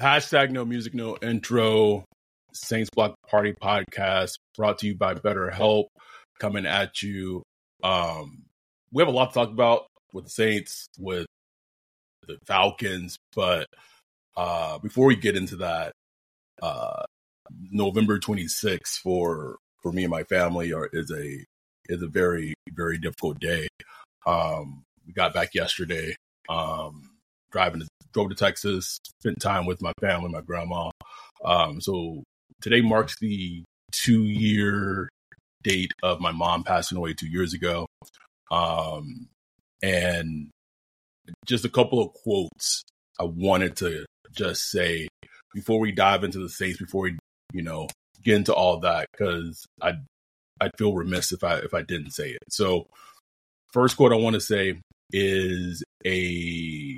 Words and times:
Hashtag 0.00 0.50
no 0.50 0.64
music, 0.64 0.94
no 0.94 1.18
intro. 1.20 2.06
Saints 2.54 2.88
Block 2.88 3.14
Party 3.28 3.52
podcast 3.52 4.30
brought 4.56 4.78
to 4.78 4.86
you 4.86 4.96
by 4.96 5.14
BetterHelp. 5.14 5.88
Coming 6.38 6.64
at 6.64 7.02
you. 7.02 7.42
Um, 7.84 8.44
we 8.92 9.02
have 9.02 9.08
a 9.08 9.14
lot 9.14 9.32
to 9.32 9.34
talk 9.34 9.50
about 9.50 9.86
with 10.14 10.24
the 10.24 10.30
Saints, 10.30 10.86
with 10.98 11.26
the 12.26 12.38
Falcons, 12.46 13.18
but 13.36 13.66
uh, 14.38 14.78
before 14.78 15.06
we 15.06 15.16
get 15.16 15.36
into 15.36 15.56
that, 15.56 15.92
uh, 16.62 17.02
November 17.70 18.18
26th 18.18 19.00
for 19.02 19.58
for 19.82 19.92
me 19.92 20.04
and 20.04 20.10
my 20.10 20.22
family 20.24 20.72
are, 20.72 20.88
is 20.94 21.10
a 21.10 21.44
is 21.90 22.02
a 22.02 22.06
very 22.06 22.54
very 22.72 22.96
difficult 22.96 23.38
day. 23.38 23.68
Um, 24.24 24.82
we 25.06 25.12
got 25.12 25.34
back 25.34 25.54
yesterday. 25.54 26.14
Um, 26.48 27.09
driving 27.50 27.80
to, 27.80 27.86
drove 28.12 28.30
to 28.30 28.34
Texas, 28.34 28.98
spent 29.20 29.40
time 29.40 29.66
with 29.66 29.82
my 29.82 29.92
family, 30.00 30.30
my 30.30 30.40
grandma. 30.40 30.90
Um, 31.44 31.80
so 31.80 32.22
today 32.60 32.80
marks 32.80 33.18
the 33.18 33.64
two 33.92 34.22
year 34.22 35.08
date 35.62 35.92
of 36.02 36.20
my 36.20 36.32
mom 36.32 36.64
passing 36.64 36.98
away 36.98 37.14
two 37.14 37.28
years 37.28 37.54
ago. 37.54 37.86
Um, 38.50 39.28
and 39.82 40.50
just 41.46 41.64
a 41.64 41.68
couple 41.68 42.00
of 42.02 42.12
quotes 42.12 42.82
I 43.18 43.24
wanted 43.24 43.76
to 43.76 44.04
just 44.32 44.70
say 44.70 45.08
before 45.54 45.80
we 45.80 45.92
dive 45.92 46.24
into 46.24 46.38
the 46.38 46.48
Saints, 46.48 46.78
before 46.78 47.02
we, 47.02 47.18
you 47.52 47.62
know, 47.62 47.88
get 48.24 48.36
into 48.36 48.54
all 48.54 48.80
that, 48.80 49.06
because 49.12 49.64
I 49.80 49.94
I'd 50.60 50.76
feel 50.76 50.94
remiss 50.94 51.32
if 51.32 51.42
I 51.42 51.56
if 51.58 51.74
I 51.74 51.82
didn't 51.82 52.10
say 52.10 52.30
it. 52.30 52.42
So 52.50 52.86
first 53.72 53.96
quote 53.96 54.12
I 54.12 54.16
want 54.16 54.34
to 54.34 54.40
say 54.40 54.80
is 55.12 55.82
a 56.04 56.89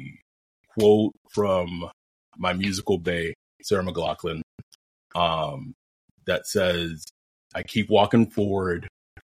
quote 0.79 1.13
from 1.31 1.91
my 2.37 2.53
musical 2.53 2.99
bay, 2.99 3.35
Sarah 3.63 3.85
McLachlan, 3.85 4.43
um, 5.15 5.75
that 6.27 6.47
says, 6.47 7.05
I 7.55 7.63
keep 7.63 7.91
walking 7.91 8.31
forward 8.31 8.89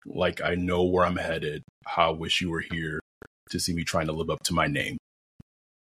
like 0.06 0.42
I 0.42 0.56
know 0.56 0.84
where 0.84 1.06
I'm 1.06 1.18
headed. 1.18 1.64
How 1.86 2.10
I 2.10 2.16
wish 2.16 2.42
you 2.42 2.50
were 2.50 2.64
here 2.72 3.00
to 3.50 3.60
see 3.60 3.74
me 3.74 3.84
trying 3.84 4.08
to 4.08 4.14
live 4.14 4.30
up 4.30 4.44
to 4.44 4.54
my 4.54 4.68
name. 4.68 4.98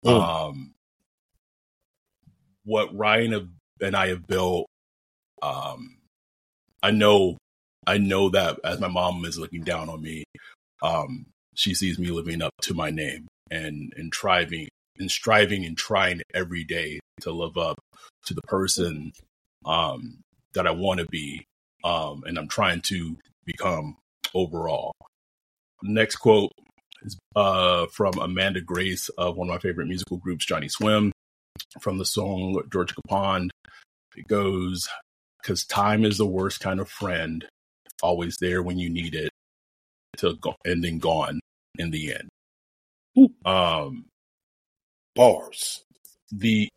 Mm. 0.04 0.20
Um, 0.20 0.72
what 2.64 2.94
Ryan 2.94 3.50
and 3.80 3.96
I 3.96 4.08
have 4.08 4.26
built, 4.26 4.66
um, 5.42 5.96
I 6.82 6.90
know, 6.90 7.38
I 7.86 7.98
know 7.98 8.30
that 8.30 8.58
as 8.64 8.80
my 8.80 8.88
mom 8.88 9.24
is 9.24 9.38
looking 9.38 9.62
down 9.62 9.88
on 9.88 10.02
me, 10.02 10.24
um, 10.82 11.26
she 11.54 11.74
sees 11.74 11.98
me 11.98 12.10
living 12.10 12.42
up 12.42 12.52
to 12.62 12.74
my 12.74 12.90
name 12.90 13.26
and 13.50 13.92
and 13.96 14.14
striving 14.14 14.68
and 15.00 15.10
striving 15.10 15.64
and 15.64 15.76
trying 15.76 16.20
every 16.34 16.62
day 16.62 17.00
to 17.22 17.32
live 17.32 17.56
up 17.56 17.78
to 18.26 18.34
the 18.34 18.42
person 18.42 19.12
um, 19.64 20.18
that 20.54 20.66
I 20.66 20.70
want 20.70 21.00
to 21.00 21.06
be, 21.06 21.44
um, 21.82 22.22
and 22.26 22.38
I'm 22.38 22.48
trying 22.48 22.82
to 22.82 23.16
become 23.44 23.96
overall. 24.34 24.92
Next 25.82 26.16
quote 26.16 26.52
is 27.02 27.16
uh, 27.34 27.86
from 27.86 28.18
Amanda 28.18 28.60
Grace 28.60 29.08
of 29.10 29.36
one 29.36 29.48
of 29.48 29.54
my 29.54 29.58
favorite 29.58 29.88
musical 29.88 30.18
groups, 30.18 30.44
Johnny 30.44 30.68
Swim, 30.68 31.12
from 31.80 31.98
the 31.98 32.04
song 32.04 32.62
Georgia 32.70 32.94
Pond. 33.08 33.50
It 34.16 34.28
goes, 34.28 34.88
"Because 35.42 35.64
time 35.64 36.04
is 36.04 36.18
the 36.18 36.26
worst 36.26 36.60
kind 36.60 36.80
of 36.80 36.88
friend, 36.88 37.46
always 38.02 38.36
there 38.40 38.62
when 38.62 38.78
you 38.78 38.90
need 38.90 39.14
it, 39.14 39.30
to 40.18 40.34
go- 40.34 40.56
and 40.64 40.84
then 40.84 40.98
gone 40.98 41.40
in 41.78 41.90
the 41.90 42.14
end." 42.14 42.28
Um, 43.44 44.04
bars. 45.14 45.84
The 46.30 46.68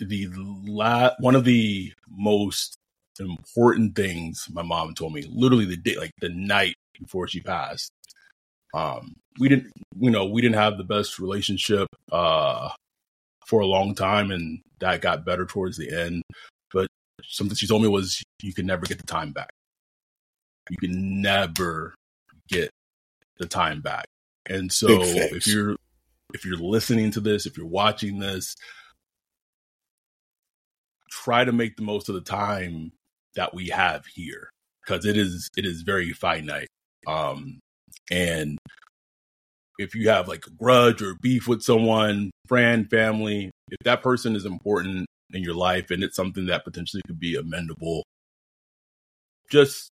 the 0.00 0.28
la- 0.32 1.10
one 1.20 1.34
of 1.34 1.44
the 1.44 1.92
most 2.08 2.76
important 3.20 3.96
things 3.96 4.46
my 4.50 4.62
mom 4.62 4.94
told 4.94 5.12
me, 5.12 5.24
literally 5.28 5.64
the 5.64 5.76
day, 5.76 5.96
like 5.96 6.12
the 6.20 6.28
night 6.28 6.74
before 6.98 7.26
she 7.28 7.40
passed. 7.40 7.90
Um, 8.74 9.16
we 9.38 9.48
didn't, 9.48 9.72
you 9.98 10.10
know, 10.10 10.26
we 10.26 10.42
didn't 10.42 10.56
have 10.56 10.76
the 10.76 10.84
best 10.84 11.18
relationship 11.18 11.88
uh, 12.12 12.70
for 13.46 13.60
a 13.60 13.66
long 13.66 13.94
time, 13.94 14.30
and 14.30 14.60
that 14.80 15.00
got 15.00 15.24
better 15.24 15.46
towards 15.46 15.76
the 15.76 15.90
end. 15.90 16.22
But 16.72 16.86
something 17.24 17.56
she 17.56 17.66
told 17.66 17.82
me 17.82 17.88
was, 17.88 18.22
you 18.42 18.52
can 18.54 18.66
never 18.66 18.84
get 18.86 18.98
the 18.98 19.06
time 19.06 19.32
back. 19.32 19.48
You 20.70 20.76
can 20.76 21.22
never 21.22 21.94
get 22.48 22.70
the 23.38 23.46
time 23.46 23.80
back. 23.80 24.04
And 24.48 24.70
so, 24.72 25.00
if 25.32 25.46
you're 25.46 25.76
if 26.34 26.44
you're 26.44 26.56
listening 26.56 27.10
to 27.12 27.20
this, 27.20 27.46
if 27.46 27.56
you're 27.56 27.66
watching 27.66 28.18
this, 28.18 28.54
try 31.10 31.44
to 31.44 31.52
make 31.52 31.76
the 31.76 31.82
most 31.82 32.08
of 32.08 32.14
the 32.14 32.20
time 32.20 32.92
that 33.34 33.54
we 33.54 33.68
have 33.68 34.04
here 34.06 34.50
because 34.84 35.04
it 35.06 35.16
is 35.16 35.48
it 35.56 35.64
is 35.64 35.82
very 35.82 36.12
finite. 36.12 36.68
Um, 37.06 37.60
and 38.10 38.58
if 39.78 39.94
you 39.94 40.08
have 40.10 40.28
like 40.28 40.46
a 40.46 40.50
grudge 40.50 41.02
or 41.02 41.14
beef 41.22 41.46
with 41.46 41.62
someone, 41.62 42.30
friend, 42.46 42.90
family, 42.90 43.50
if 43.70 43.78
that 43.84 44.02
person 44.02 44.34
is 44.36 44.44
important 44.44 45.06
in 45.32 45.42
your 45.42 45.54
life 45.54 45.90
and 45.90 46.02
it's 46.02 46.16
something 46.16 46.46
that 46.46 46.64
potentially 46.64 47.02
could 47.06 47.20
be 47.20 47.36
amendable, 47.36 48.02
just 49.50 49.90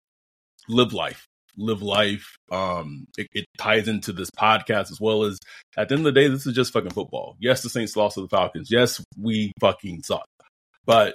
live 0.68 0.92
life 0.92 1.26
live 1.56 1.82
life. 1.82 2.36
Um, 2.50 3.06
it, 3.16 3.28
it, 3.32 3.46
ties 3.58 3.88
into 3.88 4.12
this 4.12 4.30
podcast 4.30 4.90
as 4.90 5.00
well 5.00 5.24
as 5.24 5.38
at 5.76 5.88
the 5.88 5.94
end 5.94 6.06
of 6.06 6.14
the 6.14 6.20
day, 6.20 6.28
this 6.28 6.46
is 6.46 6.54
just 6.54 6.72
fucking 6.72 6.90
football. 6.90 7.36
Yes, 7.38 7.62
the 7.62 7.68
Saints 7.68 7.96
lost 7.96 8.14
to 8.16 8.22
the 8.22 8.28
Falcons. 8.28 8.70
Yes, 8.70 9.02
we 9.18 9.52
fucking 9.60 10.02
suck, 10.02 10.26
but 10.84 11.14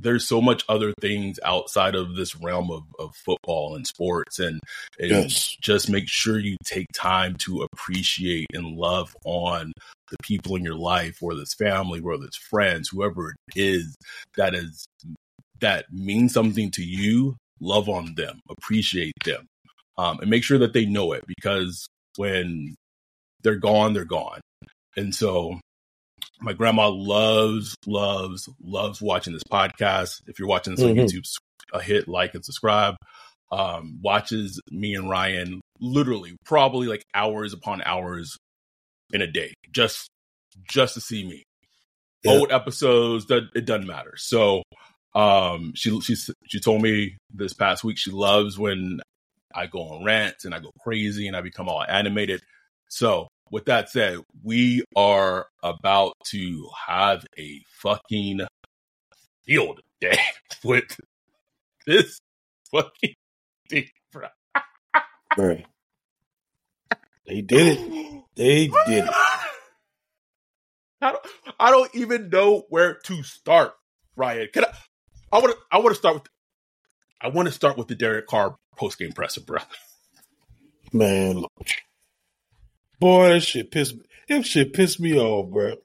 there's 0.00 0.26
so 0.26 0.40
much 0.40 0.64
other 0.68 0.92
things 1.00 1.38
outside 1.44 1.94
of 1.94 2.16
this 2.16 2.34
realm 2.36 2.70
of, 2.70 2.82
of 2.98 3.14
football 3.14 3.76
and 3.76 3.86
sports 3.86 4.38
and, 4.38 4.60
and 4.98 5.10
yes. 5.10 5.56
just 5.60 5.88
make 5.88 6.08
sure 6.08 6.38
you 6.38 6.56
take 6.64 6.86
time 6.92 7.36
to 7.36 7.66
appreciate 7.72 8.46
and 8.52 8.76
love 8.76 9.16
on 9.24 9.72
the 10.10 10.16
people 10.22 10.56
in 10.56 10.64
your 10.64 10.74
life 10.74 11.18
whether 11.20 11.40
it's 11.40 11.54
family 11.54 12.00
whether 12.00 12.24
it's 12.24 12.36
friends 12.36 12.88
whoever 12.88 13.30
it 13.30 13.36
is 13.56 13.96
that 14.36 14.54
is 14.54 14.86
that 15.60 15.86
means 15.92 16.32
something 16.32 16.70
to 16.70 16.82
you 16.82 17.36
love 17.60 17.88
on 17.88 18.14
them 18.16 18.40
appreciate 18.50 19.14
them 19.24 19.46
um, 19.96 20.20
and 20.20 20.30
make 20.30 20.44
sure 20.44 20.58
that 20.58 20.72
they 20.72 20.86
know 20.86 21.12
it 21.12 21.24
because 21.26 21.86
when 22.16 22.74
they're 23.42 23.56
gone, 23.56 23.92
they're 23.92 24.04
gone. 24.04 24.40
And 24.96 25.14
so 25.14 25.60
my 26.40 26.52
grandma 26.52 26.88
loves, 26.88 27.74
loves, 27.86 28.48
loves 28.62 29.00
watching 29.00 29.32
this 29.32 29.44
podcast. 29.44 30.22
If 30.26 30.38
you're 30.38 30.48
watching 30.48 30.74
this 30.74 30.84
mm-hmm. 30.84 31.00
on 31.00 31.06
YouTube, 31.06 31.24
a 31.72 31.82
hit 31.82 32.08
like 32.08 32.34
and 32.34 32.44
subscribe. 32.44 32.96
Um, 33.52 33.98
watches 34.02 34.60
me 34.70 34.94
and 34.94 35.08
Ryan 35.08 35.60
literally 35.80 36.36
probably 36.44 36.86
like 36.86 37.04
hours 37.14 37.52
upon 37.52 37.82
hours 37.82 38.36
in 39.12 39.22
a 39.22 39.26
day 39.26 39.52
just 39.70 40.08
just 40.68 40.94
to 40.94 41.00
see 41.00 41.24
me. 41.24 41.44
Yeah. 42.22 42.32
Old 42.32 42.52
episodes 42.52 43.26
that 43.26 43.50
it 43.54 43.64
doesn't 43.66 43.86
matter. 43.86 44.14
So 44.16 44.62
um 45.14 45.72
she 45.76 46.00
she 46.00 46.16
she 46.46 46.58
told 46.58 46.82
me 46.82 47.16
this 47.32 47.52
past 47.52 47.84
week 47.84 47.98
she 47.98 48.10
loves 48.10 48.58
when 48.58 49.00
I 49.54 49.66
go 49.66 49.80
on 49.80 50.04
rants 50.04 50.44
and 50.44 50.54
I 50.54 50.60
go 50.60 50.72
crazy 50.80 51.26
and 51.28 51.36
I 51.36 51.40
become 51.40 51.68
all 51.68 51.84
animated. 51.88 52.42
So, 52.88 53.28
with 53.50 53.66
that 53.66 53.90
said, 53.90 54.18
we 54.42 54.84
are 54.96 55.46
about 55.62 56.14
to 56.26 56.68
have 56.86 57.24
a 57.38 57.60
fucking 57.68 58.40
field 59.46 59.80
day 60.00 60.18
with 60.64 60.98
this 61.86 62.18
fucking 62.72 63.14
thing, 63.68 63.88
bro. 64.12 64.28
They 67.26 67.40
did 67.40 67.78
it. 67.78 68.22
They 68.36 68.66
did 68.86 69.04
it. 69.04 69.10
I 71.00 71.12
don't, 71.12 71.26
I 71.60 71.70
don't 71.70 71.94
even 71.94 72.30
know 72.30 72.64
where 72.70 72.94
to 72.94 73.22
start, 73.22 73.74
Ryan. 74.16 74.48
Can 74.52 74.64
I? 74.64 74.72
I 75.32 75.38
want 75.38 75.52
to. 75.52 75.58
I 75.70 75.78
want 75.78 75.90
to 75.90 75.94
start 75.94 76.14
with. 76.14 76.28
I 77.24 77.28
want 77.28 77.48
to 77.48 77.52
start 77.52 77.78
with 77.78 77.88
the 77.88 77.94
Derek 77.94 78.26
Carr 78.26 78.54
post 78.76 78.98
game 78.98 79.12
presser, 79.12 79.40
bro. 79.40 79.58
Man, 80.92 81.38
look. 81.38 81.52
boy, 83.00 83.30
that 83.30 83.40
shit 83.40 83.70
pissed 83.70 83.96
me. 83.96 84.02
That 84.28 84.44
shit 84.44 84.74
pissed 84.74 85.00
me 85.00 85.18
off, 85.18 85.50
bro. 85.50 85.76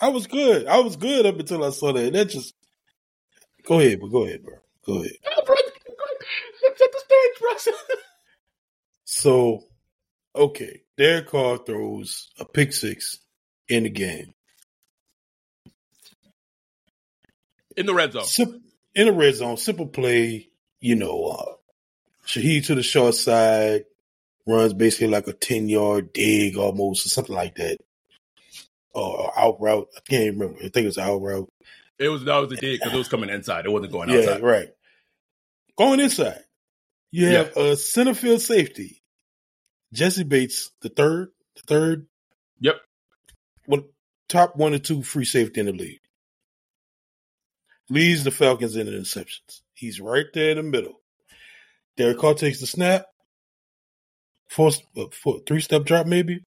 I 0.00 0.08
was 0.08 0.26
good. 0.26 0.66
I 0.66 0.80
was 0.80 0.96
good 0.96 1.24
up 1.24 1.38
until 1.38 1.62
I 1.64 1.70
saw 1.70 1.92
that. 1.92 2.12
That 2.12 2.30
just 2.30 2.52
go 3.64 3.78
ahead, 3.78 4.00
but 4.00 4.08
go 4.08 4.24
ahead, 4.24 4.42
bro. 4.42 4.56
Go 4.84 4.94
ahead. 4.94 5.12
Set 6.76 6.92
the 6.92 6.98
stage, 6.98 7.40
bro. 7.40 7.74
So, 9.04 9.60
okay, 10.34 10.82
Derek 10.98 11.28
Carr 11.28 11.58
throws 11.58 12.28
a 12.40 12.44
pick 12.44 12.72
six 12.72 13.18
in 13.68 13.84
the 13.84 13.88
game. 13.88 14.34
In 17.76 17.86
the 17.86 17.94
red 17.94 18.12
zone. 18.12 18.24
Sim- 18.24 18.62
in 18.96 19.06
the 19.06 19.12
red 19.12 19.36
zone, 19.36 19.58
simple 19.58 19.86
play, 19.86 20.48
you 20.80 20.96
know, 20.96 21.26
uh, 21.26 21.52
Shaheed 22.26 22.66
to 22.66 22.74
the 22.74 22.82
short 22.82 23.14
side, 23.14 23.84
runs 24.46 24.74
basically 24.74 25.08
like 25.08 25.28
a 25.28 25.32
10 25.32 25.68
yard 25.68 26.12
dig 26.12 26.56
almost, 26.56 27.06
or 27.06 27.10
something 27.10 27.36
like 27.36 27.54
that. 27.56 27.78
Or 28.94 29.32
out 29.38 29.60
route. 29.60 29.88
I 29.96 30.00
can't 30.00 30.32
remember. 30.38 30.58
I 30.58 30.62
think 30.70 30.84
it 30.84 30.86
was 30.86 30.98
out 30.98 31.20
route. 31.20 31.48
It 31.98 32.08
was 32.08 32.24
that 32.24 32.36
was 32.38 32.52
a 32.52 32.56
dig 32.56 32.80
because 32.80 32.94
it 32.94 32.98
was 32.98 33.08
coming 33.08 33.30
inside. 33.30 33.66
It 33.66 33.70
wasn't 33.70 33.92
going 33.92 34.08
Yeah, 34.08 34.18
outside. 34.18 34.42
right. 34.42 34.68
Going 35.78 36.00
inside, 36.00 36.42
you 37.10 37.26
have 37.26 37.56
a 37.56 37.76
center 37.76 38.14
field 38.14 38.40
safety, 38.40 39.02
Jessie 39.92 40.24
Bates, 40.24 40.70
the 40.80 40.88
third, 40.88 41.28
the 41.56 41.62
third, 41.66 42.06
Yep. 42.60 42.76
well, 43.66 43.82
top 44.28 44.56
one 44.56 44.72
or 44.74 44.78
two 44.78 45.02
free 45.02 45.26
safety 45.26 45.60
in 45.60 45.66
the 45.66 45.72
league. 45.72 46.00
Leads 47.88 48.24
the 48.24 48.30
Falcons 48.30 48.76
in 48.76 48.86
interceptions. 48.86 49.60
He's 49.74 50.00
right 50.00 50.26
there 50.34 50.50
in 50.50 50.56
the 50.56 50.62
middle. 50.62 51.00
Derek 51.96 52.18
Carr 52.18 52.34
takes 52.34 52.60
the 52.60 52.66
snap. 52.66 53.06
Four, 54.48 54.70
uh, 54.96 55.04
four 55.12 55.40
three 55.46 55.60
step 55.60 55.84
drop 55.84 56.06
maybe. 56.06 56.42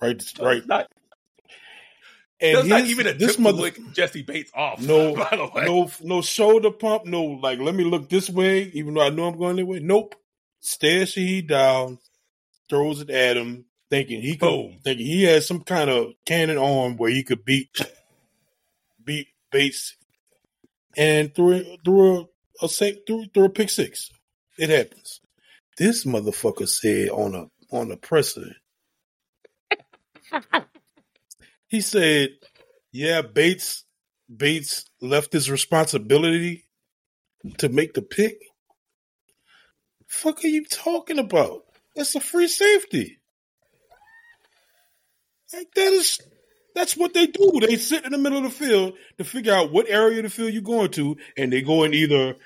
Right, 0.00 0.22
right. 0.40 0.66
Not, 0.66 0.88
And 2.40 2.56
that's 2.58 2.66
not 2.66 2.84
even 2.86 3.06
a 3.06 3.12
this 3.14 3.38
mother, 3.38 3.70
Jessie 3.92 4.22
Bates 4.22 4.50
off. 4.54 4.80
No, 4.80 5.14
by 5.30 5.36
the 5.36 5.48
way. 5.54 5.64
no, 5.64 5.90
no 6.02 6.22
shoulder 6.22 6.70
pump. 6.70 7.06
No, 7.06 7.22
like 7.22 7.60
let 7.60 7.74
me 7.74 7.84
look 7.84 8.08
this 8.08 8.28
way, 8.28 8.62
even 8.74 8.94
though 8.94 9.02
I 9.02 9.10
know 9.10 9.26
I'm 9.28 9.38
going 9.38 9.56
that 9.56 9.66
way. 9.66 9.78
Nope. 9.78 10.16
Stares 10.60 11.14
he 11.14 11.42
down, 11.42 11.98
throws 12.68 13.00
it 13.00 13.10
at 13.10 13.36
him, 13.36 13.64
thinking 13.90 14.20
he 14.20 14.36
could, 14.36 14.48
Boom. 14.48 14.78
thinking 14.84 15.06
he 15.06 15.24
has 15.24 15.46
some 15.46 15.60
kind 15.62 15.90
of 15.90 16.12
cannon 16.24 16.58
arm 16.58 16.96
where 16.96 17.10
he 17.10 17.22
could 17.24 17.44
beat 17.44 17.68
Bates, 19.52 19.96
and 20.96 21.34
threw 21.34 21.52
it- 21.52 21.80
threw 21.84 22.20
a, 22.20 22.26
a 22.64 22.68
sa- 22.68 22.98
threw, 23.06 23.26
threw 23.34 23.44
a 23.44 23.50
pick 23.50 23.70
six. 23.70 24.10
It 24.58 24.70
happens. 24.70 25.20
This 25.78 26.04
motherfucker 26.04 26.68
said 26.68 27.10
on 27.10 27.34
a 27.34 27.46
on 27.74 27.90
a 27.90 27.96
presser. 27.96 28.56
he 31.68 31.80
said, 31.80 32.30
"Yeah, 32.92 33.22
Bates 33.22 33.84
Bates 34.34 34.86
left 35.00 35.32
his 35.32 35.50
responsibility 35.50 36.66
to 37.58 37.68
make 37.68 37.94
the 37.94 38.02
pick. 38.02 38.38
Fuck 40.08 40.44
are 40.44 40.48
you 40.48 40.64
talking 40.64 41.18
about? 41.18 41.62
That's 41.96 42.14
a 42.14 42.20
free 42.20 42.48
safety. 42.48 43.18
Like 45.52 45.68
that 45.74 45.92
is 45.92 46.18
that's 46.74 46.96
what 46.96 47.14
they 47.14 47.26
do. 47.26 47.60
They 47.60 47.76
sit 47.76 48.04
in 48.04 48.12
the 48.12 48.18
middle 48.18 48.38
of 48.38 48.44
the 48.44 48.50
field 48.50 48.94
to 49.18 49.24
figure 49.24 49.52
out 49.52 49.72
what 49.72 49.88
area 49.88 50.18
of 50.18 50.24
the 50.24 50.30
field 50.30 50.52
you're 50.52 50.62
going 50.62 50.90
to, 50.92 51.16
and 51.36 51.52
they 51.52 51.62
go 51.62 51.84
and 51.84 51.94
either 51.94 52.36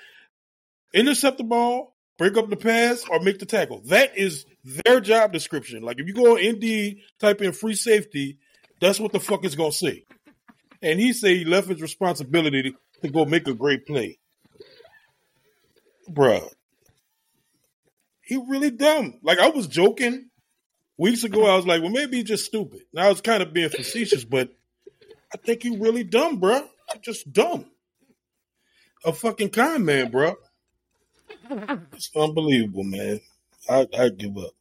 intercept 0.93 1.37
the 1.37 1.43
ball, 1.43 1.95
break 2.17 2.37
up 2.37 2.49
the 2.49 2.57
pass, 2.57 3.03
or 3.09 3.19
make 3.19 3.39
the 3.39 3.45
tackle. 3.45 3.81
That 3.85 4.17
is 4.17 4.45
their 4.63 4.99
job 4.99 5.31
description. 5.31 5.83
Like 5.83 5.99
if 5.99 6.07
you 6.07 6.13
go 6.13 6.33
on 6.33 6.39
Indeed, 6.39 6.99
type 7.19 7.41
in 7.41 7.51
free 7.51 7.75
safety, 7.75 8.39
that's 8.81 8.99
what 8.99 9.11
the 9.11 9.19
fuck 9.19 9.45
is 9.45 9.55
gonna 9.55 9.71
say. 9.71 10.05
And 10.81 10.99
he 10.99 11.13
said 11.13 11.31
he 11.31 11.45
left 11.45 11.69
his 11.69 11.81
responsibility 11.81 12.63
to, 12.63 12.71
to 13.01 13.09
go 13.09 13.25
make 13.25 13.47
a 13.47 13.53
great 13.53 13.85
play. 13.85 14.19
Bruh. 16.09 16.47
He 18.21 18.37
really 18.47 18.71
dumb. 18.71 19.19
Like 19.23 19.39
I 19.39 19.49
was 19.49 19.67
joking 19.67 20.29
weeks 20.97 21.23
ago. 21.23 21.45
I 21.45 21.55
was 21.55 21.65
like, 21.65 21.81
well, 21.81 21.91
maybe 21.91 22.17
he's 22.17 22.25
just 22.25 22.45
stupid. 22.45 22.81
I 22.95 23.09
was 23.09 23.21
kind 23.21 23.41
of 23.43 23.53
being 23.53 23.69
facetious, 23.69 24.25
but 24.25 24.49
I 25.33 25.37
think 25.37 25.63
he 25.63 25.77
really 25.77 26.03
dumb, 26.03 26.39
bruh. 26.39 26.67
Just 27.01 27.31
dumb. 27.31 27.65
A 29.05 29.13
fucking 29.13 29.49
con 29.49 29.85
man, 29.85 30.11
bruh. 30.11 30.35
It's 31.93 32.09
unbelievable, 32.15 32.83
man. 32.83 33.19
I 33.69 33.87
I 33.97 34.09
give 34.09 34.37
up. 34.37 34.51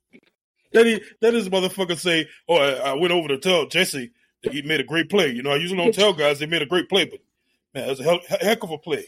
That 0.72 0.86
he, 0.86 1.00
that 1.20 1.34
is 1.34 1.48
motherfucker 1.48 1.96
say, 1.96 2.28
oh, 2.48 2.56
I, 2.56 2.90
I 2.90 2.92
went 2.94 3.12
over 3.12 3.28
to 3.28 3.38
tell 3.38 3.66
Jessie 3.66 4.10
that 4.42 4.52
he 4.52 4.62
made 4.62 4.80
a 4.80 4.84
great 4.84 5.08
play. 5.08 5.30
You 5.30 5.42
know, 5.42 5.50
I 5.50 5.56
usually 5.56 5.78
don't 5.78 5.94
tell 5.94 6.12
guys 6.12 6.38
they 6.38 6.46
made 6.46 6.62
a 6.62 6.66
great 6.66 6.88
play, 6.88 7.04
but 7.04 7.20
man, 7.74 7.86
that's 7.86 8.00
a 8.00 8.02
hell, 8.02 8.20
heck 8.28 8.62
of 8.62 8.70
a 8.70 8.78
play. 8.78 9.06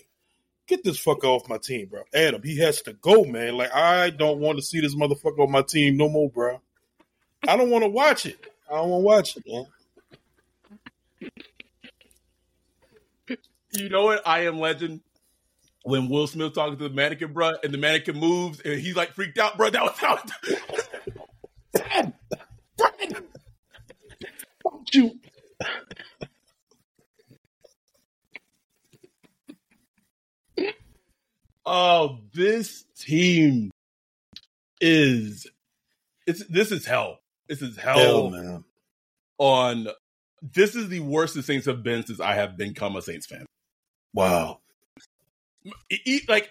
Get 0.67 0.85
this 0.85 1.03
fucker 1.03 1.25
off 1.25 1.49
my 1.49 1.59
team, 1.59 1.89
bro. 1.89 2.03
Adam, 2.15 2.43
he 2.43 2.59
has 2.59 2.83
to 2.83 2.93
go, 2.93 3.25
man. 3.25 3.57
Like 3.57 3.75
I 3.75 4.11
don't 4.11 4.39
want 4.39 4.59
to 4.59 4.63
see 4.63 4.81
this 4.81 4.95
motherfucker 4.95 5.41
on 5.41 5.51
my 5.51 5.63
team 5.63 5.97
no 5.97 6.09
more, 6.09 6.31
bro. 6.31 6.61
I 7.47 7.57
don't 7.57 7.71
want 7.71 7.85
to 7.85 7.89
watch 7.89 8.27
it. 8.27 8.39
I 8.71 8.75
don't 8.77 8.91
want 8.91 9.03
to 9.03 9.07
watch 9.07 9.37
it, 9.37 9.45
man. 9.47 9.67
You 13.73 13.89
know 13.89 14.05
what? 14.05 14.27
I 14.27 14.47
am 14.47 14.59
legend. 14.59 15.01
When 15.85 16.09
Will 16.09 16.27
Smith 16.27 16.55
talking 16.55 16.77
to 16.77 16.89
the 16.89 16.95
mannequin, 16.95 17.33
bro, 17.33 17.53
and 17.63 17.73
the 17.73 17.79
mannequin 17.79 18.19
moves, 18.19 18.61
and 18.61 18.79
he's 18.81 18.97
like 18.97 19.13
freaked 19.15 19.39
out, 19.39 19.57
bro. 19.57 19.71
That 19.71 19.83
was 19.85 19.97
how. 19.97 20.17
Fuck 24.63 24.93
you. 24.93 25.19
Oh, 31.65 32.19
this 32.35 32.85
team 32.99 33.71
is 34.81 35.47
it's 36.27 36.45
this 36.47 36.73
is 36.73 36.87
hell. 36.87 37.21
This 37.49 37.63
is 37.63 37.77
hell, 37.77 37.99
Hell, 37.99 38.31
man. 38.31 38.65
on 39.39 39.89
this 40.43 40.75
is 40.77 40.89
the 40.89 41.01
worst 41.01 41.35
the 41.35 41.43
Saints 41.43 41.67
have 41.67 41.83
been 41.83 42.05
since 42.07 42.21
I 42.21 42.35
have 42.35 42.57
become 42.57 42.95
a 42.97 43.03
Saints 43.03 43.27
fan. 43.27 43.47
Wow. 44.15 44.61
Like 46.29 46.51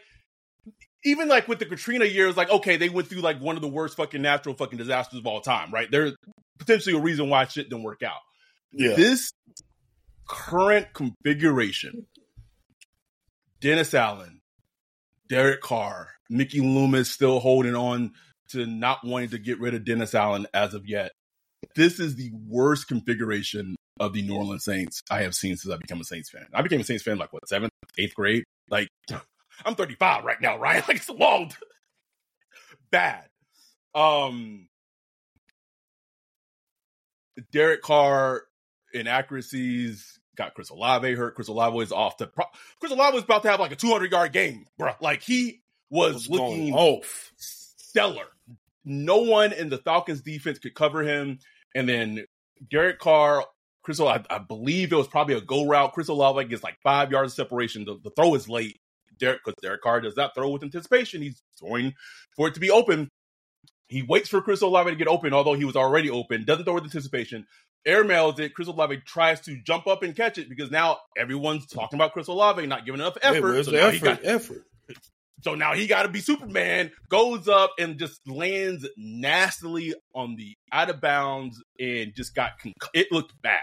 even 1.04 1.28
like 1.28 1.48
with 1.48 1.60
the 1.60 1.66
Katrina 1.66 2.06
years, 2.06 2.36
like 2.36 2.50
okay, 2.50 2.78
they 2.78 2.90
went 2.90 3.08
through 3.08 3.22
like 3.22 3.40
one 3.40 3.56
of 3.56 3.62
the 3.62 3.68
worst 3.68 3.96
fucking 3.98 4.22
natural 4.22 4.56
fucking 4.56 4.78
disasters 4.78 5.20
of 5.20 5.28
all 5.28 5.42
time, 5.42 5.72
right? 5.72 5.90
There's 5.90 6.14
potentially 6.60 6.96
a 6.98 7.02
reason 7.02 7.30
why 7.30 7.46
shit 7.46 7.70
didn't 7.70 7.84
work 7.84 8.04
out. 8.04 8.20
Yeah. 8.74 8.96
This 8.96 9.32
current 10.28 10.88
configuration, 10.94 12.06
Dennis 13.62 13.94
Allen, 13.94 14.42
Derek 15.30 15.62
Carr, 15.62 16.10
Mickey 16.30 16.60
Loomis 16.60 17.10
still 17.10 17.40
holding 17.40 17.76
on 17.76 18.12
to 18.50 18.66
not 18.66 19.00
wanting 19.06 19.30
to 19.30 19.38
get 19.38 19.60
rid 19.60 19.74
of 19.74 19.86
Dennis 19.86 20.14
Allen 20.16 20.48
as 20.54 20.74
of 20.74 20.88
yet. 20.88 21.12
This 21.76 22.00
is 22.00 22.16
the 22.16 22.32
worst 22.48 22.88
configuration 22.88 23.76
of 24.00 24.14
the 24.14 24.22
New 24.22 24.36
Orleans 24.36 24.64
Saints 24.64 25.02
I 25.10 25.24
have 25.24 25.34
seen 25.36 25.58
since 25.58 25.74
I 25.74 25.78
became 25.78 26.00
a 26.00 26.04
Saints 26.04 26.30
fan. 26.30 26.46
I 26.54 26.62
became 26.62 26.80
a 26.82 26.84
Saints 26.84 27.04
fan 27.04 27.18
like 27.18 27.34
what 27.34 27.48
seventh, 27.48 27.72
eighth 27.98 28.14
grade. 28.16 28.44
Like 28.70 28.88
I'm 29.66 29.76
35 29.76 30.24
right 30.24 30.40
now, 30.42 30.58
right? 30.58 30.84
Like 30.88 30.98
it's 30.98 31.10
long, 31.10 31.52
bad. 32.92 33.26
Um, 33.96 34.68
Derek 37.52 37.82
Carr 37.82 38.44
inaccuracies 38.94 40.20
got 40.36 40.54
Chris 40.54 40.70
Olave 40.70 41.14
hurt. 41.16 41.36
Chris 41.36 41.48
Olave 41.48 41.78
is 41.80 41.92
off 41.92 42.18
the. 42.18 42.28
Pro- 42.28 42.46
Chris 42.80 42.92
Olave 42.92 43.16
was 43.16 43.24
about 43.24 43.42
to 43.44 43.50
have 43.50 43.60
like 43.60 43.72
a 43.72 43.76
200 43.76 44.12
yard 44.12 44.32
game, 44.32 44.66
bro. 44.78 44.94
Like 45.02 45.24
he 45.24 45.62
was 45.90 46.28
What's 46.28 46.30
looking 46.30 46.74
off? 46.74 47.32
stellar. 47.38 48.28
No 48.90 49.18
one 49.18 49.52
in 49.52 49.68
the 49.70 49.78
Falcons 49.78 50.22
defense 50.22 50.60
could 50.60 50.74
cover 50.74 51.04
him. 51.04 51.40
And 51.76 51.88
then 51.90 52.26
Derek 52.72 53.00
Carr, 53.00 53.46
Chris, 53.84 54.00
I, 54.00 54.24
I 54.30 54.40
believe 54.40 54.94
it 54.94 54.96
was 54.96 55.10
probably 55.10 55.36
a 55.36 55.42
go 55.42 55.66
route. 55.68 55.92
Chris 55.94 56.08
Olave 56.08 56.46
gets 56.46 56.64
like 56.64 56.78
five 56.82 57.12
yards 57.12 57.34
of 57.34 57.36
separation. 57.36 57.84
The, 57.86 58.00
the 58.04 58.12
throw 58.12 58.34
is 58.36 58.48
late. 58.48 58.80
Derek, 59.20 59.40
because 59.44 59.56
Derek 59.62 59.82
Carr 59.82 60.00
does 60.02 60.16
not 60.16 60.34
throw 60.36 60.50
with 60.50 60.64
anticipation. 60.64 61.22
He's 61.22 61.42
throwing 61.60 61.94
for 62.36 62.48
it 62.48 62.54
to 62.54 62.60
be 62.60 62.72
open. 62.72 63.10
He 63.90 64.04
waits 64.04 64.30
for 64.30 64.42
Chris 64.42 64.62
Olave 64.62 64.90
to 64.90 64.96
get 64.96 65.08
open, 65.08 65.34
although 65.34 65.54
he 65.54 65.66
was 65.66 65.76
already 65.76 66.10
open. 66.10 66.46
Doesn't 66.46 66.66
throw 66.66 66.76
with 66.76 66.84
anticipation. 66.84 67.46
Airmails 67.88 68.40
it. 68.40 68.54
Chris 68.54 68.68
Olave 68.68 68.98
tries 69.06 69.42
to 69.42 69.58
jump 69.64 69.88
up 69.88 70.04
and 70.04 70.16
catch 70.16 70.38
it 70.38 70.50
because 70.50 70.72
now 70.72 70.98
everyone's 71.18 71.66
talking 71.68 71.98
about 71.98 72.14
Chris 72.14 72.28
Olave 72.28 72.66
not 72.68 72.86
giving 72.86 73.02
enough 73.02 73.18
effort. 73.22 73.42
where's 73.42 73.66
so 73.66 73.72
the 73.72 73.78
now 73.78 73.90
he 73.90 73.98
effort? 73.98 74.06
got 74.06 74.26
effort. 74.26 74.64
So 75.42 75.56
now 75.56 75.74
he 75.74 75.88
got 75.88 76.04
to 76.04 76.10
be 76.10 76.20
Superman, 76.20 76.92
goes 77.10 77.48
up 77.48 77.72
and 77.78 78.00
just 78.00 78.28
lands 78.28 78.88
nastily 78.98 79.94
on 80.16 80.36
the 80.36 80.56
out 80.72 80.90
of 80.90 81.00
bounds 81.00 81.62
and 81.80 82.14
just 82.16 82.34
got, 82.34 82.54
it 82.94 83.12
looked 83.12 83.40
bad. 83.42 83.62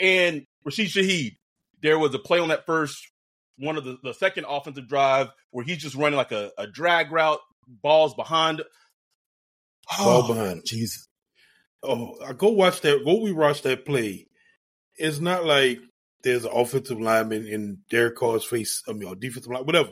And 0.00 0.44
Rashid 0.64 0.88
Shaheed, 0.88 1.36
there 1.82 1.98
was 1.98 2.14
a 2.14 2.18
play 2.18 2.40
on 2.40 2.48
that 2.48 2.66
first, 2.66 2.96
one 3.56 3.76
of 3.76 3.84
the, 3.84 3.98
the 4.02 4.14
second 4.14 4.46
offensive 4.48 4.88
drive 4.88 5.28
where 5.50 5.64
he's 5.64 5.78
just 5.78 5.94
running 5.94 6.16
like 6.16 6.32
a, 6.32 6.50
a 6.58 6.66
drag 6.66 7.12
route, 7.12 7.40
balls 7.68 8.14
behind. 8.14 8.62
Ball 9.96 10.26
behind. 10.26 10.62
Jesus. 10.66 11.06
oh, 11.84 12.16
I 12.26 12.32
go 12.32 12.48
watch 12.48 12.80
that. 12.80 13.04
Go 13.04 13.20
we 13.20 13.32
watch 13.32 13.62
that 13.62 13.86
play. 13.86 14.26
It's 14.96 15.20
not 15.20 15.44
like 15.44 15.78
there's 16.24 16.44
an 16.44 16.50
offensive 16.52 17.00
lineman 17.00 17.46
in 17.46 17.78
Derek 17.90 18.16
Carr's 18.16 18.44
face. 18.44 18.82
I 18.88 18.92
mean, 18.92 19.08
or 19.08 19.14
defensive 19.14 19.52
line, 19.52 19.64
whatever. 19.64 19.90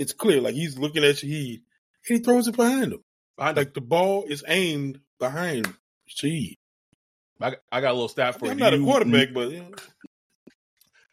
It's 0.00 0.14
clear, 0.14 0.40
like 0.40 0.54
he's 0.54 0.78
looking 0.78 1.04
at 1.04 1.16
Shaheed, 1.16 1.60
and 2.08 2.18
he 2.18 2.18
throws 2.20 2.48
it 2.48 2.56
behind 2.56 2.92
him. 2.94 3.04
Behind 3.36 3.56
Like 3.56 3.74
the 3.74 3.82
ball 3.82 4.24
is 4.24 4.42
aimed 4.48 4.98
behind 5.18 5.72
Shaheed. 6.08 6.56
I, 7.40 7.56
I 7.70 7.80
got 7.82 7.90
a 7.90 7.92
little 7.92 8.08
stat 8.08 8.38
for 8.38 8.46
I'm 8.46 8.58
you. 8.58 8.64
not 8.64 8.72
a 8.74 8.78
quarterback, 8.82 9.34
but 9.34 9.50
you 9.50 9.58
know, 9.60 9.70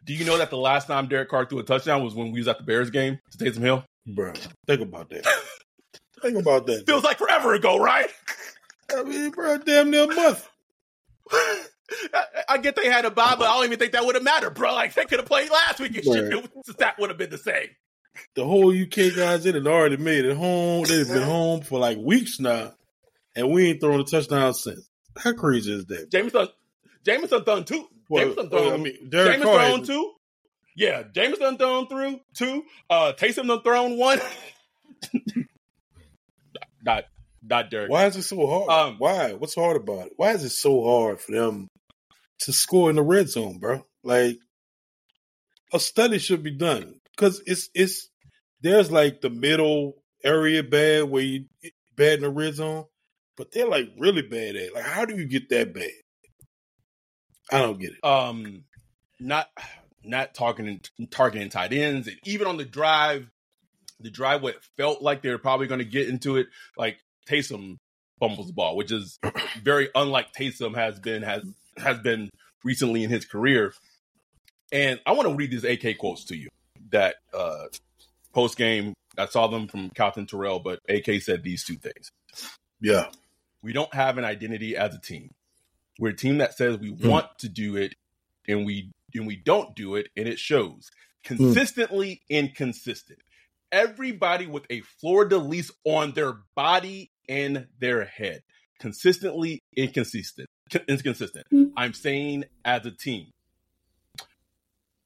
Do 0.04 0.14
you 0.14 0.24
know 0.24 0.38
that 0.38 0.48
the 0.50 0.56
last 0.56 0.86
time 0.86 1.06
Derek 1.06 1.28
Carr 1.28 1.44
threw 1.46 1.58
a 1.58 1.62
touchdown 1.62 2.02
was 2.02 2.14
when 2.14 2.32
we 2.32 2.40
was 2.40 2.48
at 2.48 2.56
the 2.58 2.64
Bears 2.64 2.88
game 2.90 3.18
to 3.30 3.38
Taysom 3.44 3.60
Hill? 3.60 3.84
bro, 4.06 4.32
think 4.66 4.80
about 4.80 5.10
that. 5.10 5.26
think 6.22 6.38
about 6.38 6.66
that. 6.66 6.86
Feels 6.86 7.04
like 7.04 7.18
forever 7.18 7.52
ago, 7.54 7.78
right? 7.78 8.08
I 8.94 9.02
mean, 9.02 9.30
bro, 9.32 9.58
damn 9.58 9.90
near 9.90 10.04
a 10.04 10.14
month. 10.14 10.48
I, 11.30 11.62
I 12.48 12.58
get 12.58 12.74
they 12.76 12.86
had 12.90 13.04
a 13.04 13.10
bye, 13.10 13.34
but 13.38 13.46
I 13.46 13.54
don't 13.54 13.64
even 13.66 13.78
think 13.78 13.92
that 13.92 14.04
would 14.06 14.14
have 14.14 14.24
mattered, 14.24 14.54
bro. 14.54 14.72
Like 14.74 14.94
they 14.94 15.04
could 15.04 15.18
have 15.18 15.26
played 15.28 15.50
last 15.50 15.78
week 15.78 15.94
and 15.96 16.04
shit. 16.04 16.32
It- 16.32 16.76
that 16.78 16.98
would 16.98 17.10
have 17.10 17.18
been 17.18 17.28
the 17.30 17.36
same. 17.38 17.68
The 18.34 18.44
whole 18.44 18.70
UK 18.70 19.14
guys 19.16 19.46
in 19.46 19.56
it 19.56 19.66
already 19.66 19.96
made 19.96 20.24
it 20.24 20.36
home. 20.36 20.84
They've 20.84 21.06
been 21.06 21.22
home 21.22 21.62
for 21.62 21.78
like 21.78 21.98
weeks 21.98 22.40
now, 22.40 22.72
and 23.34 23.50
we 23.50 23.70
ain't 23.70 23.80
thrown 23.80 24.00
a 24.00 24.04
touchdown 24.04 24.54
since. 24.54 24.88
How 25.16 25.32
crazy 25.32 25.72
is 25.72 25.86
that? 25.86 26.10
Jameson, 26.10 26.48
Jameson 27.04 27.44
thrown 27.44 27.64
two. 27.64 27.88
Well, 28.08 28.24
Jameson 28.24 28.50
thrown. 28.50 28.64
well, 28.64 28.74
I 28.74 28.76
mean, 28.76 29.08
Derek 29.10 29.40
Jameson 29.40 29.54
thrown 29.54 29.84
two. 29.84 30.12
Yeah, 30.76 31.02
Jameson 31.12 31.58
thrown 31.58 31.88
through 31.88 32.20
two. 32.34 32.64
Uh, 32.88 33.12
Taysom 33.12 33.48
done 33.48 33.62
thrown 33.62 33.98
one. 33.98 34.20
not, 36.84 37.04
not 37.42 37.70
Derek. 37.70 37.90
Why 37.90 38.06
is 38.06 38.16
it 38.16 38.22
so 38.22 38.46
hard? 38.46 38.70
Um, 38.70 38.96
Why? 38.98 39.32
What's 39.32 39.56
hard 39.56 39.76
about 39.76 40.06
it? 40.06 40.12
Why 40.16 40.30
is 40.32 40.44
it 40.44 40.50
so 40.50 40.84
hard 40.84 41.20
for 41.20 41.32
them 41.32 41.68
to 42.42 42.52
score 42.52 42.90
in 42.90 42.96
the 42.96 43.02
red 43.02 43.28
zone, 43.28 43.58
bro? 43.58 43.84
Like 44.04 44.38
a 45.72 45.80
study 45.80 46.18
should 46.18 46.42
be 46.42 46.52
done 46.52 47.00
because 47.10 47.42
it's 47.46 47.68
it's 47.74 48.07
there's 48.60 48.90
like 48.90 49.20
the 49.20 49.30
middle 49.30 50.02
area 50.24 50.62
bad 50.62 51.04
where 51.04 51.22
you 51.22 51.44
bad 51.96 52.14
in 52.14 52.20
the 52.22 52.30
red 52.30 52.54
zone, 52.54 52.84
but 53.36 53.52
they're 53.52 53.68
like 53.68 53.90
really 53.98 54.22
bad 54.22 54.56
at. 54.56 54.62
it. 54.62 54.74
Like, 54.74 54.84
how 54.84 55.04
do 55.04 55.16
you 55.16 55.26
get 55.26 55.48
that 55.50 55.74
bad? 55.74 55.90
I 57.50 57.60
don't 57.60 57.80
get 57.80 57.92
it. 57.92 58.04
um 58.04 58.64
not 59.20 59.48
not 60.04 60.34
targeting 60.34 60.80
targeting 61.10 61.48
tight 61.48 61.72
ends 61.72 62.06
and 62.06 62.16
even 62.24 62.46
on 62.46 62.56
the 62.56 62.64
drive 62.64 63.26
the 64.00 64.10
drive 64.10 64.42
what 64.42 64.62
felt 64.76 65.02
like 65.02 65.22
they 65.22 65.30
were 65.30 65.38
probably 65.38 65.66
going 65.66 65.80
to 65.80 65.84
get 65.84 66.08
into 66.08 66.36
it 66.36 66.46
like 66.76 66.98
Taysom 67.28 67.78
fumbles 68.20 68.46
the 68.46 68.52
ball 68.52 68.76
which 68.76 68.92
is 68.92 69.18
very 69.62 69.88
unlike 69.94 70.32
Taysom 70.32 70.74
has 70.76 71.00
been 71.00 71.22
has 71.22 71.42
has 71.78 71.98
been 71.98 72.30
recently 72.64 73.02
in 73.02 73.10
his 73.10 73.24
career 73.24 73.72
and 74.70 75.00
I 75.06 75.12
want 75.12 75.28
to 75.28 75.34
read 75.34 75.50
these 75.50 75.64
AK 75.64 75.98
quotes 75.98 76.24
to 76.26 76.36
you 76.36 76.48
that 76.90 77.16
uh 77.32 77.64
post 78.38 78.56
game 78.56 78.94
I 79.18 79.26
saw 79.26 79.48
them 79.48 79.66
from 79.66 79.90
Katherine 79.90 80.26
Terrell 80.26 80.60
but 80.60 80.78
AK 80.88 81.20
said 81.22 81.42
these 81.42 81.64
two 81.64 81.74
things 81.76 82.10
Yeah, 82.80 83.06
we 83.62 83.72
don't 83.72 83.92
have 83.94 84.18
an 84.18 84.24
identity 84.24 84.76
as 84.76 84.94
a 84.94 85.00
team. 85.00 85.30
We're 85.98 86.10
a 86.10 86.16
team 86.16 86.38
that 86.38 86.56
says 86.56 86.78
we 86.78 86.90
Hmm. 86.90 87.08
want 87.08 87.26
to 87.40 87.48
do 87.48 87.76
it 87.76 87.94
and 88.46 88.64
we 88.64 88.92
and 89.14 89.26
we 89.26 89.36
don't 89.36 89.74
do 89.74 89.96
it 89.96 90.08
and 90.16 90.28
it 90.28 90.38
shows. 90.38 90.90
Consistently 91.24 92.22
inconsistent. 92.28 93.18
Everybody 93.72 94.46
with 94.46 94.66
a 94.70 94.82
fleur 94.82 95.24
de 95.24 95.38
lis 95.38 95.72
on 95.84 96.12
their 96.12 96.34
body 96.54 97.10
and 97.28 97.66
their 97.80 98.04
head. 98.04 98.42
Consistently 98.78 99.60
inconsistent. 99.76 100.48
Inconsistent. 100.86 101.46
I'm 101.76 101.94
saying 101.94 102.44
as 102.64 102.86
a 102.86 102.92
team. 102.92 103.32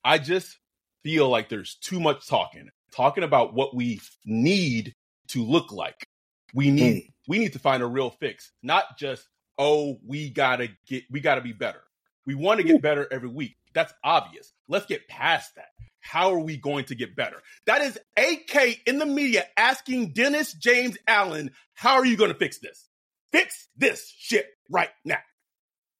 I 0.05 0.19
just 0.19 0.59
feel 1.03 1.29
like 1.29 1.49
there's 1.49 1.77
too 1.77 2.01
much 2.01 2.27
talking. 2.27 2.69
Talking 2.95 3.25
about 3.25 3.55
what 3.55 3.75
we 3.75 4.01
need 4.25 4.95
to 5.29 5.45
look 5.45 5.73
like. 5.73 6.07
We 6.55 6.71
need 6.71 6.97
mm. 6.97 7.09
we 7.27 7.39
need 7.39 7.55
to 7.55 7.59
find 7.59 7.83
a 7.83 7.87
real 7.87 8.11
fix, 8.11 8.53
not 8.63 8.99
just 8.99 9.27
oh 9.59 9.99
we 10.07 10.31
gotta 10.31 10.69
get 10.87 11.05
we 11.11 11.21
gotta 11.21 11.41
be 11.41 11.53
better. 11.53 11.83
We 12.27 12.35
want 12.35 12.61
to 12.61 12.65
get 12.65 12.83
better 12.83 13.09
every 13.11 13.29
week. 13.29 13.57
That's 13.75 13.93
obvious. 14.05 14.53
Let's 14.69 14.87
get 14.87 15.09
past 15.09 15.55
that. 15.57 15.69
How 16.01 16.33
are 16.33 16.39
we 16.39 16.57
going 16.57 16.85
to 16.87 16.95
get 16.95 17.17
better? 17.17 17.37
That 17.67 17.81
is 17.81 17.99
AK 18.17 18.81
in 18.87 18.99
the 18.99 19.07
media 19.07 19.47
asking 19.57 20.13
Dennis 20.13 20.53
James 20.53 20.99
Allen, 21.07 21.53
how 21.75 21.95
are 21.95 22.05
you 22.05 22.17
going 22.17 22.33
to 22.33 22.39
fix 22.39 22.59
this? 22.59 22.89
Fix 23.31 23.69
this 23.77 24.13
shit 24.19 24.47
right 24.69 24.91
now. 25.05 25.19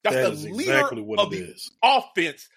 That's 0.05 0.17
that 0.17 0.31
the 0.35 0.53
leader 0.53 0.73
exactly 0.73 1.03
what 1.03 1.21
of 1.21 1.33
it 1.33 1.37
the 1.37 1.53
is. 1.53 1.71
offense 1.83 2.49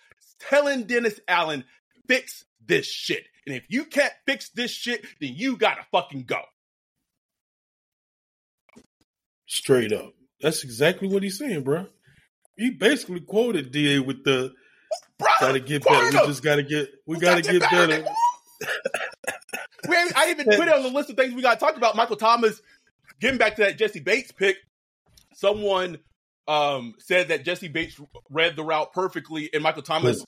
telling 0.50 0.84
Dennis 0.84 1.20
Allen, 1.28 1.64
fix 2.08 2.46
this 2.66 2.88
shit. 2.88 3.26
And 3.46 3.56
if 3.56 3.64
you 3.70 3.86
can't 3.86 4.14
fix 4.26 4.50
this 4.50 4.72
shit, 4.72 5.06
then 5.22 5.34
you 5.36 5.58
gotta 5.58 5.86
fucking 5.92 6.24
go. 6.24 6.42
Straight 9.46 9.94
up. 9.94 10.14
That's 10.42 10.64
exactly 10.64 11.08
what 11.08 11.24
he's 11.24 11.38
saying, 11.38 11.64
bro. 11.64 11.88
He 12.58 12.72
basically 12.72 13.20
quoted 13.20 13.72
Da 13.72 14.00
with 14.00 14.24
the 14.24 14.54
Bro, 15.18 15.30
gotta 15.40 15.60
get 15.60 15.84
better. 15.84 16.06
We 16.06 16.28
just 16.28 16.44
gotta 16.44 16.64
get 16.64 16.90
we 17.06 17.18
gotta 17.18 17.42
get 17.42 17.62
better. 17.62 18.06
we 19.88 19.96
ain't, 19.96 20.18
I 20.18 20.30
even 20.32 20.46
put 20.46 20.68
it 20.68 20.74
on 20.74 20.84
the 20.84 20.90
list 20.90 21.10
of 21.10 21.16
things 21.16 21.34
we 21.34 21.42
got 21.42 21.60
to 21.60 21.66
talk 21.66 21.78
about. 21.78 21.96
Michael 21.96 22.18
Thomas, 22.18 22.62
getting 23.20 23.38
back 23.38 23.56
to 23.56 23.62
that 23.64 23.78
Jessie 23.78 24.00
Bates 24.02 24.32
pick, 24.32 24.58
someone 25.34 26.00
um, 26.48 26.96
said 27.00 27.30
that 27.30 27.46
Jessie 27.46 27.70
Bates 27.70 28.00
read 28.30 28.56
the 28.56 28.64
route 28.64 28.92
perfectly, 28.94 29.50
and 29.54 29.64
Michael 29.64 29.84
Thomas 29.84 30.26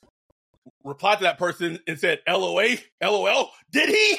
replied 0.88 1.18
to 1.18 1.24
that 1.24 1.38
person 1.38 1.78
and 1.86 1.98
said, 1.98 2.20
"LOA, 2.28 2.76
LOL." 3.02 3.50
Did 3.70 3.90
he? 3.90 4.18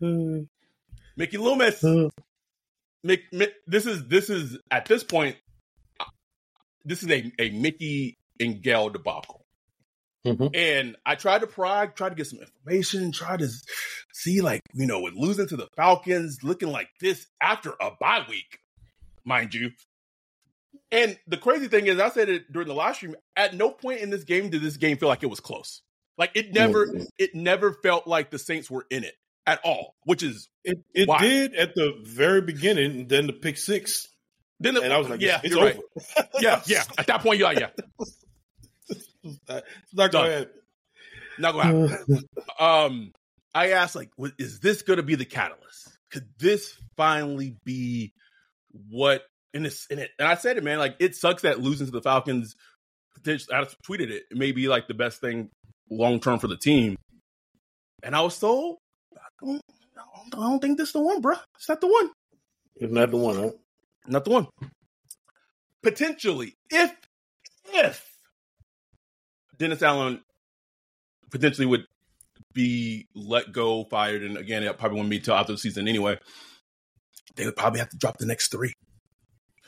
Mickey 1.18 1.38
Loomis. 1.38 1.82
Mick, 3.06 3.22
Mick, 3.34 3.52
this 3.68 3.86
is 3.86 4.08
this 4.08 4.30
is 4.30 4.58
at 4.72 4.86
this 4.86 5.04
point, 5.04 5.38
this 6.84 7.04
is 7.04 7.10
a, 7.10 7.32
a 7.40 7.50
Mickey 7.52 8.18
and 8.40 8.62
Gail 8.62 8.90
debacle. 8.90 9.46
Mhm. 10.26 10.56
And 10.56 10.96
I 11.06 11.14
tried 11.16 11.42
to 11.42 11.48
pry, 11.48 11.86
tried 11.86 12.10
to 12.10 12.16
get 12.16 12.26
some 12.26 12.40
information, 12.40 13.12
tried 13.12 13.40
to 13.40 13.50
see 14.12 14.42
like 14.42 14.62
you 14.74 14.88
know 14.88 15.02
with 15.02 15.14
losing 15.14 15.48
to 15.48 15.56
the 15.56 15.68
Falcons, 15.76 16.40
looking 16.44 16.70
like 16.70 16.90
this 17.00 17.28
after 17.40 17.74
a 17.80 17.92
bye 18.00 18.26
week, 18.28 18.60
mind 19.26 19.54
you. 19.54 19.72
And 20.92 21.18
the 21.28 21.38
crazy 21.38 21.68
thing 21.68 21.88
is, 21.88 22.00
I 22.00 22.10
said 22.10 22.30
it 22.30 22.52
during 22.52 22.68
the 22.68 22.74
live 22.76 22.96
stream. 22.96 23.16
At 23.36 23.54
no 23.56 23.72
point 23.72 24.02
in 24.02 24.10
this 24.10 24.24
game 24.24 24.50
did 24.50 24.62
this 24.62 24.78
game 24.78 24.98
feel 24.98 25.10
like 25.10 25.24
it 25.24 25.30
was 25.30 25.40
close. 25.40 25.82
Like 26.18 26.32
it 26.36 26.54
never, 26.54 26.88
Mhm. 26.88 27.08
it 27.18 27.36
never 27.36 27.74
felt 27.74 28.08
like 28.08 28.30
the 28.32 28.40
Saints 28.40 28.70
were 28.72 28.86
in 28.90 29.04
it 29.04 29.16
at 29.46 29.60
all. 29.64 29.96
Which 30.04 30.24
is 30.24 30.48
It 30.64 30.78
it 30.94 31.08
Why? 31.10 31.20
did 31.22 31.56
at 31.56 31.76
the 31.76 31.94
very 32.04 32.42
beginning, 32.42 32.92
and 32.92 33.10
then 33.10 33.28
the 33.28 33.34
pick 33.34 33.58
six, 33.58 34.08
then, 34.60 34.76
the, 34.76 34.82
and 34.82 34.94
I 34.94 34.98
was 34.98 35.10
like, 35.10 35.20
yeah, 35.22 35.42
"It's 35.44 35.54
you're 35.54 35.68
over. 35.68 35.80
right. 36.18 36.28
yeah, 36.40 36.62
yeah. 36.68 36.84
At 36.98 37.08
that 37.08 37.22
point, 37.22 37.40
you're 37.40 37.50
like, 37.54 37.60
yeah, 37.60 37.70
It's 39.24 39.94
not 39.94 40.12
gonna 40.12 40.32
happen." 40.32 40.50
not 41.40 41.52
gonna 41.54 41.88
happen. 41.90 42.24
um, 42.60 43.14
I 43.54 43.72
asked, 43.72 43.96
like, 43.96 44.12
what- 44.16 44.34
is 44.38 44.60
this 44.60 44.82
going 44.84 44.98
to 44.98 45.04
be 45.04 45.16
the 45.16 45.26
catalyst? 45.26 45.90
Could 46.12 46.28
this 46.38 46.78
finally 46.96 47.56
be 47.66 48.14
what? 48.90 49.24
And 49.54 49.66
it's 49.66 49.86
in 49.88 50.00
it, 50.00 50.12
and 50.20 50.28
I 50.28 50.36
said 50.36 50.58
it, 50.58 50.64
man. 50.64 50.80
Like, 50.80 50.96
it 51.00 51.16
sucks 51.16 51.44
that 51.44 51.62
losing 51.62 51.88
to 51.88 51.92
the 51.92 52.02
Falcons. 52.02 52.56
potentially- 53.16 53.56
I 53.56 53.64
tweeted 53.90 54.10
it. 54.12 54.24
It 54.30 54.38
may 54.38 54.52
be 54.52 54.68
like 54.68 54.88
the 54.88 54.94
best 54.94 55.22
thing 55.22 55.50
long 55.90 56.20
term 56.20 56.40
for 56.40 56.48
the 56.48 56.58
team. 56.58 56.98
And 58.04 58.16
I 58.16 58.22
was 58.22 58.38
told, 58.38 58.78
I 59.16 59.22
don't, 59.42 59.62
I 60.34 60.38
don't 60.38 60.60
think 60.60 60.78
this 60.78 60.90
is 60.90 60.94
the 60.94 61.02
one, 61.02 61.22
bro. 61.22 61.36
It's 61.56 61.70
not 61.70 61.80
the 61.80 61.88
one. 61.88 62.12
It's 62.76 62.92
not 62.92 63.10
the 63.12 63.18
one, 63.18 63.36
huh? 63.38 63.52
Not 64.08 64.26
the 64.26 64.32
one. 64.32 64.48
Potentially, 65.82 66.54
if 66.70 66.94
if 67.74 68.06
Dennis 69.58 69.82
Allen 69.82 70.22
potentially 71.32 71.66
would 71.66 71.86
be 72.54 73.08
let 73.16 73.52
go, 73.52 73.86
fired, 73.86 74.24
and 74.24 74.38
again, 74.38 74.64
it 74.64 74.78
probably 74.78 74.98
wouldn't 74.98 75.10
be 75.12 75.20
till 75.20 75.36
after 75.36 75.54
the 75.54 75.58
season 75.58 75.88
anyway. 75.88 76.18
They 77.36 77.46
would 77.46 77.56
probably 77.56 77.80
have 77.80 77.90
to 77.90 77.98
drop 77.98 78.18
the 78.18 78.26
next 78.26 78.50
three. 78.50 78.74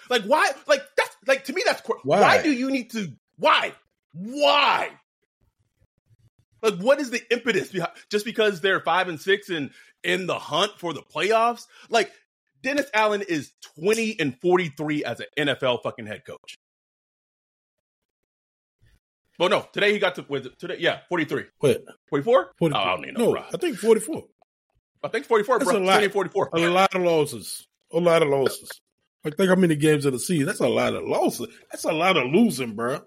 Like 0.09 0.23
why? 0.23 0.51
Like 0.67 0.83
that's 0.95 1.15
like 1.25 1.45
to 1.45 1.53
me 1.53 1.63
that's 1.65 1.81
qu- 1.81 1.99
why? 2.03 2.21
Why? 2.21 2.41
do 2.41 2.51
you 2.51 2.71
need 2.71 2.91
to? 2.91 3.11
Why? 3.37 3.73
Why? 4.13 4.89
Like 6.61 6.75
what 6.75 6.99
is 6.99 7.09
the 7.09 7.21
impetus 7.31 7.71
behind? 7.71 7.91
Just 8.09 8.25
because 8.25 8.61
they're 8.61 8.79
five 8.79 9.09
and 9.09 9.19
six 9.19 9.49
and 9.49 9.71
in 10.03 10.27
the 10.27 10.39
hunt 10.39 10.73
for 10.77 10.93
the 10.93 11.01
playoffs? 11.01 11.65
Like 11.89 12.11
Dennis 12.63 12.87
Allen 12.93 13.21
is 13.21 13.51
20 13.79 14.19
and 14.19 14.39
43 14.41 15.03
as 15.03 15.19
an 15.19 15.27
NFL 15.37 15.83
fucking 15.83 16.07
head 16.07 16.23
coach. 16.25 16.57
Well, 19.39 19.49
no, 19.49 19.67
today 19.71 19.93
he 19.93 19.99
got 19.99 20.15
to 20.15 20.25
with 20.27 20.57
today, 20.57 20.77
yeah, 20.79 21.01
43. 21.09 21.43
What? 21.59 21.83
44? 22.09 22.51
44. 22.57 22.81
Oh, 22.81 22.83
I 22.83 22.95
don't 22.95 23.03
even 23.03 23.13
know, 23.13 23.33
no. 23.33 23.43
I 23.53 23.57
think 23.57 23.77
forty 23.77 24.01
four. 24.01 24.23
I 25.03 25.07
think 25.09 25.25
44, 25.25 25.59
That's 25.59 25.71
bro. 25.71 25.79
a 25.79 25.83
lot. 25.83 26.11
44. 26.11 26.49
A 26.53 26.59
lot 26.69 26.95
of 26.95 27.01
losses. 27.01 27.67
A 27.93 27.99
lot 27.99 28.21
of 28.21 28.29
losses. 28.29 28.69
I 29.25 29.29
think 29.29 29.49
how 29.49 29.55
many 29.55 29.75
games 29.75 30.05
of 30.05 30.13
the 30.13 30.19
season? 30.19 30.45
That's 30.45 30.59
a 30.59 30.67
lot 30.67 30.93
of 30.93 31.03
losses. 31.03 31.47
That's 31.71 31.83
a 31.85 31.91
lot 31.93 32.17
of 32.17 32.27
losing, 32.31 32.75
bro. 32.75 33.01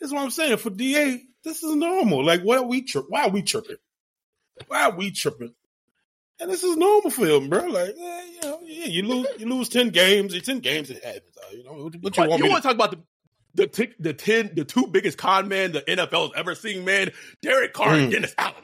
That's 0.00 0.12
what 0.12 0.22
I'm 0.22 0.30
saying. 0.30 0.56
For 0.58 0.70
DA, 0.70 1.22
this 1.44 1.62
is 1.62 1.74
normal. 1.74 2.24
Like, 2.24 2.42
why 2.42 2.56
are 2.58 2.66
we 2.66 2.82
tri- 2.82 3.02
Why 3.08 3.24
are 3.24 3.30
we 3.30 3.42
tripping? 3.42 3.76
Why 4.68 4.84
are 4.84 4.96
we 4.96 5.10
tripping? 5.10 5.54
And 6.40 6.50
this 6.50 6.62
is 6.64 6.76
normal 6.76 7.10
for 7.10 7.26
him, 7.26 7.48
bro. 7.48 7.64
Like, 7.64 7.90
eh, 7.98 8.22
you 8.34 8.40
know, 8.42 8.60
yeah, 8.64 8.86
you 8.86 9.02
lose, 9.04 9.26
you 9.38 9.46
lose 9.46 9.68
ten 9.70 9.88
games. 9.90 10.34
It's 10.34 10.46
ten 10.46 10.60
games. 10.60 10.90
It 10.90 11.02
happens. 11.02 11.36
You 11.52 11.64
know, 11.64 11.72
what, 11.84 11.94
what 12.02 12.16
you 12.16 12.28
want 12.28 12.42
you 12.44 12.50
want 12.50 12.62
to? 12.62 12.68
talk 12.68 12.74
about 12.74 12.90
the 12.90 13.02
the 13.54 13.66
t- 13.66 13.94
the 13.98 14.12
ten 14.12 14.50
the 14.54 14.64
two 14.66 14.86
biggest 14.88 15.16
con 15.16 15.48
men 15.48 15.72
the 15.72 15.80
NFL 15.82 16.22
has 16.28 16.30
ever 16.36 16.54
seen, 16.54 16.84
man. 16.84 17.10
Derek 17.40 17.72
Carr 17.72 17.94
and 17.94 18.08
Mm. 18.08 18.12
Dennis 18.12 18.34
Allen. 18.36 18.54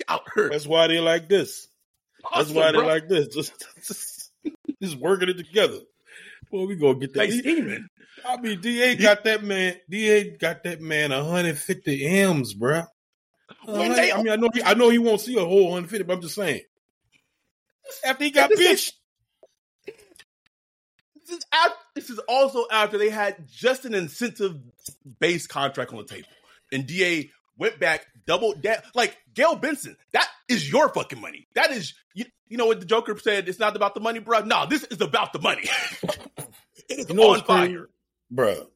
Out. 0.08 0.22
That's 0.36 0.66
why 0.66 0.86
they 0.88 1.00
like 1.00 1.28
this. 1.28 1.68
That's 2.34 2.46
Awesome, 2.46 2.56
why 2.56 2.72
they 2.72 2.78
bro. 2.78 2.86
like 2.86 3.08
this. 3.08 3.28
Just, 3.34 3.52
just, 3.86 4.32
just 4.82 4.96
working 4.98 5.28
it 5.28 5.36
together. 5.36 5.78
Well, 6.50 6.66
we 6.66 6.76
gonna 6.76 6.98
get 6.98 7.12
that. 7.14 7.28
They 7.30 7.38
scheming. 7.38 7.86
I 8.26 8.36
mean, 8.38 8.60
Da 8.60 8.94
got 8.96 9.24
that 9.24 9.42
man. 9.44 9.76
Da 9.90 10.36
got 10.38 10.62
that 10.64 10.80
man 10.80 11.10
150 11.10 12.06
m's, 12.06 12.54
bruh. 12.54 12.86
When 13.64 13.92
uh, 13.92 13.94
they- 13.94 14.12
I 14.12 14.16
mean, 14.22 14.32
I 14.32 14.36
know 14.36 14.48
he, 14.54 14.62
I 14.62 14.74
know 14.74 14.88
he 14.90 14.98
won't 14.98 15.20
see 15.20 15.36
a 15.36 15.40
whole 15.44 15.64
150, 15.70 16.04
but 16.04 16.14
I'm 16.14 16.22
just 16.22 16.34
saying. 16.34 16.62
After 18.06 18.24
he 18.24 18.30
got 18.30 18.50
pitched, 18.50 18.94
This 21.26 21.38
is, 21.38 21.44
after, 21.52 21.76
this 21.94 22.10
is 22.10 22.18
also 22.28 22.64
after 22.70 22.98
they 22.98 23.10
had 23.10 23.46
just 23.50 23.84
an 23.84 23.94
incentive 23.94 24.56
based 25.20 25.48
contract 25.48 25.90
on 25.92 25.98
the 25.98 26.04
table. 26.04 26.28
And 26.72 26.86
DA 26.86 27.30
went 27.58 27.78
back, 27.78 28.06
doubled 28.26 28.62
down. 28.62 28.76
Like 28.94 29.16
Gail 29.34 29.56
Benson, 29.56 29.96
that 30.12 30.28
is 30.48 30.70
your 30.70 30.88
fucking 30.88 31.20
money. 31.20 31.46
That 31.54 31.70
is, 31.70 31.94
you, 32.14 32.24
you 32.48 32.56
know 32.56 32.66
what 32.66 32.80
the 32.80 32.86
Joker 32.86 33.16
said? 33.18 33.48
It's 33.48 33.58
not 33.58 33.76
about 33.76 33.94
the 33.94 34.00
money, 34.00 34.18
bro. 34.20 34.40
No, 34.40 34.66
this 34.66 34.84
is 34.84 35.00
about 35.00 35.32
the 35.32 35.38
money. 35.40 35.68
it 36.88 36.98
is 36.98 37.08
you 37.08 37.14
know 37.14 37.34
on 37.34 37.42
fire. 37.42 37.88
bruh. 38.32 38.66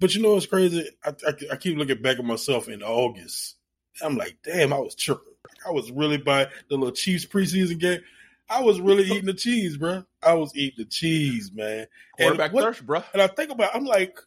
But 0.00 0.14
you 0.14 0.22
know 0.22 0.34
what's 0.34 0.46
crazy? 0.46 0.88
I, 1.04 1.10
I, 1.26 1.32
I 1.52 1.56
keep 1.56 1.76
looking 1.76 2.00
back 2.00 2.18
at 2.18 2.24
myself 2.24 2.68
in 2.68 2.82
August. 2.82 3.56
I'm 4.00 4.16
like, 4.16 4.38
damn, 4.44 4.72
I 4.72 4.78
was 4.78 4.94
tripping. 4.94 5.24
I 5.66 5.72
was 5.72 5.90
really 5.90 6.18
by 6.18 6.44
the 6.68 6.76
little 6.76 6.92
Chiefs 6.94 7.26
preseason 7.26 7.78
game. 7.80 8.00
I 8.48 8.62
was 8.62 8.80
really 8.80 9.04
eating 9.04 9.26
the 9.26 9.34
cheese, 9.34 9.76
bruh. 9.76 10.06
I 10.22 10.34
was 10.34 10.56
eating 10.56 10.76
the 10.78 10.84
cheese, 10.84 11.50
man. 11.52 11.86
And 12.18 12.28
Quarterback 12.28 12.52
what- 12.52 12.64
thirst, 12.64 12.86
bro. 12.86 13.02
And 13.12 13.20
I 13.20 13.26
think 13.26 13.50
about, 13.50 13.74
I'm 13.74 13.84
like, 13.84 14.18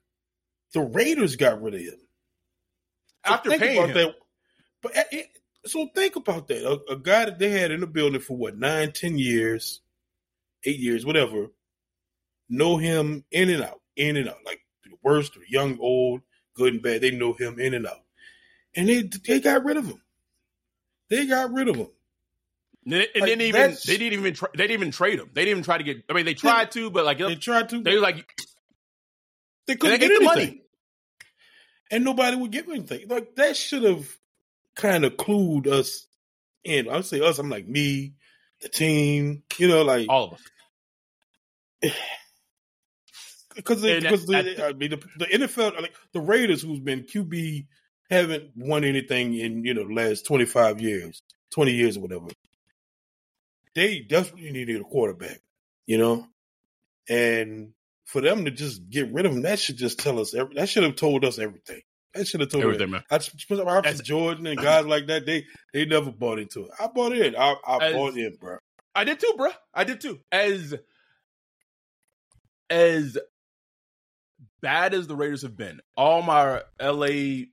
the 0.74 0.82
Raiders 0.82 1.38
got 1.38 1.62
rid 1.62 1.74
of 1.74 1.80
him. 1.82 1.96
So 3.26 3.34
After 3.34 3.50
paying 3.52 3.88
him. 3.90 3.94
that. 3.94 4.16
But 4.82 4.94
it, 5.12 5.28
so 5.66 5.88
think 5.94 6.16
about 6.16 6.48
that. 6.48 6.66
A, 6.66 6.94
a 6.94 6.98
guy 6.98 7.26
that 7.26 7.40
they 7.40 7.50
had 7.50 7.72
in 7.72 7.82
the 7.82 7.88
building 7.88 8.22
for 8.22 8.36
what 8.36 8.58
nine, 8.58 8.92
ten 8.92 9.18
years, 9.18 9.82
eight 10.66 10.80
years, 10.80 11.06
whatever. 11.06 11.48
Know 12.50 12.78
him 12.78 13.24
in 13.32 13.50
and 13.50 13.64
out, 13.64 13.80
in 13.96 14.18
and 14.18 14.28
out, 14.28 14.40
like 14.46 14.60
the 14.84 14.98
worst, 15.02 15.38
or 15.38 15.42
young, 15.48 15.78
old, 15.80 16.22
good 16.54 16.74
and 16.74 16.84
bad. 16.84 17.02
They 17.02 17.12
know 17.12 17.32
him 17.34 17.60
in 17.60 17.74
and 17.74 17.88
out, 17.88 18.04
and 18.76 18.90
they 18.90 19.04
they 19.26 19.40
got 19.40 19.64
rid 19.64 19.78
of 19.78 19.86
him. 19.86 20.02
They 21.10 21.28
got 21.28 21.54
rid 21.54 21.70
of 21.70 21.78
him. 21.78 21.88
And 22.84 22.94
they, 22.94 23.08
and 23.14 23.22
Like, 23.22 23.26
didn't 23.30 23.42
even 23.42 23.78
they 23.86 23.98
didn't 23.98 24.20
even 24.20 24.34
try, 24.34 24.50
they 24.54 24.64
didn't 24.68 24.82
even 24.82 24.92
trade 24.92 25.20
him. 25.20 25.30
They 25.34 25.46
didn't 25.46 25.52
even 25.52 25.64
try 25.64 25.78
to 25.78 25.84
get. 25.84 26.04
I 26.10 26.14
mean, 26.14 26.26
they 26.26 26.34
tried 26.34 26.72
to, 26.72 26.90
but 26.90 27.06
like 27.06 27.20
They 27.20 27.36
tried 27.36 27.70
to. 27.70 27.82
they 27.82 27.96
were 27.96 28.02
like, 28.02 28.28
They 29.68 29.76
couldn't 29.76 30.00
they 30.00 30.08
get 30.08 30.10
get 30.10 30.20
the 30.20 30.26
money. 30.26 30.62
And 31.92 32.04
nobody 32.04 32.36
would 32.38 32.52
give 32.52 32.68
anything. 32.70 33.08
Like 33.08 33.36
that 33.36 33.56
should 33.56 33.84
have 33.84 34.10
kind 34.82 35.06
of 35.06 35.14
clued 35.14 35.68
us 35.68 36.08
in. 36.64 36.90
I 36.90 37.02
say 37.02 37.22
us, 37.22 37.40
I'm 37.40 37.50
like 37.50 37.68
me, 37.68 38.16
the 38.62 38.70
team, 38.70 39.44
you 39.58 39.68
know, 39.68 39.84
like 39.84 40.08
all 40.10 40.26
of 40.26 40.34
us. 40.34 41.94
because 43.56 43.82
because 43.82 44.26
the, 44.26 44.66
I 44.66 44.74
mean 44.74 44.92
the, 44.92 45.04
the 45.18 45.26
NFL 45.26 45.82
like 45.82 45.94
the 46.14 46.22
Raiders 46.22 46.62
who's 46.62 46.80
been 46.80 47.04
QB 47.04 47.68
haven't 48.10 48.52
won 48.56 48.84
anything 48.84 49.36
in 49.36 49.64
you 49.64 49.74
know 49.74 49.88
the 49.88 49.94
last 49.94 50.26
25 50.26 50.82
years, 50.82 51.22
20 51.54 51.72
years 51.72 51.98
or 51.98 52.02
whatever. 52.02 52.28
They 53.74 54.00
desperately 54.00 54.52
needed 54.52 54.82
a 54.82 54.84
quarterback, 54.84 55.40
you 55.86 55.98
know, 55.98 56.28
and 57.08 57.72
for 58.06 58.20
them 58.20 58.44
to 58.44 58.52
just 58.52 58.90
get 58.90 59.14
rid 59.14 59.26
of 59.26 59.32
him, 59.32 59.44
that 59.44 59.60
should 59.60 59.78
just 59.78 60.00
tell 60.00 60.20
us 60.20 60.34
every, 60.34 60.56
that 60.56 60.68
should 60.68 60.84
have 60.84 60.98
told 60.98 61.24
us 61.24 61.40
everything. 61.40 61.82
That 62.14 62.28
should 62.28 62.42
have 62.42 62.50
told. 62.50 62.64
Everything, 62.64 62.90
man. 62.90 63.04
I 63.10 63.20
Robert 63.50 63.86
As- 63.88 64.02
Jordan 64.02 64.46
and 64.48 64.60
guys 64.60 64.86
like 64.86 65.08
that, 65.08 65.26
they 65.26 65.46
they 65.74 65.86
never 65.86 66.12
bought 66.12 66.40
into 66.40 66.66
it. 66.66 66.72
I 66.80 66.88
bought 66.88 67.14
in. 67.14 67.36
I, 67.36 67.56
I 67.66 67.78
As- 67.88 67.94
bought 67.94 68.18
in, 68.18 68.36
bro. 68.40 68.58
I 68.94 69.06
did 69.06 69.20
too, 69.20 69.34
bro. 69.38 69.50
I 69.74 69.86
did 69.86 70.02
too. 70.02 70.20
As 70.32 70.76
as 72.70 73.18
bad 74.62 74.94
as 74.94 75.08
the 75.08 75.16
Raiders 75.16 75.44
have 75.44 75.56
been, 75.56 75.80
all 75.96 76.22
my 76.22 76.62
LA 76.82 77.46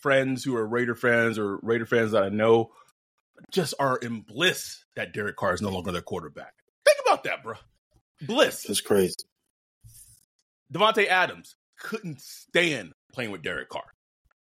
friends 0.00 0.42
who 0.42 0.56
are 0.56 0.66
Raider 0.66 0.94
fans 0.96 1.38
or 1.38 1.58
Raider 1.62 1.86
fans 1.86 2.12
that 2.12 2.24
I 2.24 2.28
know 2.28 2.70
just 3.50 3.74
are 3.78 3.96
in 3.96 4.22
bliss 4.22 4.84
that 4.96 5.12
Derek 5.12 5.36
Carr 5.36 5.54
is 5.54 5.62
no 5.62 5.70
longer 5.70 5.92
their 5.92 6.02
quarterback. 6.02 6.54
Think 6.84 6.98
about 7.06 7.24
that, 7.24 7.42
bro. 7.42 7.54
Bliss. 8.20 8.68
It's 8.68 8.80
crazy. 8.80 9.14
Davante 10.72 11.06
Adams 11.06 11.56
couldn't 11.78 12.20
stand 12.20 12.92
playing 13.12 13.30
with 13.30 13.42
Derek 13.42 13.68
Carr. 13.68 13.84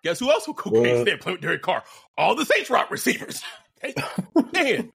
Guess 0.03 0.19
who 0.19 0.31
else 0.31 0.47
who 0.47 0.55
couldn't 0.55 0.81
What? 0.81 1.03
stand 1.03 1.21
playing 1.21 1.35
with 1.37 1.43
Derek 1.43 1.63
Carr? 1.63 1.85
All 2.17 2.35
the 2.35 2.45
Saints 2.45 2.71
rock 2.71 2.91
receivers. 2.91 3.43
Stand 4.51 4.91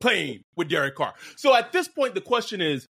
playing 0.00 0.42
with 0.56 0.68
Derek 0.68 0.94
Carr. 0.94 1.14
So 1.36 1.54
at 1.54 1.72
this 1.72 1.88
point, 1.88 2.14
the 2.14 2.20
question 2.20 2.60
is, 2.60 2.86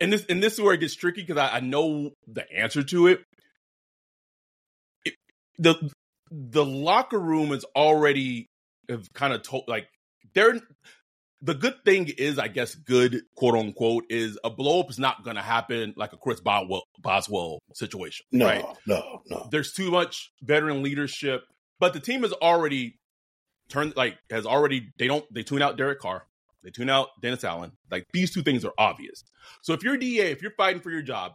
and 0.00 0.12
this 0.12 0.24
and 0.28 0.42
this 0.42 0.54
is 0.54 0.60
where 0.60 0.74
it 0.74 0.80
gets 0.80 0.94
tricky 0.94 1.22
because 1.22 1.36
I, 1.36 1.56
I 1.56 1.60
know 1.60 2.10
the 2.26 2.50
answer 2.52 2.82
to 2.84 3.08
it. 3.08 3.22
it. 5.04 5.14
The 5.58 5.90
the 6.30 6.64
locker 6.64 7.18
room 7.18 7.52
is 7.52 7.64
already 7.76 8.46
have 8.88 9.12
kind 9.12 9.32
of 9.32 9.42
told 9.42 9.64
like 9.68 9.88
they're 10.34 10.60
the 11.42 11.54
good 11.54 11.84
thing 11.84 12.08
is, 12.18 12.38
I 12.38 12.48
guess, 12.48 12.74
good 12.74 13.22
quote 13.34 13.54
unquote 13.54 14.04
is 14.10 14.38
a 14.44 14.50
blow 14.50 14.80
up 14.80 14.90
is 14.90 14.98
not 14.98 15.24
going 15.24 15.36
to 15.36 15.42
happen 15.42 15.94
like 15.96 16.12
a 16.12 16.16
Chris 16.16 16.40
Boswell, 16.40 16.84
Boswell 16.98 17.60
situation. 17.74 18.26
No, 18.30 18.46
right? 18.46 18.64
no, 18.86 19.22
no. 19.28 19.48
There's 19.50 19.72
too 19.72 19.90
much 19.90 20.32
veteran 20.42 20.82
leadership, 20.82 21.44
but 21.78 21.92
the 21.92 22.00
team 22.00 22.22
has 22.22 22.32
already 22.32 22.98
turned 23.68 23.96
like 23.96 24.18
has 24.30 24.44
already 24.44 24.92
they 24.98 25.06
don't 25.06 25.24
they 25.32 25.42
tune 25.42 25.62
out 25.62 25.78
Derek 25.78 26.00
Carr, 26.00 26.26
they 26.62 26.70
tune 26.70 26.90
out 26.90 27.08
Dennis 27.22 27.44
Allen. 27.44 27.72
Like 27.90 28.04
these 28.12 28.32
two 28.32 28.42
things 28.42 28.64
are 28.64 28.74
obvious. 28.76 29.24
So 29.62 29.72
if 29.72 29.82
you're 29.82 29.96
DA, 29.96 30.30
if 30.30 30.42
you're 30.42 30.52
fighting 30.52 30.82
for 30.82 30.90
your 30.90 31.02
job, 31.02 31.32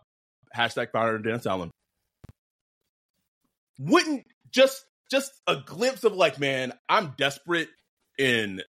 hashtag 0.55 0.91
fire 0.91 1.17
Dennis 1.17 1.47
Allen, 1.47 1.71
wouldn't 3.79 4.25
just 4.51 4.85
just 5.09 5.31
a 5.47 5.55
glimpse 5.55 6.03
of 6.03 6.13
like, 6.13 6.39
man, 6.39 6.73
I'm 6.87 7.13
desperate 7.17 7.69
and 8.19 8.63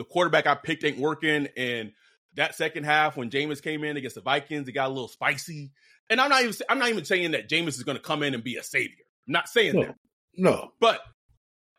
the 0.00 0.04
quarterback 0.06 0.46
I 0.46 0.54
picked 0.54 0.82
ain't 0.82 0.98
working. 0.98 1.46
And 1.58 1.92
that 2.36 2.54
second 2.54 2.84
half 2.84 3.18
when 3.18 3.28
Jameis 3.28 3.62
came 3.62 3.84
in 3.84 3.98
against 3.98 4.14
the 4.14 4.22
Vikings, 4.22 4.66
it 4.66 4.72
got 4.72 4.86
a 4.86 4.92
little 4.94 5.08
spicy. 5.08 5.72
And 6.08 6.18
I'm 6.20 6.30
not 6.30 6.40
even 6.42 6.54
I'm 6.70 6.78
not 6.78 6.88
even 6.88 7.04
saying 7.04 7.32
that 7.32 7.50
Jameis 7.50 7.68
is 7.76 7.82
going 7.82 7.98
to 7.98 8.02
come 8.02 8.22
in 8.22 8.32
and 8.32 8.42
be 8.42 8.56
a 8.56 8.62
savior. 8.62 9.04
I'm 9.28 9.32
not 9.34 9.48
saying 9.48 9.74
No. 9.74 9.82
that. 9.82 9.94
No. 10.36 10.72
But 10.80 11.02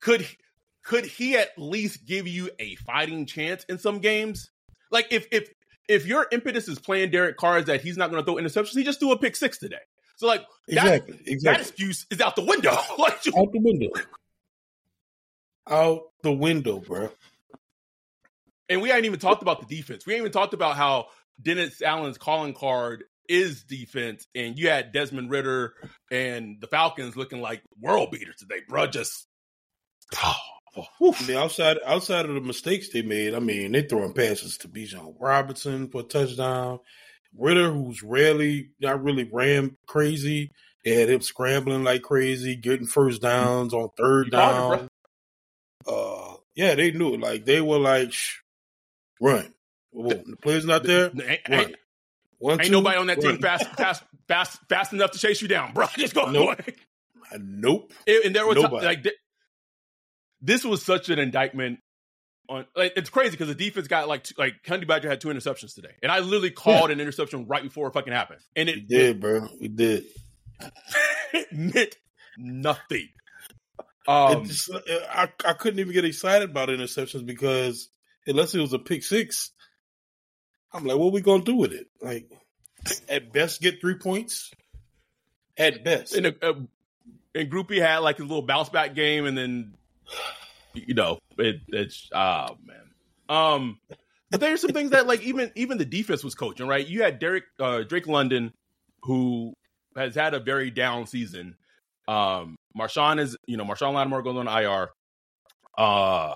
could 0.01 0.27
could 0.83 1.05
he 1.05 1.35
at 1.35 1.49
least 1.57 2.05
give 2.05 2.27
you 2.27 2.51
a 2.59 2.75
fighting 2.75 3.25
chance 3.25 3.63
in 3.69 3.79
some 3.79 3.97
games? 3.99 4.51
Like 4.91 5.07
if 5.09 5.25
if 5.31 5.49
if 5.89 6.05
your 6.05 6.27
impetus 6.31 6.67
is 6.67 6.77
playing 6.77 7.09
Derek 7.09 7.37
Carr 7.37 7.57
is 7.57 7.65
that 7.65 7.81
he's 7.81 7.97
not 7.97 8.11
going 8.11 8.23
to 8.23 8.25
throw 8.25 8.35
interceptions, 8.41 8.75
he 8.77 8.83
just 8.83 8.99
threw 8.99 9.11
a 9.13 9.17
pick 9.17 9.35
six 9.35 9.57
today. 9.57 9.77
So 10.17 10.27
like 10.27 10.41
that, 10.67 10.77
Exactly. 11.07 11.13
that 11.17 11.27
Exactly. 11.31 11.61
excuse 11.63 12.05
is 12.11 12.21
out 12.21 12.35
the 12.35 12.45
window. 12.45 12.69
like 12.99 13.13
Out 13.35 13.51
the 13.51 13.59
window. 13.59 13.89
Out 15.69 16.01
the 16.23 16.31
window, 16.31 16.79
bro. 16.79 17.09
And 18.71 18.81
we 18.81 18.87
hadn't 18.87 19.03
even 19.03 19.19
talked 19.19 19.41
about 19.41 19.59
the 19.59 19.75
defense. 19.75 20.05
We 20.05 20.13
ain't 20.13 20.21
even 20.21 20.31
talked 20.31 20.53
about 20.53 20.77
how 20.77 21.07
Dennis 21.41 21.81
Allen's 21.81 22.17
calling 22.17 22.53
card 22.53 23.03
is 23.27 23.63
defense, 23.63 24.27
and 24.33 24.57
you 24.57 24.69
had 24.69 24.93
Desmond 24.93 25.29
Ridder 25.29 25.73
and 26.09 26.55
the 26.61 26.67
Falcons 26.67 27.17
looking 27.17 27.41
like 27.41 27.61
world 27.81 28.11
beaters 28.11 28.37
today, 28.37 28.61
bro. 28.69 28.87
Just 28.87 29.27
I 30.17 31.27
mean, 31.27 31.37
outside 31.37 31.77
outside 31.85 32.25
of 32.27 32.33
the 32.35 32.41
mistakes 32.41 32.89
they 32.89 33.01
made, 33.01 33.33
I 33.33 33.39
mean, 33.39 33.73
they 33.73 33.83
throwing 33.83 34.13
passes 34.13 34.57
to 34.59 34.69
Bijan 34.69 35.15
Robinson 35.19 35.89
for 35.89 36.01
a 36.01 36.03
touchdown. 36.03 36.79
Ridder, 37.37 37.71
who's 37.71 38.01
rarely 38.03 38.69
not 38.79 39.03
really 39.03 39.29
ran 39.31 39.77
crazy, 39.85 40.51
they 40.85 40.99
had 40.99 41.09
him 41.09 41.21
scrambling 41.21 41.83
like 41.83 42.03
crazy, 42.03 42.55
getting 42.55 42.87
first 42.87 43.21
downs 43.21 43.73
on 43.73 43.89
third 43.97 44.27
You 44.27 44.31
called 44.31 44.73
it, 44.73 44.77
down. 44.77 44.87
uh, 45.87 46.33
yeah, 46.55 46.75
they 46.75 46.91
knew 46.91 47.13
it. 47.13 47.19
Like 47.19 47.45
they 47.45 47.61
were 47.61 47.79
like, 47.79 48.11
Shh, 48.11 48.37
run. 49.21 49.53
The 49.93 50.37
player's 50.41 50.65
not 50.65 50.83
there. 50.83 51.05
ain't, 51.07 51.41
Run. 51.49 51.59
ain't, 51.59 51.75
One, 52.39 52.53
ain't 52.53 52.65
two, 52.65 52.71
nobody 52.71 52.97
on 52.97 53.07
that 53.07 53.17
run. 53.23 53.33
team 53.33 53.41
fast, 53.41 53.65
fast, 53.75 54.03
fast, 54.27 54.59
fast 54.67 54.93
enough 54.93 55.11
to 55.11 55.19
chase 55.19 55.41
you 55.41 55.47
down, 55.47 55.73
bro. 55.73 55.87
Just 55.97 56.13
go. 56.13 56.29
Nope. 56.31 56.59
Nope. 57.39 57.91
And 58.07 58.25
and 58.25 58.35
there 58.35 58.45
was 58.45 58.57
Nobody. 58.57 58.85
like 58.85 59.03
th- 59.03 59.15
this 60.41 60.65
was 60.65 60.83
such 60.83 61.09
an 61.09 61.19
indictment 61.19 61.79
on 62.49 62.65
like, 62.75 62.93
it's 62.95 63.09
crazy 63.09 63.31
because 63.31 63.47
the 63.47 63.55
defense 63.55 63.87
got 63.87 64.07
like 64.07 64.23
two, 64.25 64.35
like 64.37 64.55
Honey 64.67 64.85
Badger 64.85 65.09
had 65.09 65.21
two 65.21 65.29
interceptions 65.29 65.73
today, 65.73 65.93
and 66.03 66.11
I 66.11 66.19
literally 66.19 66.51
called 66.51 66.89
yeah. 66.89 66.93
an 66.95 66.99
interception 66.99 67.47
right 67.47 67.63
before 67.63 67.87
it 67.87 67.93
fucking 67.93 68.11
happened, 68.11 68.41
and 68.55 68.67
it 68.69 68.75
we 68.75 68.81
did, 68.81 69.09
it, 69.17 69.19
bro. 69.19 69.47
We 69.59 69.67
did. 69.69 70.05
it 71.33 71.47
meant 71.51 71.95
nothing. 72.37 73.09
Um, 74.07 74.45
just, 74.45 74.69
I 75.09 75.29
I 75.45 75.53
couldn't 75.53 75.79
even 75.79 75.93
get 75.93 76.05
excited 76.05 76.49
about 76.49 76.69
interceptions 76.69 77.25
because 77.25 77.89
unless 78.27 78.55
it 78.55 78.61
was 78.61 78.73
a 78.73 78.79
pick 78.79 79.03
six, 79.03 79.51
I'm 80.73 80.85
like, 80.85 80.97
what 80.97 81.07
are 81.07 81.11
we 81.11 81.21
gonna 81.21 81.43
do 81.43 81.55
with 81.55 81.73
it? 81.73 81.87
Like, 82.01 82.29
at 83.09 83.31
best, 83.31 83.61
get 83.61 83.81
three 83.81 83.95
points. 83.95 84.51
At 85.57 85.83
best, 85.83 86.15
and, 86.15 86.27
uh, 86.27 86.53
and 87.35 87.51
Grupe 87.51 87.77
had 87.79 87.99
like 87.99 88.19
a 88.19 88.23
little 88.23 88.41
bounce 88.41 88.69
back 88.69 88.95
game, 88.95 89.25
and 89.25 89.37
then 89.37 89.73
you 90.73 90.93
know 90.93 91.19
it, 91.37 91.61
it's 91.67 92.09
oh 92.13 92.57
man. 92.65 92.89
Um, 93.29 93.79
but 94.29 94.39
there's 94.39 94.61
some 94.61 94.71
things 94.71 94.91
that 94.91 95.07
like 95.07 95.21
even 95.23 95.51
even 95.55 95.77
the 95.77 95.85
defense 95.85 96.23
was 96.23 96.35
coaching 96.35 96.67
right. 96.67 96.87
You 96.87 97.03
had 97.03 97.19
Derek 97.19 97.43
uh, 97.59 97.83
Drake 97.83 98.07
London, 98.07 98.53
who 99.03 99.53
has 99.95 100.15
had 100.15 100.33
a 100.33 100.39
very 100.39 100.71
down 100.71 101.05
season. 101.05 101.55
Um, 102.07 102.55
Marshon 102.77 103.19
is 103.19 103.37
you 103.45 103.57
know 103.57 103.65
Marshon 103.65 103.93
Lattimore 103.93 104.23
goes 104.23 104.37
on 104.37 104.47
IR. 104.47 104.89
Uh, 105.77 106.35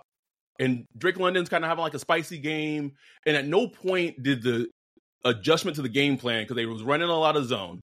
and 0.60 0.86
Drake 0.98 1.20
London's 1.20 1.50
kind 1.50 1.63
of 1.63 1.70
having 1.70 1.84
like 1.84 1.94
a 1.94 2.00
spicy 2.00 2.38
game. 2.38 2.94
And 3.26 3.36
at 3.36 3.46
no 3.46 3.68
point 3.68 4.22
did 4.24 4.41
the 4.44 4.68
adjustment 5.24 5.76
to 5.76 5.82
the 5.82 5.89
game 5.89 6.18
plan 6.18 6.44
because 6.44 6.56
they 6.56 6.65
was 6.65 6.84
running 6.84 7.10
a 7.10 7.18
lot 7.18 7.36
of 7.36 7.46
zone 7.46 7.82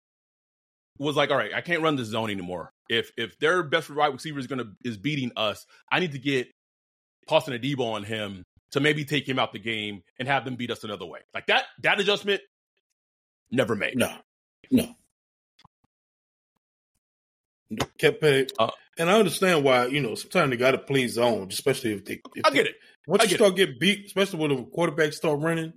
was 0.99 1.15
like, 1.15 1.31
all 1.31 1.37
right, 1.37 1.53
I 1.53 1.61
can't 1.61 1.81
run 1.81 1.95
this 1.95 2.09
zone 2.09 2.29
anymore. 2.29 2.71
If 2.89 3.11
if 3.17 3.37
their 3.39 3.63
best 3.63 3.89
wide 3.89 4.13
receiver 4.13 4.39
is 4.39 4.47
gonna 4.47 4.71
is 4.83 4.97
beating 4.97 5.31
us, 5.35 5.65
I 5.91 5.99
need 5.99 6.11
to 6.11 6.19
get 6.19 6.47
Paulson 7.27 7.53
Adebo 7.53 7.93
on 7.93 8.03
him 8.03 8.43
to 8.71 8.79
maybe 8.79 9.05
take 9.05 9.27
him 9.27 9.39
out 9.39 9.53
the 9.53 9.59
game 9.59 10.03
and 10.19 10.27
have 10.27 10.45
them 10.45 10.55
beat 10.55 10.71
us 10.71 10.83
another 10.83 11.05
way. 11.05 11.21
Like 11.33 11.47
that 11.47 11.65
that 11.81 11.99
adjustment 11.99 12.41
never 13.49 13.75
made. 13.75 13.97
No, 13.97 14.13
no. 14.69 14.95
Kept 17.97 18.21
paying. 18.21 18.47
Uh, 18.57 18.69
and 18.97 19.09
I 19.09 19.13
understand 19.17 19.63
why, 19.63 19.85
you 19.85 20.01
know, 20.01 20.15
sometimes 20.15 20.51
they 20.51 20.57
got 20.57 20.71
to 20.71 20.77
play 20.77 21.07
zone, 21.07 21.47
especially 21.49 21.93
if 21.93 22.05
they. 22.05 22.21
If 22.35 22.45
I 22.45 22.49
get 22.49 22.67
it. 22.67 22.75
Once 23.07 23.23
I 23.23 23.25
you 23.25 23.35
start 23.35 23.55
getting 23.55 23.77
beat, 23.79 24.05
especially 24.05 24.39
when 24.39 24.55
the 24.55 24.63
quarterback 24.63 25.13
start 25.13 25.39
running, 25.39 25.73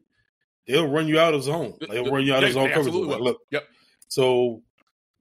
they'll 0.67 0.89
run 0.89 1.09
you 1.09 1.19
out 1.19 1.35
of 1.35 1.43
zone. 1.43 1.75
They'll 1.89 2.11
run 2.11 2.25
you 2.25 2.35
out 2.35 2.45
of 2.45 2.53
zone 2.53 2.71
coverage. 2.71 2.95
Look, 2.95 3.39
yep. 3.51 3.67
So 4.09 4.63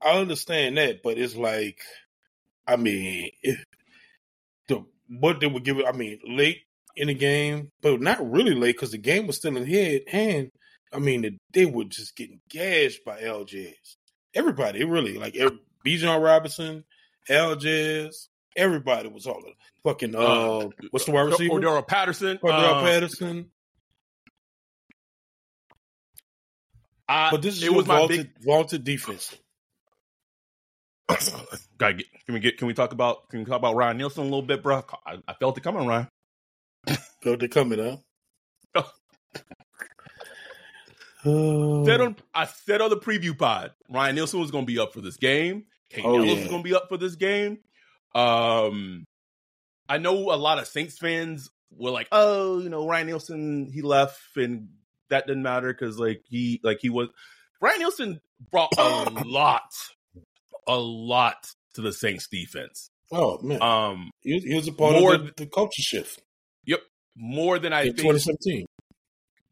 I 0.01 0.17
understand 0.17 0.77
that, 0.77 1.03
but 1.03 1.17
it's 1.17 1.35
like, 1.35 1.79
I 2.67 2.75
mean, 2.75 3.31
if 3.41 3.63
the 4.67 4.83
what 5.07 5.39
they 5.39 5.47
would 5.47 5.63
give 5.63 5.77
it. 5.77 5.85
I 5.85 5.91
mean, 5.91 6.19
late 6.25 6.61
in 6.95 7.07
the 7.07 7.13
game, 7.13 7.71
but 7.81 8.01
not 8.01 8.31
really 8.31 8.55
late 8.55 8.75
because 8.75 8.91
the 8.91 8.97
game 8.97 9.27
was 9.27 9.37
still 9.37 9.55
in 9.55 9.65
head 9.65 10.03
hand. 10.07 10.51
I 10.93 10.99
mean, 10.99 11.39
they 11.53 11.65
were 11.65 11.85
just 11.85 12.15
getting 12.15 12.41
gashed 12.49 13.05
by 13.05 13.21
LJs. 13.21 13.95
Everybody, 14.33 14.83
really, 14.83 15.17
like 15.17 15.35
every, 15.35 15.59
Bijan 15.85 16.23
Robinson, 16.23 16.83
Allgeier, 17.29 18.09
everybody 18.55 19.09
was 19.09 19.27
all 19.27 19.37
of 19.37 19.45
fucking 19.83 20.15
uh, 20.15 20.19
uh 20.19 20.69
what's 20.91 21.05
the 21.05 21.11
wide 21.11 21.21
receiver? 21.21 21.53
Cordarrelle 21.53 21.87
Patterson. 21.87 22.37
Cordarrelle 22.37 22.77
uh, 22.77 22.81
Patterson. 22.81 23.51
I, 27.07 27.31
but 27.31 27.41
this 27.41 27.57
is 27.57 27.63
it 27.63 27.73
was 27.73 27.85
vaulted, 27.85 28.33
big... 28.33 28.45
vaulted 28.45 28.83
defense. 28.83 29.35
Gotta 31.77 31.95
get. 31.95 32.05
Can 32.25 32.33
we 32.33 32.39
get? 32.39 32.57
Can 32.57 32.67
we 32.67 32.73
talk 32.73 32.93
about? 32.93 33.29
Can 33.29 33.39
we 33.39 33.45
talk 33.45 33.57
about 33.57 33.75
Ryan 33.75 33.97
Nielsen 33.97 34.21
a 34.21 34.25
little 34.25 34.41
bit, 34.41 34.63
bro? 34.63 34.83
I, 35.05 35.17
I 35.27 35.33
felt 35.33 35.57
it 35.57 35.61
coming, 35.61 35.87
Ryan. 35.87 36.07
felt 37.23 37.43
it 37.43 37.51
coming, 37.51 37.79
huh? 37.79 37.97
said 41.23 42.01
on, 42.01 42.15
I 42.33 42.45
said 42.45 42.81
on 42.81 42.89
the 42.89 42.97
preview 42.97 43.37
pod, 43.37 43.71
Ryan 43.89 44.15
Nielsen 44.15 44.39
was 44.39 44.51
going 44.51 44.65
to 44.65 44.71
be 44.71 44.79
up 44.79 44.93
for 44.93 45.01
this 45.01 45.17
game. 45.17 45.65
Kate 45.91 46.05
oh, 46.05 46.17
Ellis 46.17 46.39
yeah. 46.39 46.47
going 46.47 46.63
to 46.63 46.69
be 46.69 46.75
up 46.75 46.89
for 46.89 46.97
this 46.97 47.15
game. 47.15 47.59
Um, 48.13 49.05
I 49.87 49.97
know 49.97 50.31
a 50.31 50.35
lot 50.35 50.59
of 50.59 50.67
Saints 50.67 50.97
fans 50.97 51.49
were 51.71 51.91
like, 51.91 52.07
"Oh, 52.11 52.59
you 52.59 52.69
know, 52.69 52.87
Ryan 52.87 53.07
Nielsen 53.07 53.71
he 53.73 53.81
left, 53.81 54.19
and 54.35 54.69
that 55.09 55.27
didn't 55.27 55.43
matter 55.43 55.73
because 55.73 55.97
like 55.99 56.23
he 56.29 56.59
like 56.63 56.79
he 56.81 56.89
was." 56.89 57.09
Ryan 57.59 57.79
Nielsen 57.79 58.21
brought 58.51 58.71
a 58.77 59.09
lot, 59.25 59.71
a 60.67 60.77
lot 60.77 61.47
to 61.75 61.81
the 61.81 61.93
Saints 61.93 62.27
defense. 62.27 62.89
Oh 63.11 63.39
man, 63.41 63.61
um, 63.61 64.11
he, 64.21 64.39
he 64.39 64.55
was 64.55 64.67
a 64.67 64.73
part 64.73 64.95
of 64.95 65.25
the, 65.27 65.33
the 65.37 65.45
culture 65.45 65.81
shift. 65.81 66.21
Yep, 66.65 66.81
more 67.15 67.59
than 67.59 67.73
I 67.73 67.81
in 67.81 67.87
think. 67.87 67.97
2017, 67.97 68.65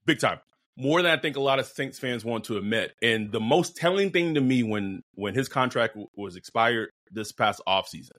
big 0.06 0.19
time 0.19 0.39
more 0.79 1.01
than 1.01 1.11
I 1.11 1.21
think 1.21 1.35
a 1.35 1.41
lot 1.41 1.59
of 1.59 1.65
Saints 1.65 1.99
fans 1.99 2.23
want 2.23 2.45
to 2.45 2.57
admit. 2.57 2.93
And 3.01 3.31
the 3.31 3.39
most 3.39 3.75
telling 3.75 4.11
thing 4.11 4.35
to 4.35 4.41
me 4.41 4.63
when 4.63 5.01
when 5.15 5.35
his 5.35 5.49
contract 5.49 5.93
w- 5.93 6.07
was 6.15 6.35
expired 6.35 6.89
this 7.11 7.31
past 7.31 7.61
offseason, 7.67 8.17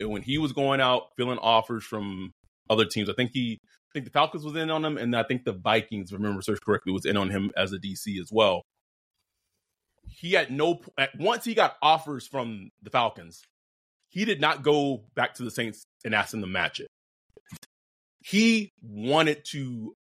and 0.00 0.08
when 0.08 0.22
he 0.22 0.38
was 0.38 0.52
going 0.52 0.80
out 0.80 1.08
filling 1.16 1.38
offers 1.38 1.84
from 1.84 2.32
other 2.70 2.86
teams, 2.86 3.10
I 3.10 3.12
think 3.12 3.32
he 3.34 3.60
I 3.62 3.90
think 3.92 4.06
the 4.06 4.12
Falcons 4.12 4.44
was 4.44 4.56
in 4.56 4.70
on 4.70 4.84
him, 4.84 4.96
and 4.96 5.14
I 5.14 5.24
think 5.24 5.44
the 5.44 5.52
Vikings, 5.52 6.12
remember 6.12 6.42
search 6.42 6.60
correctly, 6.64 6.92
was 6.92 7.04
in 7.04 7.16
on 7.16 7.30
him 7.30 7.50
as 7.56 7.72
a 7.72 7.78
DC 7.78 8.18
as 8.18 8.30
well. 8.32 8.62
He 10.08 10.32
had 10.32 10.50
no 10.50 10.80
once 11.18 11.44
he 11.44 11.54
got 11.54 11.76
offers 11.82 12.26
from 12.26 12.70
the 12.82 12.90
Falcons, 12.90 13.42
he 14.08 14.24
did 14.24 14.40
not 14.40 14.62
go 14.62 15.04
back 15.14 15.34
to 15.34 15.44
the 15.44 15.50
Saints 15.50 15.84
and 16.04 16.14
ask 16.14 16.30
them 16.30 16.40
to 16.40 16.46
match 16.46 16.80
it. 16.80 16.88
He 18.22 18.70
wanted 18.82 19.44
to 19.52 19.94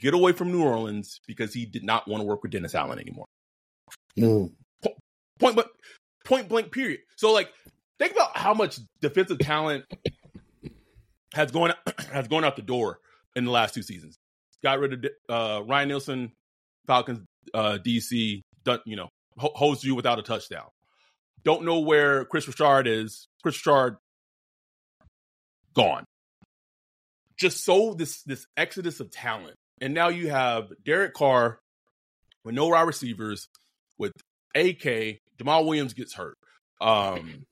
get 0.00 0.14
away 0.14 0.32
from 0.32 0.52
New 0.52 0.62
Orleans 0.62 1.20
because 1.26 1.52
he 1.52 1.66
did 1.66 1.84
not 1.84 2.08
want 2.08 2.22
to 2.22 2.26
work 2.26 2.42
with 2.42 2.52
Dennis 2.52 2.74
Allen 2.74 2.98
anymore. 2.98 3.26
Mm. 4.18 4.52
Point, 5.38 5.56
but 5.56 5.70
point 6.24 6.48
blank. 6.48 6.72
Period. 6.72 7.00
So 7.16 7.32
like, 7.32 7.50
think 7.98 8.12
about 8.12 8.36
how 8.36 8.54
much 8.54 8.78
defensive 9.00 9.38
talent 9.38 9.84
has 11.34 11.50
gone 11.50 11.72
has 12.12 12.28
gone 12.28 12.44
out 12.44 12.56
the 12.56 12.62
door 12.62 12.98
in 13.34 13.44
the 13.44 13.50
last 13.50 13.74
two 13.74 13.82
seasons. 13.82 14.16
Got 14.62 14.78
rid 14.78 14.92
of 14.92 15.10
uh, 15.28 15.62
Ryan 15.64 15.88
Nielsen, 15.88 16.32
Falcons, 16.86 17.20
uh, 17.52 17.78
DC. 17.84 18.42
Done, 18.64 18.78
you 18.86 18.94
know, 18.94 19.08
holds 19.36 19.82
you 19.82 19.96
without 19.96 20.20
a 20.20 20.22
touchdown. 20.22 20.68
Don't 21.44 21.64
know 21.64 21.80
where 21.80 22.24
Kris 22.24 22.46
Richard 22.46 22.86
is. 22.86 23.26
Kris 23.42 23.66
Richard 23.66 23.96
gone. 25.74 26.04
Just 27.36 27.64
so 27.64 27.94
this 27.94 28.22
this 28.22 28.46
exodus 28.56 29.00
of 29.00 29.10
talent 29.10 29.56
and 29.82 29.94
now 29.94 30.08
you 30.08 30.30
have 30.30 30.72
Derek 30.84 31.12
Carr 31.12 31.58
with 32.44 32.54
no 32.54 32.68
wide 32.68 32.82
receivers, 32.82 33.48
with 33.98 34.12
AK, 34.54 35.20
Jamaal 35.38 35.66
Williams 35.66 35.92
gets 35.92 36.14
hurt. 36.14 36.38
Um, 36.80 37.46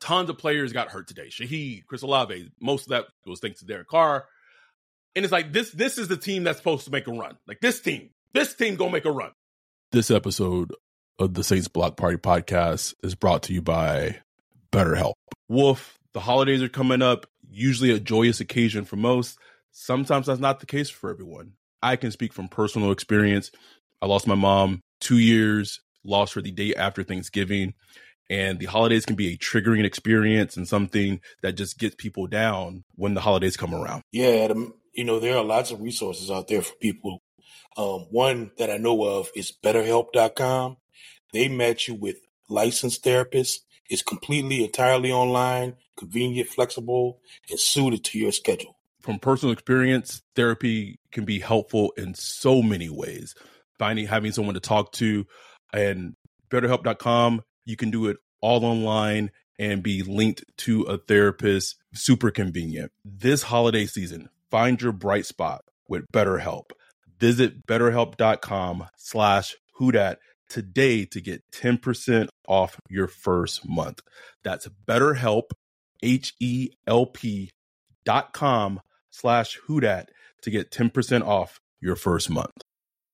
tons 0.00 0.30
of 0.30 0.38
players 0.38 0.72
got 0.72 0.90
hurt 0.90 1.06
today. 1.06 1.28
Shaheed, 1.28 1.84
Chris 1.84 2.00
Olave, 2.00 2.50
most 2.58 2.86
of 2.86 2.88
that 2.88 3.06
was 3.26 3.40
thanks 3.40 3.60
to 3.60 3.66
Derek 3.66 3.86
Carr. 3.86 4.24
And 5.14 5.26
it's 5.26 5.32
like 5.32 5.52
this 5.52 5.70
this 5.70 5.98
is 5.98 6.08
the 6.08 6.16
team 6.16 6.44
that's 6.44 6.56
supposed 6.56 6.86
to 6.86 6.90
make 6.90 7.06
a 7.06 7.12
run. 7.12 7.36
Like 7.46 7.60
this 7.60 7.80
team, 7.80 8.08
this 8.32 8.54
team 8.54 8.76
gonna 8.76 8.90
make 8.90 9.04
a 9.04 9.10
run. 9.10 9.32
This 9.90 10.10
episode 10.10 10.72
of 11.18 11.34
the 11.34 11.44
Saints 11.44 11.68
Block 11.68 11.98
Party 11.98 12.16
podcast 12.16 12.94
is 13.02 13.14
brought 13.14 13.42
to 13.44 13.52
you 13.52 13.60
by 13.60 14.20
BetterHelp. 14.72 15.12
Wolf, 15.50 15.98
the 16.14 16.20
holidays 16.20 16.62
are 16.62 16.70
coming 16.70 17.02
up, 17.02 17.26
usually 17.50 17.90
a 17.90 18.00
joyous 18.00 18.40
occasion 18.40 18.86
for 18.86 18.96
most. 18.96 19.38
Sometimes 19.72 20.26
that's 20.26 20.40
not 20.40 20.60
the 20.60 20.66
case 20.66 20.90
for 20.90 21.10
everyone. 21.10 21.54
I 21.82 21.96
can 21.96 22.10
speak 22.10 22.32
from 22.32 22.48
personal 22.48 22.92
experience. 22.92 23.50
I 24.00 24.06
lost 24.06 24.26
my 24.26 24.34
mom 24.34 24.82
two 25.00 25.18
years, 25.18 25.80
lost 26.04 26.34
her 26.34 26.42
the 26.42 26.52
day 26.52 26.74
after 26.74 27.02
Thanksgiving. 27.02 27.74
And 28.30 28.58
the 28.58 28.66
holidays 28.66 29.04
can 29.04 29.16
be 29.16 29.32
a 29.32 29.36
triggering 29.36 29.84
experience 29.84 30.56
and 30.56 30.68
something 30.68 31.20
that 31.42 31.52
just 31.52 31.78
gets 31.78 31.96
people 31.96 32.26
down 32.26 32.84
when 32.94 33.14
the 33.14 33.20
holidays 33.20 33.56
come 33.56 33.74
around. 33.74 34.02
Yeah, 34.12 34.52
you 34.94 35.04
know, 35.04 35.18
there 35.18 35.36
are 35.36 35.44
lots 35.44 35.70
of 35.70 35.80
resources 35.80 36.30
out 36.30 36.48
there 36.48 36.62
for 36.62 36.74
people. 36.76 37.22
Um, 37.76 38.06
one 38.10 38.52
that 38.58 38.70
I 38.70 38.76
know 38.76 39.04
of 39.04 39.30
is 39.34 39.52
betterhelp.com. 39.64 40.76
They 41.32 41.48
match 41.48 41.88
you 41.88 41.94
with 41.94 42.18
licensed 42.48 43.04
therapists. 43.04 43.60
It's 43.88 44.02
completely, 44.02 44.64
entirely 44.64 45.10
online, 45.10 45.76
convenient, 45.96 46.48
flexible, 46.48 47.20
and 47.50 47.58
suited 47.58 48.04
to 48.04 48.18
your 48.18 48.32
schedule 48.32 48.76
from 49.02 49.18
personal 49.18 49.52
experience, 49.52 50.22
therapy 50.34 50.98
can 51.10 51.24
be 51.24 51.40
helpful 51.40 51.92
in 51.96 52.14
so 52.14 52.62
many 52.62 52.88
ways. 52.88 53.34
Finding 53.78 54.06
having 54.06 54.32
someone 54.32 54.54
to 54.54 54.60
talk 54.60 54.92
to 54.92 55.26
and 55.72 56.14
betterhelp.com, 56.50 57.42
you 57.64 57.76
can 57.76 57.90
do 57.90 58.06
it 58.06 58.18
all 58.40 58.64
online 58.64 59.30
and 59.58 59.82
be 59.82 60.02
linked 60.02 60.44
to 60.58 60.82
a 60.82 60.98
therapist. 60.98 61.76
Super 61.94 62.30
convenient. 62.30 62.90
This 63.04 63.42
holiday 63.42 63.86
season, 63.86 64.28
find 64.50 64.80
your 64.80 64.92
bright 64.92 65.26
spot 65.26 65.62
with 65.88 66.04
BetterHelp. 66.12 66.70
Visit 67.18 67.66
betterhelp.com 67.66 68.86
slash 68.96 69.56
whodat 69.78 70.16
today 70.48 71.04
to 71.06 71.20
get 71.20 71.42
10% 71.52 72.28
off 72.46 72.78
your 72.88 73.08
first 73.08 73.68
month. 73.68 74.00
That's 74.42 74.68
betterhelp, 74.86 75.50
H-E-L-P 76.02 77.50
dot 78.04 78.32
com 78.32 78.80
slash 79.12 79.58
whodat 79.68 80.06
to 80.42 80.50
get 80.50 80.72
10% 80.72 81.24
off 81.24 81.60
your 81.80 81.94
first 81.94 82.28
month. 82.28 82.64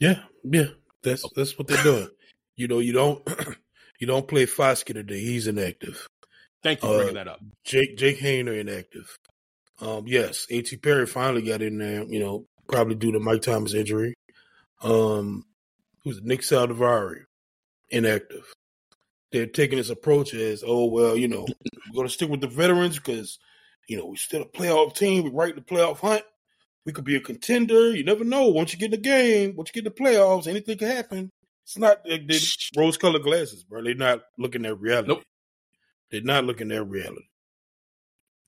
Yeah, 0.00 0.22
yeah, 0.42 0.68
that's 1.02 1.24
that's 1.36 1.58
what 1.58 1.68
they're 1.68 1.82
doing. 1.82 2.08
you 2.56 2.66
know, 2.66 2.78
you 2.78 2.92
don't 2.92 3.22
you 4.00 4.06
don't 4.06 4.26
play 4.26 4.46
Foskey 4.46 4.94
today. 4.94 5.20
He's 5.20 5.46
inactive. 5.46 6.08
Thank 6.62 6.82
you 6.82 6.88
for 6.88 6.96
bringing 6.96 7.16
uh, 7.18 7.24
that 7.24 7.30
up. 7.30 7.40
Jake 7.64 7.96
Jake 7.96 8.18
Haener 8.18 8.58
inactive. 8.58 9.16
Um, 9.80 10.04
yes, 10.06 10.46
A.T. 10.50 10.76
Perry 10.78 11.06
finally 11.06 11.42
got 11.42 11.62
in 11.62 11.78
there. 11.78 12.04
You 12.04 12.18
know, 12.18 12.46
probably 12.68 12.94
due 12.94 13.12
to 13.12 13.20
Mike 13.20 13.42
Thomas 13.42 13.74
injury. 13.74 14.14
Um, 14.82 15.44
who's 16.04 16.22
Nick 16.22 16.40
Saldiveri 16.40 17.24
inactive. 17.90 18.52
They're 19.32 19.46
taking 19.46 19.78
this 19.78 19.90
approach 19.90 20.34
as, 20.34 20.64
oh 20.66 20.86
well, 20.86 21.16
you 21.16 21.28
know, 21.28 21.46
we're 21.46 21.94
going 21.94 22.08
to 22.08 22.12
stick 22.12 22.30
with 22.30 22.40
the 22.40 22.48
veterans 22.48 22.96
because 22.96 23.38
you 23.88 23.96
know 23.96 24.06
we're 24.06 24.16
still 24.16 24.42
a 24.42 24.46
playoff 24.46 24.96
team. 24.96 25.24
We're 25.24 25.30
right 25.30 25.50
in 25.50 25.56
the 25.56 25.62
playoff 25.62 25.98
hunt 25.98 26.22
we 26.90 26.94
could 26.94 27.04
be 27.04 27.14
a 27.14 27.20
contender. 27.20 27.94
You 27.94 28.02
never 28.02 28.24
know. 28.24 28.48
Once 28.48 28.72
you 28.72 28.78
get 28.78 28.86
in 28.86 28.90
the 28.90 28.96
game, 28.96 29.54
once 29.54 29.70
you 29.70 29.80
get 29.80 29.86
in 29.86 29.94
the 29.94 30.10
playoffs, 30.10 30.48
anything 30.48 30.76
can 30.76 30.88
happen. 30.88 31.30
It's 31.64 31.78
not 31.78 32.04
they, 32.04 32.18
they 32.18 32.38
rose 32.76 32.96
colored 32.96 33.22
glasses, 33.22 33.62
bro. 33.62 33.84
They're 33.84 33.94
not 33.94 34.22
looking 34.36 34.66
at 34.66 34.80
reality. 34.80 35.08
Nope. 35.08 35.22
They're 36.10 36.22
not 36.22 36.44
looking 36.44 36.72
at 36.72 36.88
reality. 36.88 37.28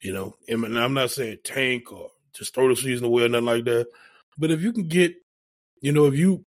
You 0.00 0.12
know, 0.12 0.34
and 0.48 0.76
I'm 0.76 0.94
not 0.94 1.12
saying 1.12 1.38
tank 1.44 1.92
or 1.92 2.10
just 2.34 2.52
throw 2.52 2.68
the 2.68 2.74
season 2.74 3.06
away 3.06 3.22
or 3.22 3.28
nothing 3.28 3.44
like 3.44 3.64
that. 3.66 3.86
But 4.36 4.50
if 4.50 4.60
you 4.60 4.72
can 4.72 4.88
get, 4.88 5.14
you 5.80 5.92
know, 5.92 6.06
if 6.06 6.16
you 6.16 6.44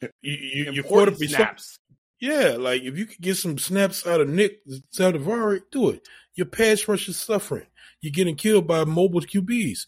you, 0.00 0.10
you 0.22 0.72
your 0.72 0.84
quarter 0.84 1.12
snaps. 1.12 1.80
Yeah, 2.20 2.54
like 2.56 2.82
if 2.82 2.96
you 2.96 3.06
could 3.06 3.20
get 3.20 3.36
some 3.36 3.58
snaps 3.58 4.06
out 4.06 4.20
of 4.20 4.28
Nick 4.28 4.60
Saldiveri, 4.94 5.62
do 5.72 5.88
it. 5.88 6.06
Your 6.36 6.46
pass 6.46 6.86
rush 6.86 7.08
is 7.08 7.16
suffering. 7.16 7.66
You're 8.00 8.12
getting 8.12 8.36
killed 8.36 8.68
by 8.68 8.84
mobile 8.84 9.22
QBs 9.22 9.86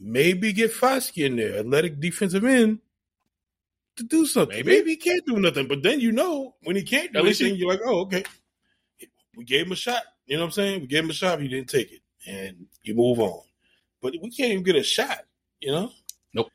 maybe 0.00 0.52
get 0.52 0.72
Foskey 0.72 1.26
in 1.26 1.36
there, 1.36 1.58
athletic 1.58 2.00
defensive 2.00 2.44
end, 2.44 2.80
to 3.96 4.02
do 4.04 4.26
something. 4.26 4.56
Maybe, 4.56 4.72
maybe 4.72 4.90
he 4.90 4.96
can't 4.96 5.24
do 5.26 5.38
nothing, 5.38 5.68
but 5.68 5.82
then 5.82 6.00
you 6.00 6.12
know 6.12 6.54
when 6.62 6.76
he 6.76 6.82
can't 6.82 7.12
do 7.12 7.20
anything, 7.20 7.56
you're 7.56 7.68
like, 7.68 7.80
oh, 7.84 8.00
okay, 8.02 8.24
we 9.36 9.44
gave 9.44 9.66
him 9.66 9.72
a 9.72 9.76
shot. 9.76 10.02
You 10.26 10.36
know 10.36 10.42
what 10.42 10.46
I'm 10.46 10.52
saying? 10.52 10.80
We 10.80 10.86
gave 10.86 11.04
him 11.04 11.10
a 11.10 11.14
shot, 11.14 11.40
he 11.40 11.48
didn't 11.48 11.68
take 11.68 11.92
it, 11.92 12.00
and 12.26 12.66
you 12.82 12.94
move 12.94 13.20
on. 13.20 13.42
But 14.00 14.14
we 14.20 14.30
can't 14.30 14.52
even 14.52 14.64
get 14.64 14.76
a 14.76 14.82
shot. 14.82 15.20
You 15.60 15.72
know? 15.72 15.90
Nope. 16.34 16.50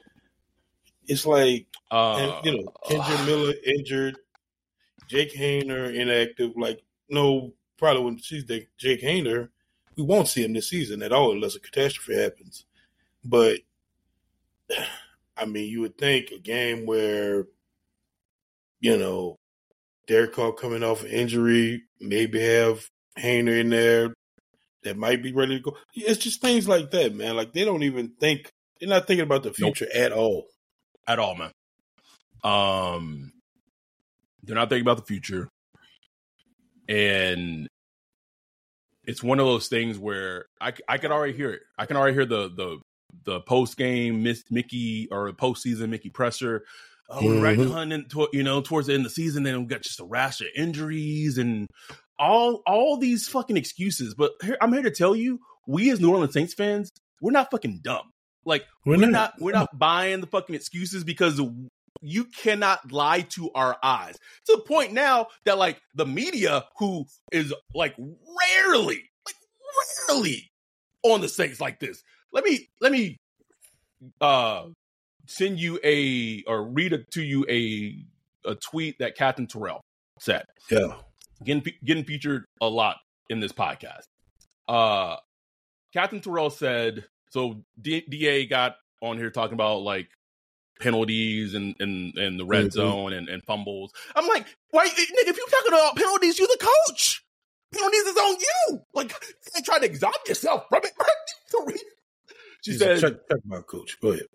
It's 1.07 1.25
like, 1.25 1.65
uh, 1.89 2.15
and, 2.17 2.45
you 2.45 2.57
know, 2.57 2.71
Kendre 2.85 3.19
uh, 3.19 3.25
Miller 3.25 3.53
injured, 3.65 4.17
Jake 5.07 5.33
Haener 5.33 5.93
inactive. 5.93 6.51
Like, 6.55 6.83
no, 7.09 7.53
probably 7.77 8.03
when 8.03 8.17
she's 8.17 8.43
Jake 8.43 9.01
Haener, 9.01 9.49
we 9.95 10.03
won't 10.03 10.27
see 10.27 10.43
him 10.43 10.53
this 10.53 10.69
season 10.69 11.01
at 11.01 11.11
all 11.11 11.31
unless 11.31 11.55
a 11.55 11.59
catastrophe 11.59 12.21
happens. 12.21 12.65
But 13.23 13.59
I 15.37 15.45
mean, 15.45 15.69
you 15.69 15.81
would 15.81 15.97
think 15.97 16.31
a 16.31 16.39
game 16.39 16.85
where, 16.85 17.45
you 18.79 18.97
know, 18.97 19.37
Derek 20.07 20.33
Carr 20.33 20.53
coming 20.53 20.83
off 20.83 21.03
an 21.03 21.09
injury, 21.09 21.83
maybe 21.99 22.41
have 22.41 22.89
Haener 23.17 23.59
in 23.59 23.69
there 23.69 24.13
that 24.83 24.97
might 24.97 25.21
be 25.21 25.31
ready 25.31 25.57
to 25.57 25.61
go. 25.61 25.77
It's 25.93 26.23
just 26.23 26.41
things 26.41 26.67
like 26.67 26.91
that, 26.91 27.13
man. 27.13 27.35
Like 27.35 27.53
they 27.53 27.65
don't 27.65 27.83
even 27.83 28.13
think 28.19 28.49
they're 28.79 28.89
not 28.89 29.07
thinking 29.07 29.25
about 29.25 29.43
the 29.43 29.53
future 29.53 29.87
nope. 29.93 30.03
at 30.03 30.11
all. 30.11 30.47
At 31.07 31.19
all, 31.19 31.35
man. 31.35 31.51
Um 32.43 33.33
they're 34.43 34.55
not 34.55 34.69
thinking 34.69 34.85
about 34.85 34.97
the 34.97 35.05
future. 35.05 35.49
And 36.87 37.67
it's 39.03 39.21
one 39.21 39.39
of 39.39 39.45
those 39.45 39.67
things 39.67 39.99
where 39.99 40.45
I, 40.59 40.73
I 40.87 40.97
can 40.97 41.11
already 41.11 41.33
hear 41.33 41.51
it. 41.51 41.61
I 41.77 41.85
can 41.85 41.97
already 41.97 42.15
hear 42.15 42.25
the 42.25 42.49
the 42.49 42.79
the 43.25 43.41
post 43.41 43.77
game 43.77 44.23
Miss 44.23 44.43
Mickey 44.49 45.07
or 45.11 45.31
postseason 45.31 45.89
Mickey 45.89 46.09
presser. 46.09 46.65
Oh, 47.09 47.25
we're 47.25 47.33
mm-hmm. 47.33 47.71
right 47.73 48.09
to, 48.09 48.29
you 48.33 48.43
know, 48.43 48.61
towards 48.61 48.87
the 48.87 48.93
end 48.93 49.05
of 49.05 49.11
the 49.11 49.15
season, 49.15 49.43
then 49.43 49.59
we 49.59 49.65
got 49.65 49.81
just 49.81 49.99
a 49.99 50.05
rash 50.05 50.41
of 50.41 50.47
injuries 50.55 51.39
and 51.39 51.67
all 52.19 52.61
all 52.67 52.97
these 52.97 53.27
fucking 53.27 53.57
excuses. 53.57 54.13
But 54.13 54.33
here, 54.43 54.57
I'm 54.61 54.73
here 54.73 54.83
to 54.83 54.91
tell 54.91 55.15
you, 55.15 55.39
we 55.65 55.89
as 55.89 55.99
New 55.99 56.11
Orleans 56.11 56.33
Saints 56.33 56.53
fans, 56.53 56.91
we're 57.21 57.31
not 57.31 57.49
fucking 57.49 57.79
dumb. 57.81 58.11
Like 58.45 58.65
we're, 58.85 58.97
we're 58.97 59.07
not, 59.07 59.11
not 59.11 59.33
we're 59.39 59.51
not 59.53 59.77
buying 59.77 60.21
the 60.21 60.27
fucking 60.27 60.55
excuses 60.55 61.03
because 61.03 61.41
you 62.01 62.25
cannot 62.25 62.91
lie 62.91 63.21
to 63.21 63.51
our 63.53 63.77
eyes 63.83 64.17
to 64.45 64.55
the 64.55 64.61
point 64.61 64.93
now 64.93 65.27
that 65.45 65.57
like 65.57 65.81
the 65.95 66.05
media 66.05 66.65
who 66.77 67.05
is 67.31 67.53
like 67.73 67.95
rarely 67.97 69.09
like 69.25 69.35
rarely 70.07 70.51
on 71.03 71.21
the 71.21 71.27
Saints 71.27 71.59
like 71.59 71.79
this 71.79 72.03
let 72.31 72.43
me 72.43 72.69
let 72.81 72.91
me 72.91 73.17
uh 74.21 74.65
send 75.27 75.59
you 75.59 75.79
a 75.83 76.43
or 76.47 76.63
read 76.63 76.93
a, 76.93 76.99
to 77.11 77.21
you 77.21 77.45
a 77.49 77.95
a 78.45 78.55
tweet 78.55 78.97
that 78.99 79.15
Katherine 79.15 79.47
Terrell 79.47 79.81
said. 80.19 80.45
Yeah, 80.69 80.93
getting 81.43 81.63
getting 81.83 82.03
featured 82.03 82.45
a 82.61 82.67
lot 82.67 82.97
in 83.29 83.39
this 83.39 83.51
podcast. 83.51 84.05
Uh, 84.67 85.17
Katherine 85.93 86.21
Terrell 86.21 86.49
said 86.49 87.05
so. 87.29 87.63
D- 87.79 88.05
Da 88.09 88.45
got 88.47 88.75
on 89.01 89.17
here 89.17 89.29
talking 89.29 89.53
about 89.53 89.81
like 89.81 90.09
penalties 90.79 91.53
and 91.53 91.75
and, 91.79 92.17
and 92.17 92.39
the 92.39 92.45
red 92.45 92.65
mm-hmm. 92.65 92.71
zone 92.71 93.13
and, 93.13 93.29
and 93.29 93.43
fumbles. 93.45 93.91
I'm 94.15 94.27
like, 94.27 94.45
why, 94.71 94.87
nigga? 94.87 95.29
If 95.29 95.37
you're 95.37 95.47
talking 95.47 95.73
about 95.73 95.95
penalties, 95.95 96.39
you're 96.39 96.47
the 96.47 96.69
coach. 96.87 97.23
Penalties 97.71 98.01
is 98.01 98.17
on 98.17 98.35
you. 98.39 98.81
Like, 98.93 99.13
you 99.55 99.61
try 99.61 99.77
to 99.77 99.85
exotic 99.85 100.27
yourself 100.27 100.65
from 100.69 100.81
it. 100.83 100.91
She 102.63 102.71
He's 102.71 102.79
said, 102.79 102.99
check, 102.99 103.13
check 103.29 103.39
my 103.45 103.61
coach. 103.61 103.99
Go 104.01 104.09
ahead. 104.09 104.25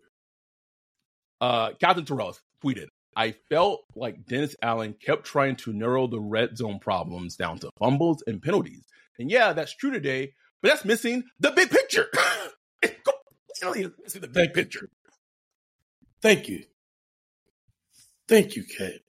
Uh, 1.41 1.71
Katherine 1.81 2.07
Terrell 2.07 2.37
tweeted, 2.63 2.87
I 3.17 3.33
felt 3.49 3.85
like 3.95 4.27
Dennis 4.27 4.57
Allen 4.63 4.95
kept 4.95 5.25
trying 5.25 5.57
to 5.57 5.73
narrow 5.73 6.07
the 6.07 6.21
red 6.21 6.57
zone 6.57 6.79
problems 6.79 7.37
down 7.37 7.59
to 7.61 7.71
fumbles 7.79 8.23
and 8.27 8.43
penalties. 8.43 8.85
And 9.19 9.31
yeah, 9.31 9.53
that's 9.53 9.75
true 9.75 9.91
today, 9.91 10.33
but 10.61 10.71
that's 10.71 10.85
missing 10.85 11.25
the 11.39 11.51
big 11.51 11.71
picture. 11.71 12.09
missing 13.63 14.21
the 14.21 14.29
big 14.29 14.33
Thank 14.33 14.55
picture. 14.55 14.89
Thank 16.23 16.49
you. 16.49 16.65
Thank 18.27 18.57
you, 18.57 18.65
Kat. 18.65 19.01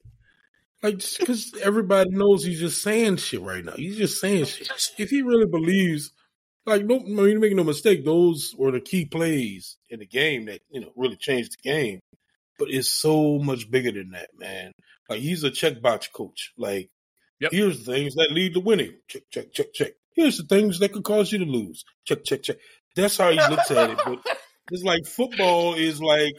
Like, 0.84 1.02
because 1.20 1.54
everybody 1.64 2.10
knows 2.12 2.44
he's 2.44 2.60
just 2.60 2.84
saying 2.84 3.18
shit 3.18 3.42
right 3.42 3.64
now. 3.64 3.74
He's 3.76 3.98
just 3.98 4.20
saying 4.20 4.46
shit. 4.46 4.70
If 4.98 5.10
he 5.10 5.22
really 5.22 5.48
believes 5.48 6.12
like 6.66 6.86
no, 6.86 7.00
no, 7.06 7.26
you 7.26 7.40
make 7.40 7.56
no 7.56 7.64
mistake, 7.64 8.06
those 8.06 8.54
were 8.58 8.72
the 8.72 8.80
key 8.80 9.06
plays 9.06 9.78
in 9.90 10.00
the 10.00 10.06
game 10.06 10.46
that 10.46 10.62
you 10.70 10.82
know 10.82 10.92
really 10.96 11.18
changed 11.18 11.54
the 11.54 11.70
game. 11.70 12.00
But 12.58 12.70
it's 12.72 12.92
so 12.92 13.38
much 13.40 13.70
bigger 13.70 13.92
than 13.92 14.12
that, 14.12 14.30
man. 14.38 14.72
Like 15.10 15.20
he's 15.20 15.44
a 15.44 15.52
checkbox 15.52 16.12
coach. 16.12 16.54
Like 16.58 16.90
yep. 17.40 17.52
here's 17.52 17.84
the 17.84 17.94
things 17.94 18.16
that 18.16 18.32
lead 18.32 18.54
to 18.54 18.60
winning. 18.60 18.94
Check, 19.08 19.24
check, 19.30 19.54
check, 19.54 19.74
check. 19.74 19.92
Here's 20.14 20.38
the 20.38 20.46
things 20.46 20.80
that 20.80 20.94
could 20.94 21.04
cause 21.04 21.32
you 21.32 21.40
to 21.40 21.46
lose. 21.46 21.84
Check, 22.06 22.24
check, 22.24 22.42
check. 22.42 22.58
That's 22.96 23.18
how 23.18 23.30
he 23.30 23.38
looks 23.38 23.70
at 23.72 23.90
it. 23.90 24.00
But 24.06 24.20
it's 24.72 24.84
like 24.84 25.06
football 25.06 25.76
is 25.76 26.02
like 26.02 26.36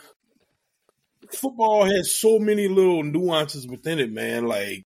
football 1.33 1.85
has 1.85 2.15
so 2.15 2.39
many 2.39 2.69
little 2.69 3.03
nuances 3.03 3.67
within 3.67 3.99
it, 3.99 4.11
man. 4.11 4.47
Like, 4.47 4.85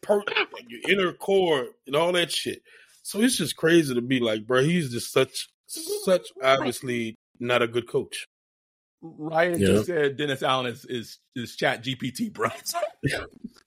per, 0.00 0.16
like 0.18 0.66
your 0.68 0.80
inner 0.88 1.12
core 1.12 1.66
and 1.86 1.96
all 1.96 2.12
that 2.12 2.32
shit. 2.32 2.62
So 3.02 3.20
it's 3.20 3.36
just 3.36 3.56
crazy 3.56 3.94
to 3.94 4.00
be 4.00 4.20
like, 4.20 4.46
bro, 4.46 4.62
he's 4.62 4.90
just 4.90 5.12
such, 5.12 5.48
such 5.66 6.28
obviously 6.42 7.16
not 7.40 7.62
a 7.62 7.68
good 7.68 7.88
coach. 7.88 8.26
Ryan 9.02 9.58
yeah. 9.58 9.66
just 9.66 9.86
said 9.86 10.16
Dennis 10.16 10.42
Allen 10.44 10.66
is 10.66 10.84
is, 10.84 11.18
is 11.34 11.56
Chat 11.56 11.82
GPT, 11.82 12.32
bro. 12.32 12.50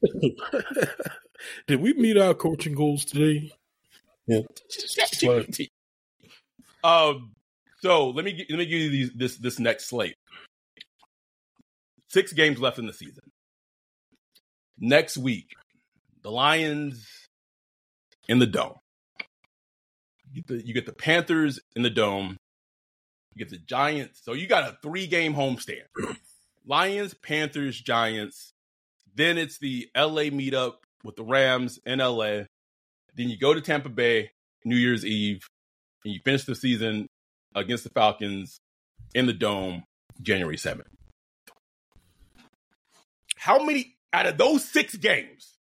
Did 1.68 1.82
we 1.82 1.94
meet 1.94 2.18
our 2.18 2.34
coaching 2.34 2.74
goals 2.74 3.04
today? 3.06 3.52
Yeah. 4.28 4.42
GPT. 4.70 5.68
Um. 6.84 7.34
So 7.82 8.10
let 8.10 8.26
me 8.26 8.46
let 8.50 8.58
me 8.58 8.66
give 8.66 8.80
you 8.80 8.90
these, 8.90 9.12
this 9.14 9.38
this 9.38 9.60
next 9.60 9.88
slate. 9.88 10.16
Six 12.10 12.32
games 12.34 12.60
left 12.60 12.80
in 12.80 12.88
the 12.88 12.94
season. 12.94 13.24
Next 14.80 15.18
week, 15.18 15.50
the 16.24 16.32
Lions 16.32 17.06
in 18.28 18.40
the 18.40 18.48
dome. 18.48 18.76
You 20.36 20.42
get 20.42 20.48
the, 20.48 20.68
you 20.68 20.74
get 20.74 20.86
the 20.86 20.92
Panthers 20.92 21.62
in 21.78 21.82
the 21.82 21.90
dome. 21.90 22.36
You 23.34 23.46
get 23.46 23.50
the 23.50 23.58
Giants. 23.58 24.22
So 24.22 24.34
you 24.34 24.48
got 24.48 24.68
a 24.68 24.78
three 24.82 25.08
game 25.08 25.34
homestand. 25.34 25.84
Lions, 26.66 27.14
Panthers, 27.14 27.80
Giants. 27.80 28.52
Then 29.16 29.38
it's 29.38 29.60
the 29.60 29.88
LA 29.96 30.24
meetup 30.24 30.74
with 31.06 31.16
the 31.16 31.24
Rams 31.24 31.80
in 31.86 32.00
LA. 32.00 32.44
Then 33.16 33.30
you 33.30 33.38
go 33.38 33.54
to 33.54 33.62
Tampa 33.62 33.88
Bay 33.88 34.32
New 34.66 34.76
Year's 34.76 35.06
Eve, 35.06 35.48
and 36.04 36.14
you 36.14 36.20
finish 36.26 36.44
the 36.44 36.56
season 36.56 37.08
against 37.54 37.86
the 37.86 37.90
Falcons 37.92 38.60
in 39.14 39.28
the 39.28 39.34
dome 39.34 39.86
January 40.22 40.58
7th. 40.58 40.82
How 43.38 43.64
many 43.64 43.96
out 44.12 44.26
of 44.26 44.38
those 44.38 44.66
six 44.66 44.98
games, 44.98 45.56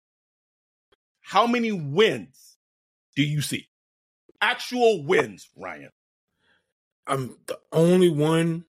how 1.21 1.47
many 1.47 1.71
wins 1.71 2.57
do 3.15 3.23
you 3.23 3.41
see? 3.41 3.69
Actual 4.45 5.03
wins, 5.05 5.49
Ryan. 5.57 5.91
I'm 7.07 7.37
the 7.47 7.59
only 7.73 8.11
one 8.11 8.67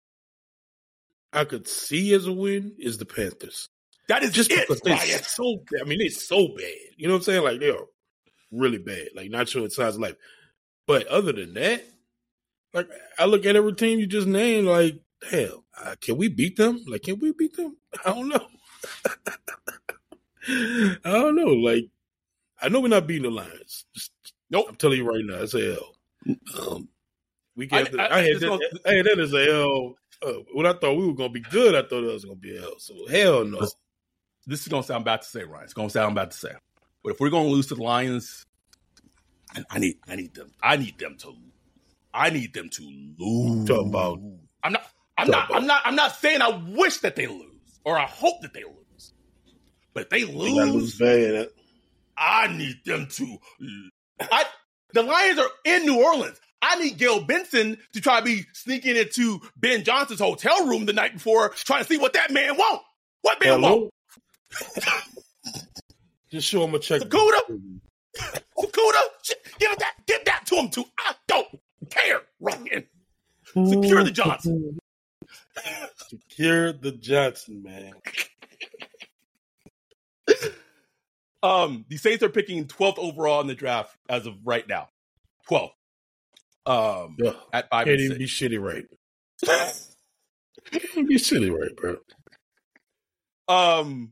I 1.34 1.44
could 1.44 1.68
see 1.68 2.14
as 2.14 2.28
a 2.28 2.32
win 2.32 2.76
is 2.80 2.98
the 2.98 3.06
Panthers. 3.06 3.68
That 4.08 4.24
is 4.24 4.32
Just 4.32 4.52
it, 4.52 4.68
because 4.68 4.82
they're 4.82 4.96
Ryan. 4.96 5.24
so 5.24 5.64
I 5.82 5.84
mean, 5.84 6.00
they're 6.00 6.10
so 6.10 6.48
bad. 6.56 6.72
You 6.96 7.08
know 7.08 7.16
what 7.16 7.20
I'm 7.20 7.24
saying? 7.24 7.44
Like 7.44 7.60
they're 7.60 7.76
really 8.52 8.78
bad. 8.78 9.10
Like 9.16 9.30
not 9.30 9.50
sure 9.50 9.70
size 9.70 9.96
of 9.96 10.02
life. 10.02 10.16
But 10.88 11.08
other 11.08 11.34
than 11.34 11.54
that, 11.56 11.84
like 12.74 12.88
I 13.20 13.26
look 13.26 13.46
at 13.46 13.58
every 13.58 13.74
team 13.74 14.00
you 14.00 14.08
just 14.08 14.28
named, 14.28 14.68
like, 14.68 14.96
hell, 15.30 15.66
uh, 15.84 15.96
can 16.00 16.16
we 16.16 16.30
beat 16.30 16.56
them? 16.56 16.84
Like, 16.88 17.04
can 17.04 17.20
we 17.20 17.34
beat 17.34 17.56
them? 17.58 17.76
I 18.06 18.14
don't 18.14 18.30
know. 18.30 18.48
I 20.48 20.98
don't 21.12 21.36
know. 21.36 21.48
Like, 21.48 21.86
I 22.62 22.70
know 22.70 22.80
we're 22.80 22.88
not 22.88 23.08
beating 23.08 23.24
the 23.24 23.32
Lions. 23.32 23.86
Just, 23.94 24.12
Nope. 24.50 24.66
I'm 24.70 24.76
telling 24.76 24.98
you 24.98 25.08
right 25.08 25.24
now, 25.24 25.42
it's 25.44 25.54
a 25.54 25.76
L. 25.76 25.96
Um, 26.60 26.90
we 27.56 27.66
I- 27.72 27.84
got. 27.84 28.00
I- 28.00 28.06
I, 28.06 28.16
I 28.18 28.22
had 28.22 28.28
just 28.32 28.42
that. 28.42 28.48
don't- 28.48 28.64
I 28.86 28.94
had 28.94 29.06
that 29.06 29.20
as 29.20 29.34
a 29.34 29.52
L. 29.52 29.96
Uh, 30.22 30.34
when 30.54 30.66
I 30.66 30.74
thought 30.74 30.96
we 30.96 31.06
were 31.06 31.14
gonna 31.14 31.30
be 31.30 31.42
good, 31.42 31.76
I 31.76 31.82
thought 31.82 32.04
it 32.04 32.14
was 32.14 32.24
gonna 32.26 32.36
be 32.38 32.56
a 32.58 32.64
L. 32.64 32.80
So 32.80 32.94
hell 33.08 33.44
no. 33.46 33.60
Listen, 33.60 33.80
This 34.48 34.62
is 34.62 34.68
gonna 34.68 34.84
sound 34.84 35.06
bad 35.06 35.22
to 35.24 35.28
say, 35.28 35.44
Ryan. 35.44 35.64
It's 35.66 35.74
gonna 35.74 35.90
sound 35.90 36.16
bad 36.16 36.32
to 36.32 36.38
say. 36.38 36.52
But 37.04 37.14
if 37.14 37.20
we're 37.20 37.30
gonna 37.30 37.50
lose 37.50 37.68
to 37.68 37.76
the 37.76 37.84
Lions, 37.84 38.46
I, 39.56 39.64
I 39.70 39.80
need 39.80 39.98
I 40.08 40.16
need 40.16 40.34
them. 40.34 40.52
I 40.64 40.78
need 40.78 40.98
them 41.00 41.18
to 41.20 41.34
I 42.14 42.30
need 42.30 42.54
them 42.54 42.70
to 42.70 43.14
lose. 43.18 43.68
Talk 43.68 43.86
about- 43.88 44.20
I'm 44.64 44.72
not 44.72 44.88
I'm 45.18 45.28
Talk 45.28 45.36
not 45.36 45.50
about- 45.50 45.62
I'm 45.62 45.68
not 45.68 45.82
I'm 45.86 45.96
not 45.96 46.16
saying 46.16 46.42
I 46.42 46.50
wish 46.76 47.00
that 47.00 47.16
they 47.16 47.28
lose 47.28 47.80
or 47.84 47.98
I 47.98 48.06
hope 48.06 48.42
that 48.42 48.54
they 48.54 48.64
lose. 48.64 49.14
But 49.94 50.04
if 50.04 50.10
they 50.10 50.24
They 50.24 50.32
gotta 50.32 50.72
lose, 50.72 51.00
lose 51.00 51.00
bad. 51.00 51.50
I 52.18 52.48
need 52.56 52.78
them 52.86 53.08
to. 53.08 53.38
I 54.20 54.46
the 54.94 55.04
Lions 55.04 55.40
are 55.40 55.50
in 55.66 55.86
New 55.86 56.02
Orleans. 56.04 56.40
I 56.62 56.80
need 56.80 56.98
Gayle 56.98 57.22
Benson 57.22 57.78
to 57.94 58.02
try 58.02 58.20
to 58.20 58.26
be 58.26 58.46
sneaking 58.54 58.96
into 58.96 59.40
Ben 59.58 59.84
Johnson's 59.84 60.20
hotel 60.20 60.66
room 60.66 60.86
the 60.86 60.94
night 60.94 61.14
before, 61.14 61.50
trying 61.50 61.84
to 61.84 61.88
see 61.88 61.98
what 61.98 62.14
that 62.14 62.32
man 62.32 62.58
want. 62.58 62.82
What 63.22 63.44
man 63.44 63.62
want? 63.62 63.92
Just 66.32 66.48
show 66.48 66.64
him 66.64 66.74
a 66.74 66.80
check. 66.80 67.02
Sakuda? 67.02 67.40
Sakuda, 68.18 69.02
give 69.60 69.78
that, 69.78 69.94
give 70.08 70.26
that 70.26 70.46
to 70.48 70.56
him 70.56 70.70
too. 70.70 70.86
I 70.98 71.14
don't 71.28 71.48
care, 71.90 72.22
Ryan. 72.40 72.88
Secure 73.54 74.04
the 74.04 74.12
Johnson. 74.12 74.80
Secure 76.10 76.74
the 76.74 76.92
Johnson, 76.92 77.64
man. 77.64 77.94
Um, 81.46 81.86
the 81.90 81.98
Saints 81.98 82.24
are 82.24 82.30
picking 82.30 82.66
12th 82.66 82.98
overall 82.98 83.42
in 83.42 83.48
the 83.48 83.56
draft 83.56 83.96
as 84.10 84.26
of 84.26 84.36
right 84.44 84.68
now. 84.68 84.88
12th. 85.50 85.70
Um, 86.66 87.18
Ugh. 87.26 87.36
at 87.54 87.70
five 87.70 87.86
Can't 87.86 88.00
even 88.00 88.18
be 88.18 88.26
shitty 88.26 88.60
right. 88.60 88.86
Can't 89.46 91.08
be 91.08 91.16
shitty 91.18 91.52
right, 91.56 91.76
bro. 91.76 91.98
um 93.48 94.12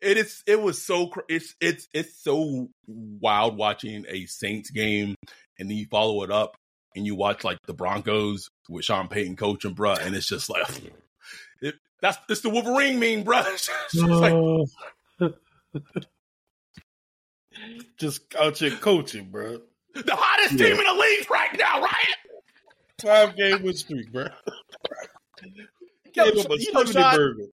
it 0.00 0.16
is 0.16 0.42
it 0.46 0.60
was 0.60 0.80
so 0.80 1.08
cr- 1.08 1.20
it's 1.28 1.56
it's 1.60 1.88
it's 1.92 2.22
so 2.22 2.68
wild 2.86 3.56
watching 3.56 4.04
a 4.08 4.26
Saints 4.26 4.70
game 4.70 5.16
and 5.58 5.68
then 5.68 5.76
you 5.76 5.86
follow 5.90 6.22
it 6.22 6.30
up 6.30 6.54
and 6.94 7.04
you 7.06 7.14
watch 7.16 7.42
like 7.44 7.58
the 7.66 7.74
Broncos 7.74 8.48
with 8.68 8.84
Sean 8.84 9.08
Payton 9.08 9.36
coaching, 9.36 9.74
bruh, 9.74 9.98
and 10.04 10.14
it's 10.14 10.26
just 10.28 10.48
like 10.48 10.66
it, 11.62 11.74
that's 12.00 12.18
it's 12.28 12.40
the 12.42 12.50
Wolverine 12.50 13.00
meme, 13.00 13.24
bruh. 13.24 13.44
It's 13.52 13.66
just 13.92 14.08
like 14.08 15.32
Just 17.98 18.34
out 18.36 18.58
here 18.58 18.70
coaching, 18.70 19.30
bro. 19.30 19.60
the 19.94 20.14
hottest 20.16 20.52
Yeah. 20.58 20.68
team 20.68 20.78
in 20.78 20.84
the 20.84 21.00
league 21.00 21.30
right 21.30 21.56
now, 21.58 21.80
right? 21.82 22.14
Five 23.02 23.36
game 23.36 23.62
win 23.62 23.74
streak, 23.74 24.12
bro. 24.12 24.26
Yo, 26.14 26.24
Gave 26.24 26.34
him 26.44 26.50
a 26.50 26.56
you 26.56 26.72
know, 26.72 26.84
Sean, 26.84 27.16
burger. 27.16 27.44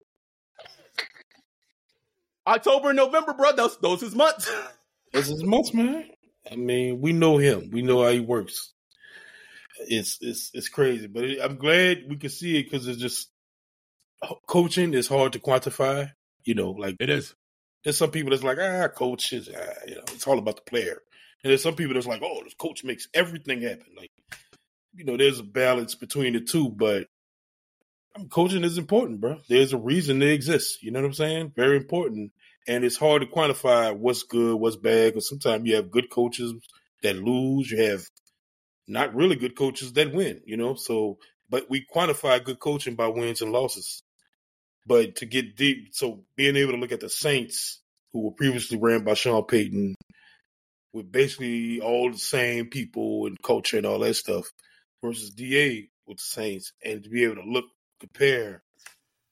October 2.46 2.90
and 2.90 2.98
November, 2.98 3.34
bro. 3.34 3.52
those 3.54 3.78
those 3.80 4.04
is 4.04 4.16
months. 4.16 4.50
This 5.14 5.30
is 5.30 5.44
months, 5.44 5.74
man. 5.74 6.10
I 6.50 6.56
mean, 6.56 7.02
we 7.02 7.12
know 7.14 7.38
him. 7.38 7.70
We 7.72 7.82
know 7.82 8.04
how 8.04 8.10
he 8.12 8.20
works. 8.20 8.74
It's 9.82 10.18
it's 10.22 10.52
it's 10.54 10.70
crazy, 10.70 11.08
but 11.08 11.24
I'm 11.42 11.58
glad 11.58 12.04
we 12.10 12.18
can 12.18 12.30
see 12.30 12.58
it 12.60 12.64
because 12.64 12.88
it's 12.88 13.00
just 13.00 13.30
coaching 14.48 14.94
is 14.94 15.08
hard 15.08 15.34
to 15.34 15.40
quantify. 15.40 16.12
You 16.44 16.56
know, 16.56 16.72
like 16.72 16.96
It 17.00 17.10
is. 17.10 17.36
There's 17.88 17.98
some 17.98 18.12
people 18.12 18.32
that's 18.32 18.44
like, 18.44 18.58
ah, 18.62 18.90
coach 18.90 19.32
is, 19.32 19.48
ah, 19.48 19.74
you 19.88 19.96
know, 19.96 20.02
it's 20.12 20.28
all 20.28 20.38
about 20.38 20.58
the 20.58 20.70
player. 20.70 21.02
And 21.42 21.50
there's 21.50 21.64
some 21.64 21.74
people 21.74 21.94
that's 21.94 22.06
like, 22.06 22.22
oh, 22.22 22.42
this 22.44 22.54
coach 22.54 22.84
makes 22.84 23.08
everything 23.14 23.62
happen. 23.62 23.86
Like, 23.96 24.12
you 24.94 25.06
know, 25.06 25.16
there's 25.16 25.40
a 25.40 25.44
balance 25.44 25.96
between 25.96 26.34
the 26.34 26.42
two, 26.42 26.68
but 26.68 27.08
I 28.14 28.20
mean, 28.20 28.28
coaching 28.28 28.66
is 28.66 28.78
important, 28.78 29.22
bro. 29.22 29.38
There's 29.48 29.72
a 29.72 29.78
reason 29.78 30.20
they 30.20 30.34
exist. 30.34 30.84
You 30.84 30.92
know 30.92 31.00
what 31.00 31.06
I'm 31.06 31.14
saying? 31.14 31.54
Very 31.56 31.78
important. 31.78 32.34
And 32.68 32.84
it's 32.84 32.98
hard 32.98 33.22
to 33.22 33.28
quantify 33.30 33.96
what's 33.96 34.24
good, 34.24 34.56
what's 34.56 34.76
bad, 34.76 35.14
because 35.14 35.30
sometimes 35.30 35.66
you 35.66 35.78
have 35.78 35.90
good 35.90 36.10
coaches 36.10 36.54
that 37.04 37.16
lose. 37.16 37.72
You 37.72 37.84
have 37.84 38.04
not 38.86 39.16
really 39.16 39.38
good 39.38 39.56
coaches 39.56 39.94
that 39.94 40.12
win, 40.12 40.42
you 40.46 40.58
know? 40.58 40.76
So, 40.76 41.20
but 41.50 41.70
we 41.70 41.86
quantify 41.90 42.44
good 42.44 42.60
coaching 42.60 42.96
by 42.96 43.08
wins 43.08 43.42
and 43.42 43.54
losses. 43.54 44.04
But 44.88 45.18
to 45.18 45.26
get 45.26 45.58
deep, 45.58 45.90
so 45.92 46.24
being 46.36 46.56
able 46.56 46.72
to 46.72 46.78
look 46.78 46.94
at 46.94 47.02
the 47.02 47.10
Saints, 47.10 47.82
who 48.14 48.22
were 48.22 48.32
previously 48.32 48.78
ran 48.78 49.04
by 49.04 49.16
Sean 49.16 49.44
Payton, 49.44 49.96
with 50.94 51.12
basically 51.12 51.82
all 51.82 52.12
the 52.12 52.18
same 52.18 52.68
people 52.68 53.26
and 53.28 53.38
culture 53.42 53.78
and 53.78 53.86
all 53.86 54.00
that 54.00 54.16
stuff, 54.16 54.50
versus 55.04 55.30
DA 55.32 55.90
with 56.08 56.18
the 56.18 56.24
Saints, 56.24 56.72
and 56.84 57.04
to 57.04 57.10
be 57.10 57.26
able 57.26 57.36
to 57.36 57.50
look, 57.50 57.66
compare, 58.00 58.64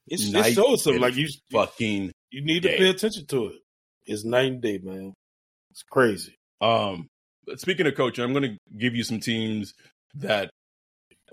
it's, 0.08 0.30
Night 0.30 0.48
it 0.48 0.54
shows 0.54 0.84
something 0.84 1.02
like 1.02 1.16
you. 1.16 1.28
Fucking 1.52 2.12
You 2.30 2.46
need 2.46 2.64
to 2.64 2.70
pay 2.70 2.90
attention 2.90 3.26
to 3.28 3.48
it. 3.48 3.56
It's 4.06 4.24
night 4.24 4.52
and 4.52 4.62
day, 4.62 4.80
man. 4.84 5.14
It's 5.72 5.84
crazy. 5.84 6.36
Um, 6.62 7.08
but 7.46 7.60
speaking 7.60 7.88
of 7.88 7.96
coaching, 7.96 8.24
I'm 8.24 8.34
going 8.34 8.44
to 8.44 8.58
give 8.78 8.96
you 8.96 9.04
some 9.04 9.20
teams 9.20 9.74
that, 10.16 10.52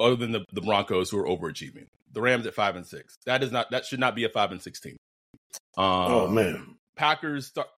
other 0.00 0.16
than 0.16 0.32
the, 0.32 0.44
the 0.52 0.62
Broncos, 0.62 1.10
who 1.10 1.18
are 1.18 1.26
overachieving. 1.26 1.86
The 2.12 2.20
Rams 2.20 2.46
at 2.46 2.54
five 2.54 2.76
and 2.76 2.86
six. 2.86 3.16
That 3.26 3.42
is 3.42 3.52
not. 3.52 3.70
That 3.70 3.84
should 3.84 4.00
not 4.00 4.14
be 4.14 4.24
a 4.24 4.28
five 4.28 4.52
and 4.52 4.60
six 4.60 4.80
team. 4.80 4.96
Um, 5.76 5.86
oh 5.86 6.28
man, 6.28 6.76
Packers. 6.96 7.46
Start, 7.46 7.68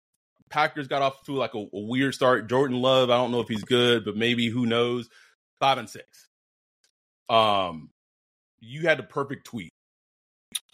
Packers 0.51 0.89
got 0.89 1.03
off 1.03 1.25
to 1.25 1.33
like 1.33 1.55
a, 1.55 1.59
a 1.59 1.69
weird 1.73 2.15
start. 2.15 2.49
Jordan 2.49 2.81
Love. 2.81 3.11
I 3.11 3.17
don't 3.17 3.31
know 3.31 3.41
if 3.41 3.49
he's 3.49 3.65
good, 3.65 4.05
but 4.05 4.17
maybe 4.17 4.49
who 4.49 4.67
knows. 4.67 5.09
Five 5.61 5.79
and 5.79 5.89
six. 5.89 6.29
Um, 7.29 7.91
you 8.61 8.83
had 8.83 9.01
a 9.01 9.05
perfect 9.05 9.47
tweet 9.47 9.71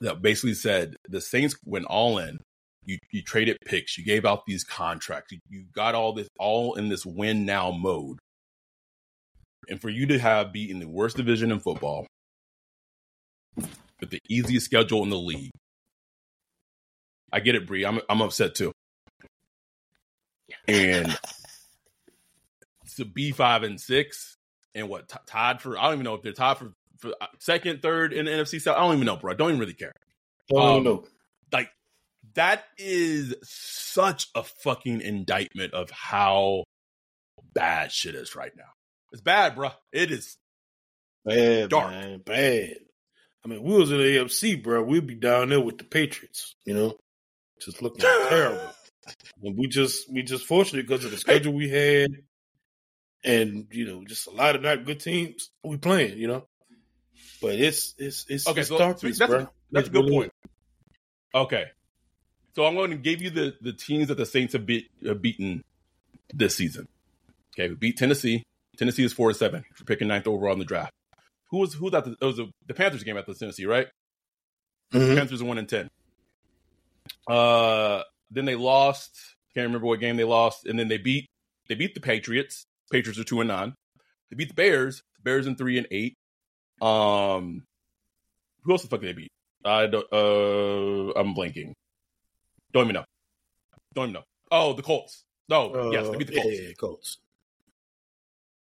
that 0.01 0.23
basically 0.23 0.55
said 0.55 0.97
the 1.09 1.21
Saints 1.21 1.57
went 1.65 1.87
all 1.87 2.19
in. 2.19 2.41
You 2.85 2.99
you 3.11 3.23
traded 3.23 3.59
picks. 3.65 3.99
You 3.99 4.05
gave 4.05 4.25
out 4.25 4.47
these 4.47 4.65
contracts. 4.65 5.33
You, 5.33 5.39
you 5.49 5.65
got 5.75 5.95
all 5.95 6.13
this 6.13 6.29
all 6.39 6.75
in 6.75 6.89
this 6.89 7.05
win 7.05 7.45
now 7.45 7.71
mode. 7.71 8.19
And 9.69 9.81
for 9.81 9.91
you 9.91 10.07
to 10.07 10.19
have 10.19 10.53
beaten 10.53 10.81
the 10.81 10.89
worst 10.89 11.17
division 11.17 11.53
in 11.53 11.61
football 11.61 12.07
with 14.01 14.11
the 14.11 14.21
easiest 14.29 14.67
schedule 14.67 15.03
in 15.03 15.11
the 15.11 15.19
league, 15.19 15.51
I 17.33 17.41
get 17.41 17.55
it, 17.55 17.67
Bree. 17.67 17.85
I'm 17.85 18.01
I'm 18.09 18.21
upset 18.23 18.55
too. 18.55 18.73
And 20.67 21.17
to 22.97 23.05
be 23.05 23.31
five 23.33 23.63
and 23.63 23.81
six, 23.81 24.37
and 24.75 24.89
what 24.89 25.09
t- 25.09 25.17
tied 25.27 25.61
for? 25.61 25.79
I 25.79 25.85
don't 25.85 25.95
even 25.95 26.05
know 26.05 26.15
if 26.15 26.23
they're 26.23 26.33
tied 26.33 26.59
for, 26.59 26.73
for 26.99 27.15
uh, 27.21 27.27
second, 27.39 27.83
third 27.83 28.13
in 28.13 28.27
the 28.27 28.33
NFC 28.33 28.61
South. 28.61 28.77
I 28.77 28.81
don't 28.81 28.95
even 28.95 29.07
know, 29.07 29.17
bro. 29.17 29.33
I 29.33 29.37
don't 29.37 29.49
even 29.51 29.61
really 29.61 29.75
care. 29.75 29.93
don't 30.51 30.79
Um, 30.79 30.85
know. 30.85 31.05
Like 31.53 31.71
that 32.35 32.65
is 32.79 33.35
such 33.43 34.29
a 34.35 34.43
fucking 34.43 35.01
indictment 35.01 35.73
of 35.75 35.91
how 35.91 36.65
bad 37.55 37.93
shit 37.93 38.15
is 38.15 38.35
right 38.37 38.53
now. 38.57 38.71
It's 39.13 39.23
bad, 39.23 39.55
bro. 39.57 39.71
It 39.93 40.11
is. 40.11 40.37
Bad, 41.25 41.71
dark. 41.71 41.91
man, 41.91 42.23
bad. 42.25 42.77
I 43.45 43.49
mean, 43.49 43.63
we 43.63 43.75
was 43.77 43.91
in 43.91 43.99
the 43.99 44.05
AFC, 44.05 44.63
bro. 44.63 44.83
We'd 44.83 45.07
be 45.07 45.15
down 45.15 45.49
there 45.49 45.61
with 45.61 45.79
the 45.79 45.85
Patriots, 45.85 46.55
you 46.65 46.75
know, 46.75 46.97
just 47.61 47.83
looking 47.83 48.01
terrible. 48.01 48.61
And 49.43 49.57
we 49.59 49.67
just 49.67 50.13
we 50.13 50.23
just 50.23 50.47
fortunate 50.47 50.87
because 50.87 51.05
of 51.05 51.11
the 51.11 51.17
schedule 51.17 51.53
we 51.55 51.69
had. 51.69 52.11
and 53.25 53.67
you 53.73 53.87
know, 53.87 54.05
just 54.05 54.27
a 54.29 54.31
lot 54.31 54.55
of 54.55 54.63
not 54.63 54.85
good 54.85 55.01
teams 55.01 55.51
we 55.65 55.79
playing. 55.79 56.19
You 56.19 56.29
know, 56.29 56.47
but 57.43 57.55
it's 57.55 57.95
it's 57.99 58.27
it's 58.29 58.47
Okay, 58.47 58.61
it's 58.61 58.69
so 58.69 58.79
darkness, 58.79 59.19
that's, 59.19 59.31
bro. 59.31 59.49
that's 59.73 59.89
a 59.89 59.91
good 59.91 60.05
really- 60.05 60.13
point. 60.17 60.33
Okay, 61.35 61.65
so 62.55 62.65
I'm 62.67 62.75
going 62.75 62.91
to 62.91 62.97
give 62.97 63.21
you 63.23 63.31
the 63.31 63.57
the 63.61 63.73
teams 63.73 64.09
that 64.09 64.17
the 64.17 64.27
Saints 64.27 64.53
have 64.53 64.67
beat, 64.67 64.91
uh, 65.09 65.15
beaten 65.15 65.65
this 66.33 66.55
season. 66.55 66.87
Okay, 67.55 67.69
we 67.71 67.75
beat 67.75 67.97
Tennessee. 67.97 68.45
Tennessee 68.77 69.03
is 69.05 69.13
four 69.13 69.29
to 69.29 69.35
seven. 69.35 69.65
We're 69.81 69.85
picking 69.87 70.07
ninth 70.09 70.29
overall 70.29 70.53
in 70.53 70.59
the 70.61 70.65
draft. 70.65 70.93
Who 71.51 71.59
was 71.59 71.75
who 71.75 71.85
was 71.87 71.95
at 71.95 72.05
the, 72.05 72.17
it 72.21 72.25
was 72.25 72.37
the, 72.37 72.51
the 72.67 72.75
Panthers 72.75 73.03
game 73.05 73.17
at 73.17 73.27
the 73.27 73.35
Tennessee, 73.35 73.67
right? 73.67 73.89
Mhm. 74.93 75.17
Panthers 75.17 75.43
are 75.43 75.45
one 75.47 75.59
and 75.59 75.69
ten. 75.69 75.89
Uh, 77.29 78.03
then 78.31 78.45
they 78.45 78.55
lost. 78.57 79.19
Can't 79.55 79.67
remember 79.67 79.87
what 79.87 80.01
game 80.01 80.17
they 80.17 80.25
lost, 80.25 80.67
and 80.67 80.79
then 80.79 80.89
they 80.89 80.99
beat 80.99 81.27
they 81.69 81.75
beat 81.75 81.95
the 81.95 82.01
Patriots. 82.01 82.65
Patriots 82.91 83.19
are 83.19 83.25
two 83.25 83.41
and 83.41 83.49
nine. 83.49 83.75
They 84.31 84.37
beat 84.37 84.49
the 84.49 84.55
Bears. 84.55 85.03
Bears 85.23 85.47
in 85.47 85.57
three 85.57 85.77
and 85.79 85.87
eight. 85.91 86.15
Um, 86.81 87.65
who 88.63 88.73
else 88.73 88.83
the 88.83 88.89
fuck 88.89 89.01
did 89.01 89.09
they 89.09 89.21
beat? 89.23 89.33
I 89.65 89.87
don't. 89.87 90.07
Uh, 90.13 91.13
I'm 91.19 91.35
blanking. 91.35 91.73
Don't 92.73 92.85
even 92.85 92.95
know. 92.95 93.05
Don't 93.95 94.05
even 94.05 94.15
know. 94.15 94.25
Oh, 94.53 94.73
the 94.73 94.83
Colts. 94.83 95.23
No, 95.49 95.91
yes, 95.91 96.09
they 96.09 96.17
beat 96.17 96.29
the 96.29 96.39
Uh, 96.39 96.43
Colts 96.43 96.57
Yeah, 96.57 96.69
yeah, 96.69 96.73
Colts. 96.75 97.19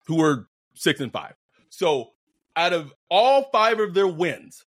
who 0.06 0.16
were 0.16 0.48
six 0.74 1.00
and 1.00 1.12
five. 1.12 1.34
So 1.70 2.13
out 2.56 2.72
of 2.72 2.92
all 3.10 3.48
five 3.52 3.80
of 3.80 3.94
their 3.94 4.06
wins, 4.08 4.64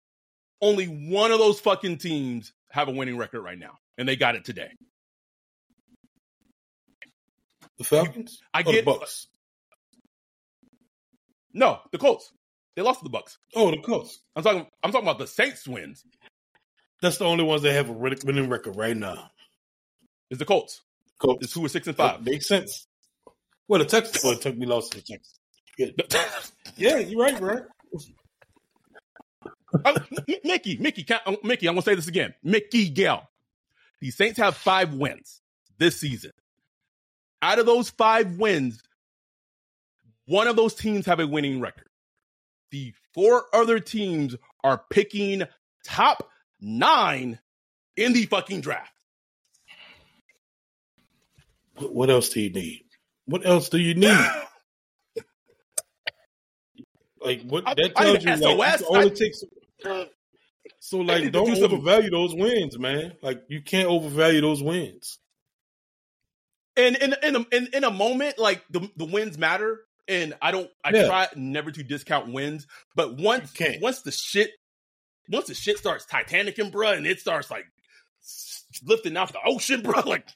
only 0.62 0.86
one 0.86 1.32
of 1.32 1.40
those 1.40 1.60
fucking 1.60 1.98
teams 1.98 2.54
have 2.72 2.88
a 2.88 2.92
winning 2.92 3.18
record 3.18 3.42
right 3.42 3.58
now, 3.58 3.78
and 3.98 4.08
they 4.08 4.16
got 4.16 4.36
it 4.36 4.46
today. 4.46 4.72
The 7.78 7.84
Falcons. 7.84 8.40
I 8.54 8.62
Or 8.62 8.72
the 8.74 8.82
Bucks. 8.82 9.28
no 11.54 11.80
the 11.92 11.98
Colts. 11.98 12.32
They 12.76 12.82
lost 12.82 13.00
to 13.00 13.04
the 13.04 13.10
Bucks. 13.10 13.38
Oh, 13.56 13.72
the 13.72 13.78
Colts. 13.78 14.20
I'm 14.36 14.44
talking. 14.44 14.66
I'm 14.84 14.92
talking 14.92 15.08
about 15.08 15.20
the 15.20 15.28
Saints 15.28 15.68
wins. 15.68 16.04
That's 17.02 17.18
the 17.18 17.26
only 17.26 17.44
ones 17.44 17.62
that 17.62 17.74
have 17.74 17.90
a 17.90 17.94
winning 17.94 18.50
record 18.50 18.76
right 18.76 18.98
now. 18.98 19.30
Is 20.32 20.40
the 20.40 20.46
Colts? 20.46 20.82
Colts. 21.20 21.46
Is 21.46 21.54
who 21.54 21.64
are 21.66 21.70
six 21.70 21.88
and 21.88 21.96
That 21.98 22.16
five? 22.18 22.26
makes 22.26 22.48
sense. 22.48 22.88
Well, 23.68 23.80
the 23.80 23.86
Texans. 23.86 24.24
Well, 24.24 24.34
it 24.34 24.42
took 24.42 24.58
me 24.58 24.66
lost 24.66 24.92
to 24.94 24.98
the 25.02 25.04
Texans. 25.04 25.40
Yeah, 26.76 26.98
you're 26.98 27.20
right, 27.22 27.40
right? 27.40 27.64
Oh, 29.86 29.96
Mickey, 30.44 30.78
Mickey, 30.78 31.06
oh, 31.26 31.38
Mickey. 31.44 31.68
I'm 31.68 31.76
gonna 31.76 31.82
say 31.82 31.96
this 31.96 32.08
again. 32.08 32.34
Mickey 32.44 32.90
Gayle. 32.90 33.28
The 34.00 34.12
Saints 34.12 34.38
have 34.40 34.56
five 34.56 34.94
wins 34.94 35.42
this 35.78 36.00
season. 36.00 36.32
Out 37.42 37.60
of 37.60 37.66
those 37.66 37.90
five 37.90 38.38
wins, 38.38 38.82
one 40.26 40.48
of 40.48 40.56
those 40.56 40.74
teams 40.74 41.06
have 41.06 41.20
a 41.20 41.28
winning 41.28 41.60
record. 41.60 41.88
The 42.72 42.94
four 43.14 43.46
other 43.54 43.80
teams 43.80 44.36
are 44.64 44.82
picking 44.90 45.44
top 45.86 46.30
nine 46.60 47.40
in 47.96 48.14
the 48.14 48.26
fucking 48.26 48.62
draft. 48.62 48.92
What 51.76 52.10
else 52.10 52.30
do 52.30 52.42
you 52.42 52.50
need? 52.50 52.86
What 53.26 53.46
else 53.46 53.70
do 53.70 53.78
you 53.78 53.94
need? 53.94 54.18
Like 57.28 57.42
what 57.44 57.68
I- 57.68 57.74
that 57.76 57.96
tells 57.96 58.24
you, 58.24 58.36
like 58.58 58.82
only 58.90 59.12
takes. 59.12 59.44
Uh, 59.86 60.06
so 60.80 60.98
like, 61.00 61.32
don't 61.32 61.54
do 61.54 61.64
overvalue 61.66 62.10
those 62.10 62.34
wins, 62.36 62.78
man. 62.80 63.14
Like 63.22 63.44
you 63.50 63.62
can't 63.62 63.88
overvalue 63.88 64.42
those 64.42 64.62
wins. 64.64 65.20
And 66.76 66.96
in 66.96 67.16
in 67.24 67.36
a, 67.36 67.46
in, 67.52 67.68
in 67.74 67.84
a 67.84 67.92
moment, 67.92 68.38
like 68.38 68.64
the 68.70 68.90
the 68.96 69.06
wins 69.06 69.38
matter, 69.38 69.80
and 70.08 70.36
I 70.42 70.52
don't. 70.52 70.70
I 70.84 70.92
Yeah. 70.92 71.08
try 71.08 71.28
never 71.36 71.72
to 71.72 71.84
discount 71.84 72.32
wins, 72.32 72.68
but 72.96 73.18
once 73.18 73.52
once 73.82 74.02
the 74.02 74.12
shit 74.12 74.52
once 75.30 75.48
the 75.48 75.56
shit 75.56 75.78
starts 75.78 76.06
Titanicing, 76.06 76.72
bruh, 76.72 76.96
and 76.96 77.08
it 77.08 77.20
starts 77.20 77.50
like 77.50 77.66
lifting 78.86 79.18
off 79.18 79.34
the 79.34 79.40
ocean, 79.46 79.82
bruh, 79.84 80.06
like 80.06 80.28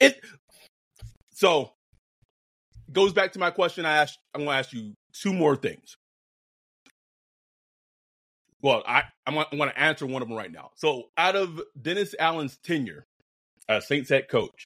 it. 0.00 0.20
So 1.34 1.72
goes 2.94 3.12
back 3.12 3.32
to 3.32 3.38
my 3.38 3.50
question. 3.50 3.84
I 3.84 3.98
asked. 3.98 4.18
I'm 4.34 4.44
gonna 4.44 4.56
ask 4.58 4.72
you 4.72 4.94
two 5.12 5.34
more 5.34 5.56
things. 5.56 5.96
Well, 8.62 8.82
I 8.86 9.04
I'm 9.26 9.38
I'm 9.38 9.58
gonna 9.58 9.74
answer 9.76 10.06
one 10.06 10.22
of 10.22 10.28
them 10.28 10.38
right 10.38 10.50
now. 10.50 10.70
So 10.76 11.04
out 11.18 11.36
of 11.36 11.60
Dennis 11.80 12.14
Allen's 12.18 12.56
tenure 12.64 13.04
as 13.68 13.86
Saints 13.86 14.10
head 14.10 14.28
coach, 14.28 14.64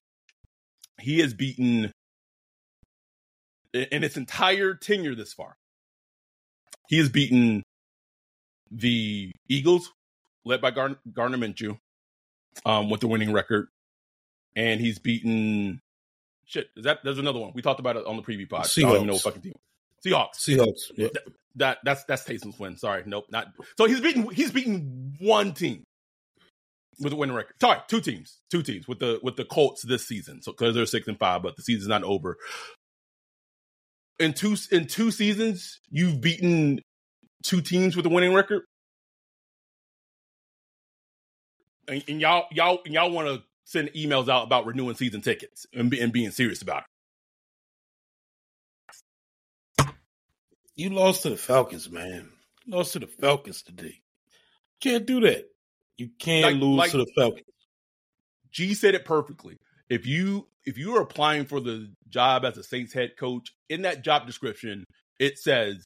he 1.01 1.21
has 1.21 1.35
beaten 1.35 1.93
in 3.75 4.05
its 4.05 4.17
entire 4.17 4.75
tenure 4.75 5.15
this 5.15 5.33
far. 5.33 5.57
He 6.89 6.99
has 6.99 7.09
beaten 7.09 7.63
the 8.71 9.33
Eagles, 9.49 9.93
led 10.45 10.61
by 10.61 10.71
Gar- 10.71 10.99
Gardner 11.13 11.39
Minshew, 11.39 11.79
um, 12.65 12.91
with 12.91 13.01
the 13.01 13.09
winning 13.09 13.33
record, 13.33 13.69
and 14.57 14.81
he's 14.81 14.99
beaten. 14.99 15.81
Shit, 16.49 16.69
is 16.77 16.85
that? 16.85 17.01
There's 17.05 17.19
another 17.19 17.39
one 17.39 17.53
we 17.55 17.61
talked 17.61 17.79
about 17.79 17.97
it 17.97 18.07
on 18.07 18.17
the 18.17 18.23
preview 18.23 18.49
pod. 18.49 18.67
I 18.67 18.81
don't 18.81 18.95
even 18.95 19.07
know 19.07 19.13
what 19.13 19.21
Seahawks. 19.21 19.25
fucking 19.25 19.43
team. 19.43 19.53
Seahawks. 20.05 20.39
Seahawks. 20.39 20.81
Yeah. 20.97 21.09
That 21.57 21.79
that's 21.85 22.05
that's 22.05 22.25
Taysom's 22.25 22.59
win. 22.59 22.79
Sorry, 22.79 23.03
nope, 23.05 23.27
not. 23.31 23.49
So 23.77 23.85
he's 23.85 24.01
beaten 24.01 24.31
he's 24.31 24.51
beaten 24.51 25.15
one 25.21 25.53
team 25.53 25.85
with 27.01 27.13
a 27.13 27.17
winning 27.17 27.37
record. 27.37 27.55
Sorry, 27.61 27.81
two 27.89 28.01
teams, 28.01 28.39
two 28.51 28.63
teams 28.63 28.89
with 28.89 28.99
the 28.99 29.21
with 29.23 29.37
the 29.37 29.45
Colts 29.45 29.83
this 29.83 30.07
season. 30.07 30.41
So 30.43 30.53
because 30.53 30.75
they're 30.75 30.87
six 30.87 31.07
and 31.07 31.19
five, 31.19 31.43
but 31.43 31.57
the 31.57 31.63
season's 31.63 31.89
not 31.89 32.03
over. 32.03 32.37
In 34.19 34.33
two 34.33 34.57
in 34.71 34.87
two 34.87 35.11
seasons, 35.11 35.81
you've 35.91 36.21
beaten 36.21 36.81
two 37.45 37.61
teams 37.61 37.95
with 37.97 38.07
a 38.07 38.09
winning 38.09 38.35
record, 38.35 38.63
and, 41.89 42.03
and 42.09 42.21
y'all 42.21 42.47
y'all 42.53 42.81
and 42.85 42.95
y'all 42.95 43.11
want 43.11 43.29
to 43.29 43.43
send 43.69 43.91
emails 43.91 44.31
out 44.31 44.45
about 44.45 44.65
renewing 44.65 44.97
season 44.97 45.21
tickets 45.21 45.67
and, 45.75 45.91
be, 45.91 46.01
and 46.01 46.11
being 46.11 46.31
serious 46.31 46.63
about 46.63 46.85
it. 49.79 49.87
You 50.75 50.89
lost 50.91 51.23
to 51.25 51.31
the 51.31 51.37
Falcons, 51.37 51.91
man. 51.91 52.31
You 52.65 52.77
lost 52.77 52.95
to 52.95 52.99
the 52.99 53.07
Falcons 53.07 53.63
today. 53.63 54.01
Can't 54.81 55.05
do 55.05 55.21
that. 55.21 55.45
You 55.99 56.09
can't 56.19 56.45
Like- 56.47 56.63
lose 56.63 56.79
like- 56.79 56.91
to 56.93 56.99
the 56.99 57.13
Falcons. 57.15 57.45
G 58.51 58.73
said 58.73 58.95
it 58.95 59.05
perfectly. 59.05 59.59
If 59.91 60.07
you 60.07 60.49
if 60.65 60.77
you 60.79 60.97
are 60.97 61.03
applying 61.03 61.45
for 61.47 61.61
the 61.61 61.91
job 62.09 62.45
as 62.45 62.57
a 62.59 62.63
Saints 62.63 62.93
head 62.93 63.17
coach, 63.19 63.53
in 63.69 63.83
that 63.83 64.03
job 64.05 64.27
description, 64.27 64.85
it 65.19 65.39
says 65.39 65.85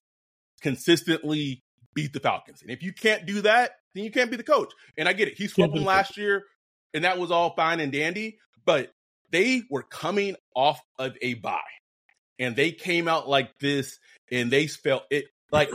consistently 0.61 1.61
beat 1.95 2.13
the 2.13 2.21
Falcons. 2.21 2.63
And 2.63 2.71
if 2.71 2.83
you 2.83 2.93
can't 2.93 3.27
do 3.27 3.43
that, 3.43 3.73
then 3.95 4.05
you 4.05 4.11
can't 4.11 4.31
be 4.31 4.37
the 4.37 4.43
coach. 4.43 4.73
And 4.97 5.09
I 5.09 5.13
get 5.13 5.29
it. 5.29 5.37
He 5.37 5.47
swept 5.49 5.75
them 5.75 5.85
last 5.85 6.17
year, 6.17 6.45
and 6.95 7.05
that 7.05 7.19
was 7.19 7.31
all 7.31 7.55
fine 7.55 7.81
and 7.81 7.93
dandy. 7.93 8.39
But 8.65 8.93
they 9.31 9.63
were 9.71 9.83
coming 9.83 10.37
off 10.55 10.81
of 10.99 11.17
a 11.23 11.35
bye. 11.35 11.61
And 12.39 12.57
they 12.57 12.73
came 12.73 13.09
out 13.09 13.29
like 13.29 13.59
this 13.59 13.99
and 14.31 14.51
they 14.51 14.67
felt 14.67 15.05
it 15.11 15.27
like 15.51 15.71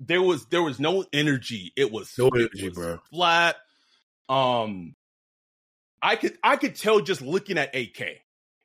there 0.00 0.22
was 0.22 0.46
there 0.46 0.62
was 0.62 0.78
no 0.80 1.04
energy. 1.12 1.72
It 1.76 1.92
was 1.92 2.12
No 2.18 2.28
energy, 2.28 2.68
was 2.68 2.74
bro. 2.74 2.98
flat. 3.10 3.56
Um 4.28 4.94
I 6.02 6.16
could 6.16 6.38
I 6.42 6.56
could 6.56 6.76
tell 6.76 7.00
just 7.00 7.22
looking 7.22 7.58
at 7.58 7.74
AK. 7.74 8.20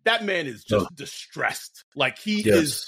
That 0.05 0.23
man 0.23 0.47
is 0.47 0.63
just 0.63 0.85
Oh. 0.85 0.95
distressed. 0.95 1.85
Like 1.95 2.17
he 2.19 2.41
Yes. 2.41 2.55
is 2.55 2.85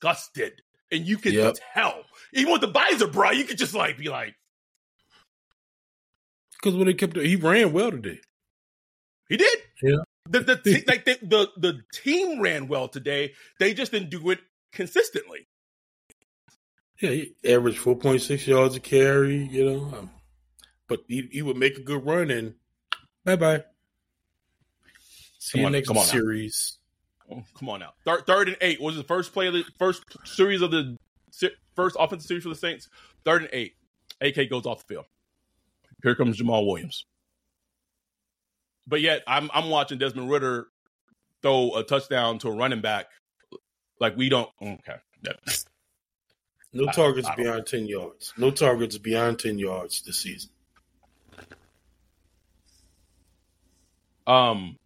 disgusted. 0.00 0.62
And 0.90 1.06
you 1.06 1.18
can 1.18 1.32
Yep. 1.34 1.56
tell. 1.74 2.04
Even 2.32 2.52
with 2.52 2.60
the 2.62 2.70
visor, 2.70 3.08
bro, 3.08 3.30
you 3.30 3.44
could 3.44 3.58
just 3.58 3.74
like 3.74 3.98
be 3.98 4.08
like, 4.08 4.34
Because 6.54 6.76
when 6.76 6.86
they 6.86 6.94
kept, 6.94 7.16
he 7.16 7.36
ran 7.36 7.72
well 7.72 7.90
today. 7.90 8.20
He 9.28 9.36
did. 9.36 9.58
Yeah. 9.82 9.98
The 10.28 10.40
the 10.40 10.56
te- 10.64 10.84
like 10.86 11.04
the, 11.04 11.18
the 11.22 11.48
the 11.56 11.80
team 11.92 12.40
ran 12.40 12.68
well 12.68 12.88
today. 12.88 13.34
They 13.58 13.74
just 13.74 13.92
didn't 13.92 14.10
do 14.10 14.30
it 14.30 14.40
consistently. 14.72 15.48
Yeah, 17.00 17.10
he 17.10 17.34
averaged 17.44 17.78
four 17.78 17.96
point 17.96 18.22
six 18.22 18.46
yards 18.46 18.76
a 18.76 18.80
carry. 18.80 19.36
You 19.36 19.64
know, 19.64 19.98
um, 19.98 20.10
but 20.88 21.00
he, 21.06 21.28
he 21.30 21.42
would 21.42 21.56
make 21.56 21.78
a 21.78 21.82
good 21.82 22.04
run 22.04 22.30
and 22.30 22.54
bye 23.24 23.36
bye. 23.36 23.64
See 25.38 25.58
Come 25.58 25.60
you 25.60 25.66
on, 25.66 25.72
next 25.72 26.10
series. 26.10 26.78
Oh, 27.30 27.44
come 27.54 27.68
on 27.68 27.80
now. 27.80 27.92
Third, 28.04 28.26
third 28.26 28.48
and 28.48 28.56
eight 28.60 28.80
was 28.80 28.96
the 28.96 29.04
first 29.04 29.32
play 29.32 29.46
of 29.46 29.52
the 29.52 29.64
first 29.78 30.02
series 30.24 30.62
of 30.62 30.70
the 30.70 30.96
first 31.76 31.96
offensive 31.98 32.26
series 32.26 32.42
for 32.42 32.48
the 32.48 32.54
Saints. 32.54 32.88
Third 33.24 33.42
and 33.42 33.50
eight. 33.52 33.74
AK 34.20 34.50
goes 34.50 34.66
off 34.66 34.78
the 34.86 34.94
field. 34.94 35.04
Here 36.02 36.14
comes 36.14 36.40
Jamaal 36.40 36.66
Williams. 36.66 37.04
But 38.88 39.02
yet 39.02 39.22
I'm 39.26 39.50
I'm 39.52 39.68
watching 39.68 39.98
Desmond 39.98 40.30
Ridder 40.30 40.66
throw 41.42 41.76
a 41.76 41.84
touchdown 41.84 42.38
to 42.40 42.48
a 42.48 42.52
running 42.52 42.80
back. 42.80 43.06
Like 44.00 44.16
we 44.16 44.28
don't 44.28 44.48
okay. 44.62 44.96
No 46.72 46.86
targets 46.86 47.28
I 47.28 47.34
beyond 47.34 47.66
ten 47.66 47.86
yards. 47.86 48.32
No 48.36 48.50
targets 48.50 48.96
beyond 48.98 49.38
ten 49.38 49.58
yards 49.58 50.02
this 50.02 50.18
season. 50.18 50.50
Um 54.26 54.76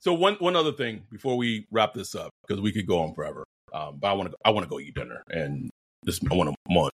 So 0.00 0.14
one 0.14 0.34
one 0.34 0.56
other 0.56 0.72
thing 0.72 1.04
before 1.12 1.36
we 1.36 1.66
wrap 1.70 1.94
this 1.94 2.14
up 2.14 2.30
because 2.46 2.60
we 2.60 2.72
could 2.72 2.86
go 2.86 3.00
on 3.00 3.14
forever. 3.14 3.44
Um, 3.72 3.98
but 3.98 4.08
I 4.08 4.12
want 4.14 4.30
to 4.32 4.36
I 4.44 4.50
want 4.50 4.64
to 4.64 4.70
go 4.70 4.80
eat 4.80 4.94
dinner 4.94 5.22
and 5.30 5.70
this 6.02 6.20
I 6.28 6.34
want 6.34 6.50
to 6.50 6.56
want 6.66 6.92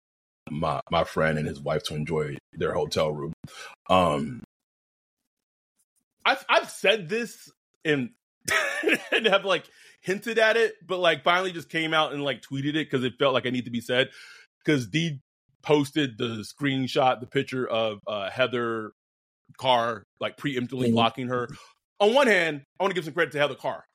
my 0.49 0.81
my 0.89 1.03
friend 1.03 1.37
and 1.37 1.47
his 1.47 1.59
wife 1.59 1.83
to 1.83 1.95
enjoy 1.95 2.37
their 2.53 2.73
hotel 2.73 3.11
room. 3.11 3.33
Um, 3.89 4.41
I've 6.25 6.45
I've 6.49 6.69
said 6.69 7.09
this 7.09 7.51
and 7.85 8.09
and 9.11 9.25
have 9.25 9.45
like 9.45 9.65
hinted 10.01 10.39
at 10.39 10.57
it, 10.57 10.73
but 10.85 10.99
like 10.99 11.23
finally 11.23 11.51
just 11.51 11.69
came 11.69 11.93
out 11.93 12.13
and 12.13 12.23
like 12.23 12.41
tweeted 12.41 12.69
it 12.69 12.89
because 12.89 13.03
it 13.03 13.13
felt 13.19 13.33
like 13.33 13.45
I 13.45 13.49
need 13.49 13.65
to 13.65 13.71
be 13.71 13.81
said. 13.81 14.09
Because 14.63 14.87
D 14.87 15.19
posted 15.61 16.17
the 16.17 16.45
screenshot, 16.45 17.19
the 17.19 17.27
picture 17.27 17.67
of 17.67 17.99
uh, 18.07 18.29
Heather 18.29 18.91
Carr 19.57 20.03
like 20.19 20.37
preemptively 20.37 20.85
mm-hmm. 20.85 20.93
blocking 20.93 21.27
her. 21.27 21.49
On 21.99 22.13
one 22.13 22.27
hand, 22.27 22.63
I 22.79 22.83
want 22.83 22.91
to 22.91 22.95
give 22.95 23.05
some 23.05 23.13
credit 23.13 23.31
to 23.31 23.39
Heather 23.39 23.55
Carr. 23.55 23.85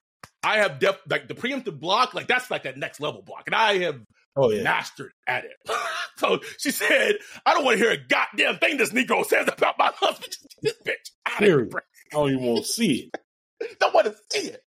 I 0.43 0.59
have 0.59 0.79
def 0.79 0.99
like 1.09 1.29
the 1.29 1.35
preemptive 1.35 1.79
block, 1.81 2.14
like 2.14 2.26
that's 2.26 2.51
like 2.51 2.62
that 2.62 2.76
next 2.76 3.01
level 3.01 3.22
block, 3.22 3.43
and 3.47 3.55
I 3.55 3.79
have 3.79 4.01
oh, 4.37 4.51
yeah. 4.51 4.62
mastered 4.62 5.12
at 5.26 5.45
it. 5.45 5.53
so 6.16 6.41
she 6.59 6.70
said, 6.70 7.16
"I 7.45 7.55
don't 7.55 7.64
want 7.64 7.79
to 7.79 7.85
hear 7.85 7.93
a 7.93 7.99
goddamn 7.99 8.59
thing 8.59 8.76
this 8.76 8.91
Negro 8.91 9.24
says 9.26 9.49
about 9.49 9.79
my 9.79 9.91
husband." 9.95 10.37
this 10.62 10.74
bitch, 10.87 11.11
out 11.26 11.43
of 11.43 11.47
here, 11.47 11.68
I 12.12 12.16
don't 12.16 12.30
even 12.30 12.44
want 12.44 12.64
to 12.64 12.72
see 12.72 13.11
it. 13.12 13.78
don't 13.80 13.94
want 13.94 14.06
to 14.06 14.16
see 14.30 14.48
it. 14.48 14.62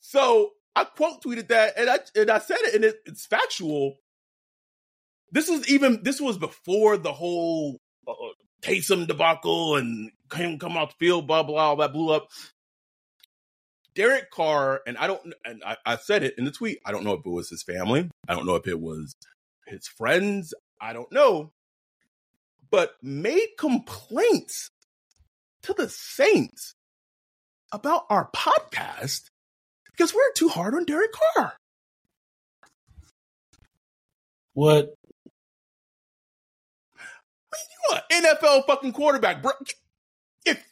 So 0.00 0.50
I 0.74 0.84
quote 0.84 1.22
tweeted 1.22 1.48
that, 1.48 1.74
and 1.76 1.90
I 1.90 1.98
and 2.16 2.30
I 2.30 2.38
said 2.38 2.58
it, 2.60 2.74
and 2.74 2.84
it, 2.84 2.96
it's 3.06 3.26
factual. 3.26 3.96
This 5.32 5.48
was 5.48 5.68
even 5.68 6.02
this 6.02 6.20
was 6.20 6.38
before 6.38 6.96
the 6.96 7.12
whole 7.12 7.78
uh, 8.08 8.14
Taysom 8.62 9.06
debacle 9.06 9.76
and 9.76 10.10
him 10.34 10.58
come 10.58 10.76
off 10.76 10.98
the 10.98 11.06
field, 11.06 11.26
blah 11.26 11.42
blah, 11.42 11.70
all 11.70 11.76
that 11.76 11.92
blew 11.92 12.10
up. 12.10 12.28
Derek 13.94 14.30
Carr, 14.30 14.80
and 14.86 14.96
I 14.96 15.08
don't, 15.08 15.34
and 15.44 15.62
I, 15.64 15.76
I 15.84 15.96
said 15.96 16.22
it 16.22 16.34
in 16.38 16.44
the 16.44 16.52
tweet. 16.52 16.78
I 16.86 16.92
don't 16.92 17.04
know 17.04 17.14
if 17.14 17.26
it 17.26 17.30
was 17.30 17.50
his 17.50 17.62
family. 17.62 18.08
I 18.28 18.34
don't 18.34 18.46
know 18.46 18.54
if 18.54 18.66
it 18.66 18.80
was 18.80 19.14
his 19.66 19.88
friends. 19.88 20.54
I 20.80 20.92
don't 20.92 21.10
know, 21.12 21.52
but 22.70 22.94
made 23.02 23.48
complaints 23.58 24.70
to 25.62 25.74
the 25.74 25.88
Saints 25.88 26.74
about 27.72 28.04
our 28.10 28.30
podcast 28.34 29.30
because 29.92 30.14
we're 30.14 30.32
too 30.32 30.48
hard 30.48 30.74
on 30.74 30.84
Derek 30.84 31.10
Carr. 31.12 31.54
What? 34.54 34.94
You 37.52 37.96
are 37.96 38.02
an 38.10 38.24
NFL 38.24 38.66
fucking 38.66 38.92
quarterback, 38.92 39.42
bro. 39.42 39.52
If 40.44 40.62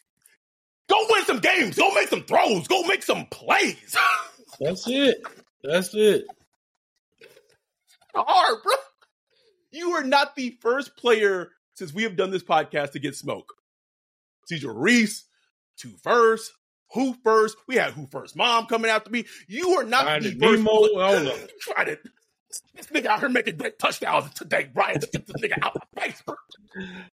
go 0.89 0.97
win 1.11 1.25
some 1.25 1.41
games, 1.41 1.77
go 1.77 1.93
make 1.95 2.09
some 2.09 2.25
throws, 2.25 2.67
go 2.69 2.83
make 2.83 3.03
some 3.03 3.27
plays. 3.27 3.97
That's 4.61 4.89
it. 4.89 5.19
That's 5.63 5.95
it. 5.95 6.25
Hard, 8.15 8.63
bro. 8.63 8.75
You 9.71 9.91
are 9.93 10.05
not 10.05 10.35
the 10.35 10.57
first 10.61 10.97
player 10.97 11.51
since 11.75 11.93
we 11.93 12.03
have 12.05 12.17
done 12.17 12.31
this 12.31 12.43
podcast 12.43 12.93
to 12.93 12.99
get 12.99 13.15
smoke. 13.15 13.53
Cesar 14.49 14.73
Reese, 14.73 15.25
two 15.77 15.95
first, 16.03 16.53
who 16.93 17.15
first? 17.23 17.57
We 17.67 17.77
had 17.77 17.93
who 17.93 18.07
first 18.07 18.35
mom 18.35 18.67
coming 18.67 18.91
after 18.91 19.11
me. 19.11 19.27
You 19.47 19.71
are 19.79 19.85
not 19.85 20.09
I 20.09 20.21
the 20.21 20.31
first. 20.31 20.41
Nemo, 20.41 20.71
hold 20.71 20.99
up. 20.99 21.37
Try 21.61 21.85
to 21.85 21.99
this 22.75 22.87
nigga 22.87 23.07
out 23.07 23.21
here 23.21 23.29
making 23.29 23.59
great 23.59 23.79
touchdowns 23.79 24.33
today, 24.33 24.71
Brian. 24.73 25.01
Just 25.01 25.13
get 25.13 25.27
this 25.27 25.37
nigga 25.37 25.63
out 25.63 25.77
my 25.95 26.03
face, 26.03 26.23
bro. 26.23 26.37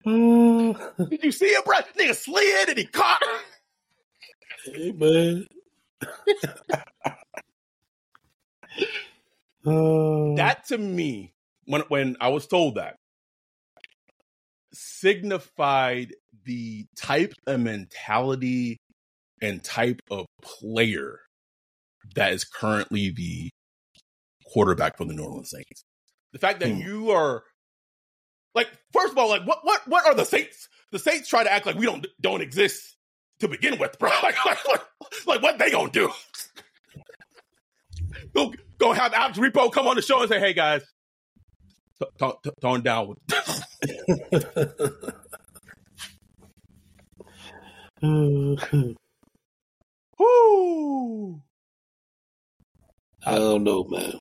Did 1.08 1.24
you 1.24 1.32
see 1.32 1.46
it, 1.46 1.64
bro? 1.64 1.74
Nigga 1.98 2.14
slid 2.14 2.68
and 2.68 2.78
he 2.78 2.84
caught. 2.84 3.22
Hey, 4.64 4.92
man. 4.92 5.46
Uh. 9.66 10.34
that 10.34 10.66
to 10.66 10.76
me, 10.76 11.32
when 11.64 11.80
when 11.88 12.18
I 12.20 12.28
was 12.28 12.46
told 12.46 12.74
that, 12.74 12.98
signified 14.74 16.12
the 16.44 16.86
type 16.96 17.32
of 17.46 17.60
mentality 17.60 18.78
and 19.40 19.62
type 19.62 20.00
of 20.10 20.26
player 20.42 21.20
that 22.14 22.32
is 22.32 22.44
currently 22.44 23.10
the 23.10 23.50
quarterback 24.52 24.96
for 24.96 25.04
the 25.04 25.14
New 25.14 25.24
Orleans 25.24 25.50
Saints. 25.50 25.84
The 26.32 26.38
fact 26.38 26.60
that 26.60 26.70
hmm. 26.70 26.80
you 26.80 27.10
are 27.10 27.42
like, 28.54 28.68
first 28.92 29.12
of 29.12 29.18
all, 29.18 29.28
like 29.28 29.46
what 29.46 29.60
what 29.62 29.86
what 29.86 30.06
are 30.06 30.14
the 30.14 30.24
Saints? 30.24 30.68
The 30.92 30.98
Saints 30.98 31.28
try 31.28 31.44
to 31.44 31.52
act 31.52 31.66
like 31.66 31.76
we 31.76 31.86
don't 31.86 32.06
don't 32.20 32.40
exist 32.40 32.96
to 33.40 33.48
begin 33.48 33.78
with, 33.78 33.98
bro. 33.98 34.10
Like, 34.22 34.44
like, 34.44 34.68
like, 34.68 34.82
like 35.26 35.42
what 35.42 35.58
they 35.58 35.70
gonna 35.70 35.90
do? 35.90 36.10
go 38.34 38.52
go 38.78 38.92
have 38.92 39.12
Alex 39.12 39.38
Repo 39.38 39.72
come 39.72 39.86
on 39.86 39.96
the 39.96 40.02
show 40.02 40.20
and 40.20 40.28
say, 40.28 40.38
"Hey 40.38 40.52
guys, 40.52 40.82
tone, 42.60 42.82
down 42.82 43.14
with." 50.18 51.40
I 53.26 53.36
don't 53.36 53.64
know, 53.64 53.84
man. 53.84 54.18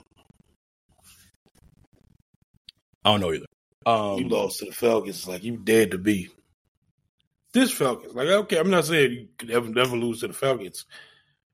I 3.03 3.11
don't 3.11 3.21
know 3.21 3.33
either. 3.33 3.45
Um, 3.85 4.19
you 4.19 4.29
lost 4.29 4.59
to 4.59 4.65
the 4.65 4.71
Falcons, 4.71 5.27
like 5.27 5.43
you 5.43 5.57
dead 5.57 5.91
to 5.91 5.97
be. 5.97 6.29
This 7.51 7.71
Falcons, 7.71 8.15
like 8.15 8.29
okay, 8.29 8.57
I'm 8.57 8.69
not 8.69 8.85
saying 8.85 9.11
you 9.11 9.27
could 9.37 9.51
ever 9.51 9.67
never 9.67 9.95
lose 9.95 10.21
to 10.21 10.27
the 10.27 10.33
Falcons, 10.33 10.85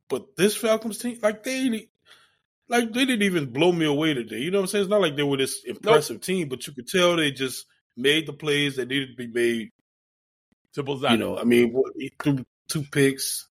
but 0.07 0.37
this 0.37 0.55
Falcons 0.55 0.99
team, 0.99 1.17
like 1.21 1.43
they, 1.43 1.89
like 2.69 2.93
they 2.93 3.05
didn't 3.05 3.23
even 3.23 3.51
blow 3.51 3.71
me 3.71 3.85
away 3.85 4.13
today. 4.13 4.39
You 4.39 4.51
know 4.51 4.59
what 4.59 4.63
I'm 4.63 4.67
saying? 4.67 4.83
It's 4.83 4.91
not 4.91 5.01
like 5.01 5.15
they 5.15 5.23
were 5.23 5.37
this 5.37 5.63
impressive 5.65 6.17
nope. 6.17 6.23
team, 6.23 6.49
but 6.49 6.67
you 6.67 6.73
could 6.73 6.87
tell 6.87 7.15
they 7.15 7.31
just 7.31 7.65
made 7.97 8.27
the 8.27 8.33
plays 8.33 8.75
that 8.75 8.87
needed 8.87 9.09
to 9.09 9.15
be 9.15 9.27
made. 9.27 9.71
Simple 10.71 11.03
as 11.03 11.11
You 11.11 11.17
know, 11.17 11.37
I 11.37 11.43
mean, 11.43 11.75
he 11.97 12.11
threw 12.21 12.45
two 12.67 12.83
picks. 12.83 13.47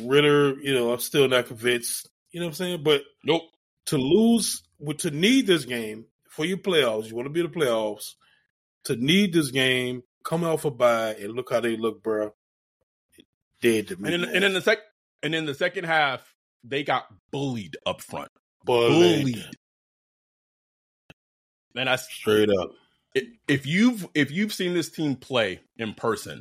Ridder. 0.00 0.54
you 0.60 0.74
know, 0.74 0.92
I'm 0.92 1.00
still 1.00 1.28
not 1.28 1.46
convinced. 1.46 2.08
You 2.30 2.40
know 2.40 2.46
what 2.46 2.50
I'm 2.50 2.54
saying? 2.54 2.82
But 2.82 3.02
nope. 3.24 3.42
To 3.86 3.96
lose, 3.96 4.62
to 4.98 5.10
need 5.10 5.46
this 5.46 5.64
game 5.64 6.04
for 6.28 6.44
your 6.44 6.58
playoffs, 6.58 7.08
you 7.08 7.16
want 7.16 7.26
to 7.26 7.30
be 7.30 7.40
in 7.40 7.50
the 7.50 7.52
playoffs. 7.52 8.14
To 8.84 8.96
need 8.96 9.32
this 9.32 9.50
game, 9.50 10.02
come 10.24 10.44
off 10.44 10.64
a 10.64 10.70
bye, 10.70 11.16
and 11.18 11.32
look 11.32 11.50
how 11.50 11.60
they 11.60 11.76
look, 11.76 12.02
bro. 12.02 12.34
Dead 13.62 13.88
to 13.88 13.96
me. 13.96 14.12
And 14.12 14.24
in, 14.24 14.36
and 14.36 14.44
in 14.44 14.52
the 14.52 14.60
sec, 14.60 14.78
and 15.22 15.34
in 15.34 15.46
the 15.46 15.54
second 15.54 15.84
half, 15.84 16.34
they 16.62 16.84
got 16.84 17.06
bullied 17.30 17.76
up 17.86 18.02
front. 18.02 18.30
Bullied. 18.64 19.24
bullied. 19.24 19.50
And 21.74 21.88
I 21.88 21.96
straight 21.96 22.50
up. 22.50 22.72
If 23.48 23.66
you've 23.66 24.06
if 24.14 24.30
you've 24.30 24.52
seen 24.52 24.74
this 24.74 24.90
team 24.90 25.16
play 25.16 25.60
in 25.76 25.94
person, 25.94 26.40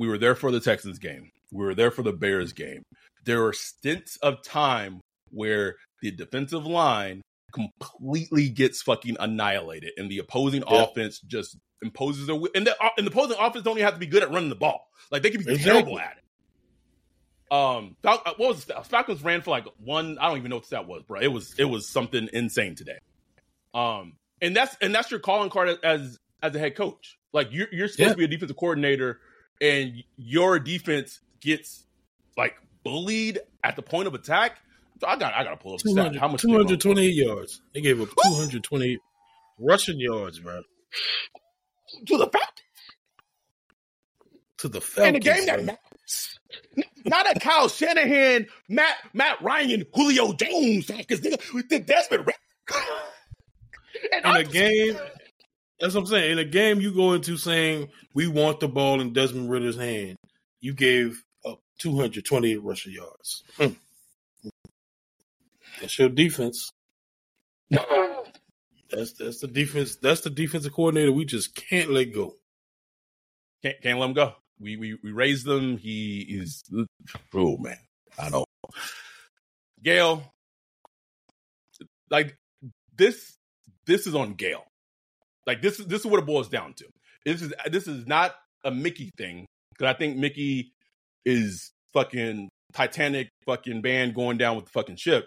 we 0.00 0.08
were 0.08 0.16
there 0.16 0.34
for 0.34 0.50
the 0.50 0.60
Texans 0.60 0.98
game. 0.98 1.30
We 1.52 1.62
were 1.62 1.74
there 1.74 1.90
for 1.90 2.02
the 2.02 2.12
Bears 2.12 2.54
game. 2.54 2.82
There 3.26 3.42
were 3.42 3.52
stints 3.52 4.16
of 4.16 4.42
time 4.42 5.02
where 5.30 5.76
the 6.00 6.10
defensive 6.10 6.64
line 6.64 7.20
completely 7.52 8.48
gets 8.48 8.80
fucking 8.80 9.18
annihilated, 9.20 9.92
and 9.98 10.10
the 10.10 10.18
opposing 10.18 10.64
yeah. 10.66 10.84
offense 10.84 11.20
just 11.20 11.58
imposes 11.82 12.26
their 12.26 12.36
and 12.54 12.66
the 12.66 12.74
and 12.96 13.06
the 13.06 13.10
opposing 13.10 13.36
offense 13.38 13.62
don't 13.62 13.76
even 13.76 13.84
have 13.84 13.94
to 13.94 14.00
be 14.00 14.06
good 14.06 14.22
at 14.22 14.30
running 14.30 14.48
the 14.48 14.54
ball. 14.54 14.88
Like 15.10 15.22
they 15.22 15.28
can 15.28 15.42
be 15.42 15.52
exactly. 15.52 15.70
terrible 15.70 15.98
at 15.98 16.16
it. 16.16 17.52
Um, 17.52 17.96
Fal- 18.02 18.22
uh, 18.24 18.32
what 18.38 18.48
was 18.48 18.64
the 18.64 18.80
Falcons 18.84 19.22
ran 19.22 19.42
for 19.42 19.50
like 19.50 19.66
one? 19.84 20.16
I 20.18 20.28
don't 20.28 20.38
even 20.38 20.48
know 20.48 20.56
what 20.56 20.70
that 20.70 20.86
was, 20.86 21.02
bro. 21.02 21.20
It 21.20 21.30
was 21.30 21.54
it 21.58 21.66
was 21.66 21.86
something 21.86 22.30
insane 22.32 22.74
today. 22.74 22.98
Um, 23.74 24.14
and 24.40 24.56
that's 24.56 24.74
and 24.80 24.94
that's 24.94 25.10
your 25.10 25.20
calling 25.20 25.50
card 25.50 25.76
as 25.84 26.16
as 26.42 26.54
a 26.54 26.58
head 26.58 26.74
coach. 26.74 27.18
Like 27.34 27.48
you're 27.50 27.68
you're 27.70 27.88
supposed 27.88 28.08
yeah. 28.08 28.12
to 28.12 28.18
be 28.18 28.24
a 28.24 28.28
defensive 28.28 28.56
coordinator, 28.56 29.20
and 29.60 30.02
your 30.16 30.58
defense 30.58 31.20
gets 31.40 31.84
like 32.36 32.56
bullied 32.84 33.40
at 33.62 33.76
the 33.76 33.82
point 33.82 34.06
of 34.06 34.14
attack. 34.14 34.58
I 35.06 35.16
got 35.16 35.34
I 35.34 35.44
got 35.44 35.50
to 35.50 35.56
pull 35.56 35.74
up 35.74 35.80
the 35.80 35.90
stat. 35.90 36.16
How 36.16 36.28
much? 36.28 36.42
Two 36.42 36.52
hundred 36.52 36.80
twenty-eight 36.80 37.14
yards. 37.14 37.62
They 37.74 37.80
gave 37.80 38.00
up 38.00 38.08
two 38.08 38.34
hundred 38.34 38.62
twenty 38.64 38.98
rushing 39.58 39.98
yards, 39.98 40.38
bro. 40.38 40.62
To 42.06 42.18
the 42.18 42.26
Falcons. 42.26 42.50
To 44.58 44.68
the 44.68 44.80
Falcons. 44.80 45.08
In 45.08 45.16
a 45.16 45.20
game 45.20 45.46
that 45.46 45.64
matters. 45.64 46.38
Not 47.04 47.34
a 47.34 47.40
Kyle 47.40 47.68
Shanahan, 47.68 48.46
Matt 48.68 48.96
Matt 49.14 49.40
Ryan, 49.40 49.84
Julio 49.94 50.32
Jones 50.34 50.86
Falcons. 50.86 51.20
The 51.20 51.84
Desmond. 51.86 52.30
in 54.12 54.36
a 54.36 54.44
game, 54.44 54.96
that's 55.80 55.94
what 55.94 56.02
I'm 56.02 56.06
saying. 56.06 56.32
In 56.32 56.38
a 56.38 56.44
game, 56.44 56.80
you 56.80 56.92
go 56.92 57.14
into 57.14 57.36
saying 57.36 57.88
we 58.14 58.26
want 58.28 58.60
the 58.60 58.68
ball 58.68 59.00
in 59.00 59.12
Desmond 59.12 59.50
Ridder's 59.50 59.76
hand. 59.76 60.16
You 60.60 60.74
gave 60.74 61.22
up 61.44 61.60
220 61.78 62.56
rushing 62.56 62.92
yards. 62.92 63.42
Hmm. 63.56 63.68
That's 65.80 65.98
your 65.98 66.10
defense. 66.10 66.70
that's 67.70 69.12
that's 69.12 69.40
the 69.40 69.48
defense. 69.48 69.96
That's 69.96 70.20
the 70.20 70.30
defensive 70.30 70.72
coordinator. 70.74 71.12
We 71.12 71.24
just 71.24 71.54
can't 71.54 71.90
let 71.90 72.12
go. 72.12 72.34
Can't 73.62 73.80
can't 73.80 73.98
let 73.98 74.06
him 74.06 74.14
go. 74.14 74.34
We 74.58 74.76
we 74.76 74.98
we 75.02 75.12
raised 75.12 75.46
them. 75.46 75.78
He 75.78 76.20
is 76.20 76.62
oh 77.34 77.56
man. 77.56 77.78
I 78.18 78.28
don't. 78.28 78.46
Gayle, 79.82 80.22
like 82.10 82.36
this, 82.94 83.36
this 83.86 84.06
is 84.06 84.14
on 84.14 84.34
Gayle. 84.34 84.64
Like 85.46 85.62
this 85.62 85.80
is 85.80 85.86
this 85.86 86.00
is 86.00 86.06
what 86.06 86.20
it 86.20 86.26
boils 86.26 86.48
down 86.48 86.74
to. 86.74 86.86
This 87.24 87.42
is 87.42 87.52
this 87.70 87.88
is 87.88 88.06
not 88.06 88.34
a 88.64 88.70
Mickey 88.70 89.10
thing 89.16 89.46
because 89.70 89.94
I 89.94 89.96
think 89.96 90.16
Mickey 90.16 90.72
is 91.24 91.72
fucking 91.92 92.48
Titanic 92.72 93.28
fucking 93.46 93.82
band 93.82 94.14
going 94.14 94.38
down 94.38 94.56
with 94.56 94.66
the 94.66 94.70
fucking 94.70 94.96
ship. 94.96 95.26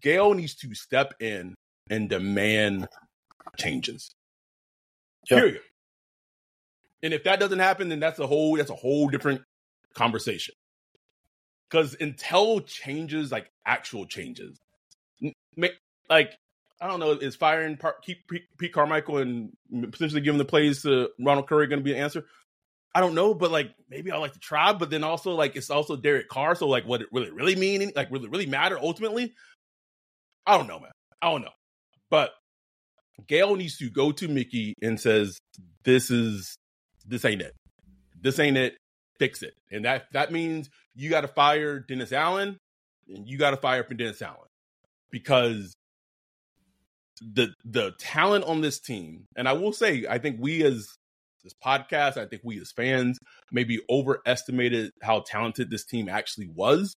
Gayle 0.00 0.34
needs 0.34 0.54
to 0.56 0.74
step 0.74 1.14
in 1.20 1.54
and 1.90 2.08
demand 2.08 2.86
changes. 3.56 4.10
Period. 5.28 5.60
And 7.02 7.12
if 7.14 7.24
that 7.24 7.40
doesn't 7.40 7.58
happen, 7.58 7.88
then 7.88 8.00
that's 8.00 8.18
a 8.18 8.26
whole 8.26 8.56
that's 8.56 8.70
a 8.70 8.74
whole 8.74 9.08
different 9.08 9.42
conversation. 9.94 10.54
Because 11.68 11.96
until 12.00 12.60
changes, 12.60 13.30
like 13.30 13.50
actual 13.66 14.06
changes, 14.06 14.58
like 16.08 16.36
I 16.80 16.86
don't 16.86 17.00
know, 17.00 17.12
is 17.12 17.34
firing 17.36 17.76
Par- 17.76 17.96
keep 18.02 18.28
Pete, 18.28 18.72
Carmichael 18.72 19.18
and 19.18 19.52
potentially 19.70 20.20
giving 20.20 20.38
the 20.38 20.44
plays 20.44 20.82
to 20.82 21.10
Ronald 21.18 21.48
Curry 21.48 21.66
going 21.66 21.80
to 21.80 21.84
be 21.84 21.92
an 21.92 21.98
answer? 22.02 22.24
I 22.94 23.00
don't 23.00 23.14
know, 23.14 23.34
but 23.34 23.50
like 23.50 23.74
maybe 23.90 24.10
I 24.10 24.16
like 24.16 24.32
to 24.32 24.38
try. 24.38 24.72
But 24.72 24.90
then 24.90 25.04
also 25.04 25.32
like 25.32 25.56
it's 25.56 25.70
also 25.70 25.96
Derek 25.96 26.28
Carr, 26.28 26.54
so 26.54 26.68
like 26.68 26.84
what 26.84 27.02
it 27.02 27.08
really 27.12 27.30
really 27.30 27.56
mean, 27.56 27.92
like 27.94 28.10
really 28.10 28.28
really 28.28 28.46
matter 28.46 28.78
ultimately? 28.78 29.34
I 30.46 30.56
don't 30.56 30.66
know, 30.66 30.80
man. 30.80 30.92
I 31.20 31.30
don't 31.30 31.42
know, 31.42 31.52
but 32.10 32.30
Gayle 33.26 33.56
needs 33.56 33.76
to 33.78 33.90
go 33.90 34.12
to 34.12 34.28
Mickey 34.28 34.74
and 34.80 34.98
says, 34.98 35.38
"This 35.84 36.10
is 36.10 36.56
this 37.06 37.24
ain't 37.24 37.42
it. 37.42 37.54
This 38.20 38.38
ain't 38.38 38.56
it. 38.56 38.76
Fix 39.18 39.42
it." 39.42 39.54
And 39.70 39.84
that 39.84 40.06
that 40.12 40.32
means 40.32 40.70
you 40.94 41.10
got 41.10 41.22
to 41.22 41.28
fire 41.28 41.80
Dennis 41.80 42.12
Allen, 42.12 42.56
and 43.08 43.28
you 43.28 43.36
got 43.36 43.50
to 43.50 43.56
fire 43.56 43.84
for 43.84 43.94
Dennis 43.94 44.22
Allen 44.22 44.48
because 45.10 45.74
the 47.20 47.54
the 47.64 47.92
talent 47.98 48.44
on 48.44 48.60
this 48.60 48.80
team, 48.80 49.26
and 49.36 49.48
I 49.48 49.52
will 49.52 49.72
say, 49.72 50.06
I 50.08 50.18
think 50.18 50.36
we 50.40 50.62
as 50.64 50.88
this 51.44 51.54
podcast, 51.64 52.16
I 52.16 52.26
think 52.26 52.42
we 52.44 52.60
as 52.60 52.72
fans 52.72 53.18
maybe 53.52 53.80
overestimated 53.88 54.92
how 55.02 55.20
talented 55.20 55.70
this 55.70 55.84
team 55.84 56.08
actually 56.08 56.48
was. 56.48 56.94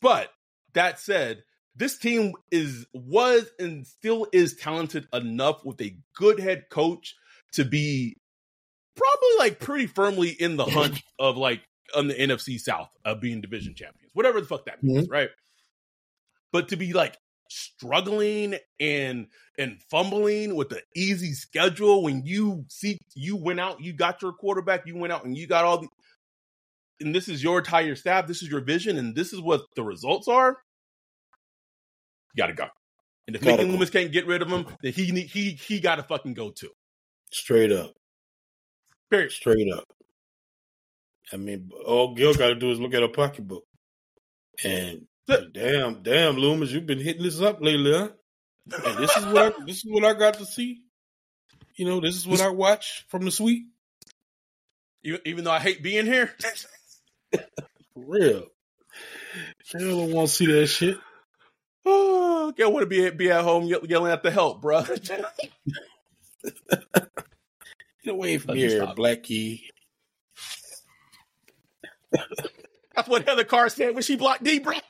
But 0.00 0.30
that 0.74 0.98
said, 0.98 1.42
this 1.76 1.98
team 1.98 2.34
is 2.50 2.86
was 2.92 3.50
and 3.58 3.86
still 3.86 4.26
is 4.32 4.56
talented 4.56 5.06
enough 5.12 5.64
with 5.64 5.80
a 5.80 5.96
good 6.14 6.40
head 6.40 6.64
coach 6.70 7.14
to 7.52 7.64
be 7.64 8.16
probably 8.96 9.38
like 9.38 9.58
pretty 9.60 9.86
firmly 9.86 10.30
in 10.30 10.56
the 10.56 10.64
hunt 10.64 11.00
of 11.18 11.36
like 11.36 11.62
on 11.94 12.08
the 12.08 12.14
NFC 12.14 12.58
South 12.58 12.90
of 13.04 13.20
being 13.20 13.40
division 13.40 13.74
champions, 13.74 14.10
whatever 14.14 14.40
the 14.40 14.46
fuck 14.46 14.66
that 14.66 14.82
means, 14.82 15.04
mm-hmm. 15.04 15.12
right? 15.12 15.30
But 16.52 16.68
to 16.68 16.76
be 16.76 16.92
like 16.92 17.16
struggling 17.50 18.56
and 18.78 19.26
and 19.58 19.80
fumbling 19.90 20.54
with 20.54 20.68
the 20.68 20.80
easy 20.94 21.32
schedule 21.32 22.02
when 22.02 22.24
you 22.24 22.64
see 22.68 22.98
you 23.14 23.36
went 23.36 23.60
out, 23.60 23.80
you 23.80 23.92
got 23.92 24.22
your 24.22 24.32
quarterback, 24.32 24.86
you 24.86 24.96
went 24.96 25.12
out 25.12 25.24
and 25.24 25.36
you 25.36 25.46
got 25.46 25.64
all 25.64 25.78
the 25.78 25.88
and 27.00 27.14
this 27.14 27.28
is 27.28 27.42
your 27.42 27.58
entire 27.58 27.94
staff, 27.94 28.26
this 28.26 28.42
is 28.42 28.48
your 28.48 28.60
vision, 28.60 28.98
and 28.98 29.14
this 29.14 29.32
is 29.32 29.40
what 29.40 29.62
the 29.74 29.82
results 29.82 30.28
are. 30.28 30.58
You 32.34 32.42
gotta 32.42 32.54
go. 32.54 32.66
And 33.26 33.36
if 33.36 33.42
Mickey. 33.42 33.64
Loomis 33.64 33.90
can't 33.90 34.12
get 34.12 34.26
rid 34.26 34.42
of 34.42 34.48
him, 34.48 34.66
then 34.82 34.92
he 34.92 35.10
need, 35.12 35.26
he 35.26 35.50
he 35.50 35.80
gotta 35.80 36.02
fucking 36.02 36.34
go 36.34 36.50
too. 36.50 36.70
Straight 37.32 37.72
up. 37.72 37.92
Period. 39.10 39.32
Straight 39.32 39.72
up. 39.72 39.84
I 41.32 41.36
mean, 41.36 41.70
all 41.86 42.14
Gil 42.14 42.34
got 42.34 42.48
to 42.48 42.54
do 42.54 42.70
is 42.70 42.80
look 42.80 42.94
at 42.94 43.02
a 43.02 43.08
pocketbook. 43.08 43.64
And 44.64 45.06
damn, 45.52 46.02
damn, 46.02 46.36
Loomis, 46.36 46.72
you've 46.72 46.86
been 46.86 47.00
hitting 47.00 47.22
this 47.22 47.40
up 47.40 47.60
lately, 47.60 47.92
huh? 47.92 48.08
And 48.84 48.98
this 48.98 49.16
is 49.16 49.26
what 49.26 49.42
I, 49.42 49.64
this 49.64 49.76
is 49.78 49.86
what 49.86 50.04
I 50.04 50.14
got 50.14 50.34
to 50.34 50.46
see. 50.46 50.82
You 51.76 51.86
know, 51.86 52.00
this 52.00 52.16
is 52.16 52.26
what 52.26 52.40
I 52.40 52.50
watch 52.50 53.06
from 53.08 53.24
the 53.24 53.30
suite. 53.30 53.64
Even, 55.02 55.20
even 55.24 55.44
though 55.44 55.50
I 55.50 55.60
hate 55.60 55.82
being 55.82 56.06
here. 56.06 56.30
For 57.32 57.40
real. 57.96 58.44
Hell, 59.72 59.80
don't 59.80 60.12
want 60.12 60.28
to 60.28 60.34
see 60.34 60.46
that 60.46 60.66
shit. 60.66 60.98
Oh, 61.86 62.52
I 62.58 62.66
want 62.66 62.82
to 62.82 62.86
be 62.86 63.08
be 63.10 63.30
at 63.30 63.42
home 63.42 63.64
ye- 63.64 63.78
yelling 63.88 64.12
at 64.12 64.22
the 64.22 64.30
help, 64.30 64.60
bro. 64.60 64.82
Get 68.02 68.14
away 68.14 68.38
from 68.38 68.56
here. 68.56 68.86
Blackie. 68.86 69.62
That's 72.94 73.08
what 73.08 73.26
Heather 73.26 73.44
Carr 73.44 73.68
said 73.68 73.94
when 73.94 74.02
she 74.02 74.16
blocked 74.16 74.42
D, 74.42 74.58
bro. 74.58 74.74
Get 74.74 74.80
away 74.80 74.88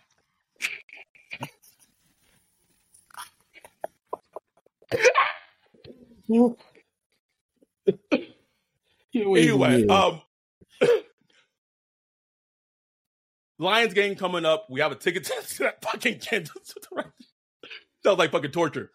from 4.69 4.80
Anyway, 9.15 9.87
um, 9.89 10.23
Lions 13.59 13.95
game 13.95 14.15
coming 14.15 14.45
up. 14.45 14.67
We 14.71 14.81
have 14.81 14.93
a 14.93 14.95
ticket 14.95 15.25
to 15.25 15.59
that 15.61 15.83
fucking 15.83 16.21
game. 16.31 16.45
Sounds 18.05 18.19
like 18.19 18.33
fucking 18.33 18.53
torture. 18.53 18.91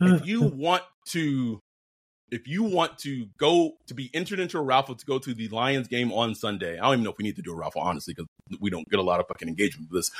If 0.00 0.26
you 0.26 0.42
want 0.42 0.82
to, 1.08 1.60
if 2.30 2.48
you 2.48 2.64
want 2.64 2.98
to 2.98 3.26
go 3.38 3.72
to 3.86 3.94
be 3.94 4.10
entered 4.14 4.40
into 4.40 4.58
a 4.58 4.62
raffle 4.62 4.94
to 4.94 5.06
go 5.06 5.18
to 5.18 5.34
the 5.34 5.48
Lions 5.48 5.88
game 5.88 6.12
on 6.12 6.34
Sunday, 6.34 6.78
I 6.78 6.84
don't 6.84 6.94
even 6.94 7.04
know 7.04 7.10
if 7.10 7.18
we 7.18 7.24
need 7.24 7.36
to 7.36 7.42
do 7.42 7.52
a 7.52 7.56
raffle 7.56 7.82
honestly 7.82 8.14
because 8.14 8.26
we 8.60 8.70
don't 8.70 8.88
get 8.88 8.98
a 8.98 9.02
lot 9.02 9.20
of 9.20 9.26
fucking 9.28 9.48
engagement 9.48 9.90
with 9.90 10.00
this. 10.00 10.10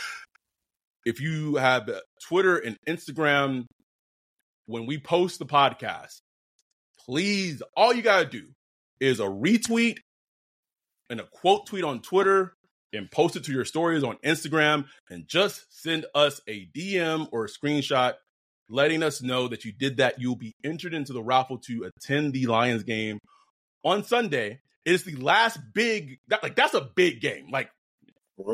If 1.05 1.21
you 1.21 1.57
have 1.57 1.89
Twitter 2.21 2.57
and 2.57 2.77
Instagram, 2.87 3.67
when 4.67 4.87
we 4.87 4.99
post 4.99 5.39
the 5.39 5.47
podcast, 5.47 6.21
please, 7.05 7.63
all 7.77 7.95
you 7.95 8.03
gotta 8.03 8.27
do 8.27 8.49
is 9.01 9.21
a 9.21 9.25
retweet 9.25 9.97
and 11.09 11.21
a 11.21 11.25
quote 11.25 11.67
tweet 11.67 11.85
on 11.85 12.03
Twitter 12.03 12.55
and 12.93 13.11
post 13.11 13.37
it 13.37 13.45
to 13.45 13.53
your 13.53 13.65
stories 13.65 14.03
on 14.03 14.17
Instagram 14.25 14.87
and 15.11 15.27
just 15.27 15.65
send 15.71 16.07
us 16.15 16.41
a 16.49 16.67
DM 16.75 17.29
or 17.33 17.45
a 17.45 17.49
screenshot 17.49 18.15
letting 18.69 19.03
us 19.03 19.23
know 19.23 19.49
that 19.49 19.65
you 19.65 19.73
did 19.73 19.99
that. 19.99 20.21
You'll 20.21 20.37
be 20.37 20.55
entered 20.65 20.95
into 20.95 21.13
the 21.13 21.23
raffle 21.23 21.59
to 21.67 21.85
attend 21.85 22.33
the 22.33 22.47
Lions 22.47 22.83
game 22.83 23.19
on 23.85 24.05
Sunday. 24.05 24.61
It 24.85 24.93
is 24.93 25.05
the 25.05 25.17
last 25.17 25.59
big 25.73 26.19
that 26.29 26.43
like 26.43 26.57
that's 26.57 26.75
a 26.75 26.89
big 26.95 27.21
game. 27.21 27.51
Like 27.51 27.71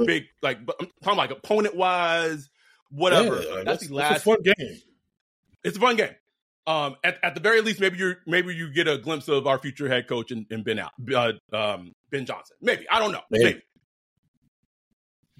big 0.07 0.25
like 0.43 0.59
I'm 0.81 0.89
talking 1.03 1.19
like 1.19 1.31
opponent 1.31 1.77
wise, 1.77 2.49
whatever. 2.91 3.43
Yeah, 3.43 3.55
like, 3.55 3.65
that's, 3.65 3.89
the 3.89 3.95
last 3.95 4.25
That's 4.25 4.59
game. 4.59 4.81
It's 5.65 5.77
a 5.77 5.81
fun 5.81 5.97
game. 5.97 6.15
Um, 6.67 6.97
at, 7.03 7.19
at 7.25 7.35
the 7.35 7.41
very 7.41 7.61
least, 7.61 7.81
maybe 7.81 7.99
you 7.99 8.15
maybe 8.27 8.55
you 8.55 8.73
get 8.73 8.87
a 8.87 8.99
glimpse 8.99 9.29
of 9.29 9.47
our 9.47 9.59
future 9.59 9.89
head 9.89 10.07
coach 10.07 10.31
and, 10.31 10.47
and 10.51 10.65
Ben 10.65 10.79
out, 10.79 10.93
uh, 11.13 11.33
um, 11.53 11.93
Ben 12.11 12.25
Johnson. 12.25 12.57
Maybe 12.61 12.89
I 12.89 13.01
don't 13.01 13.13
know. 13.13 13.23
Maybe. 13.31 13.45
Maybe. 13.45 13.63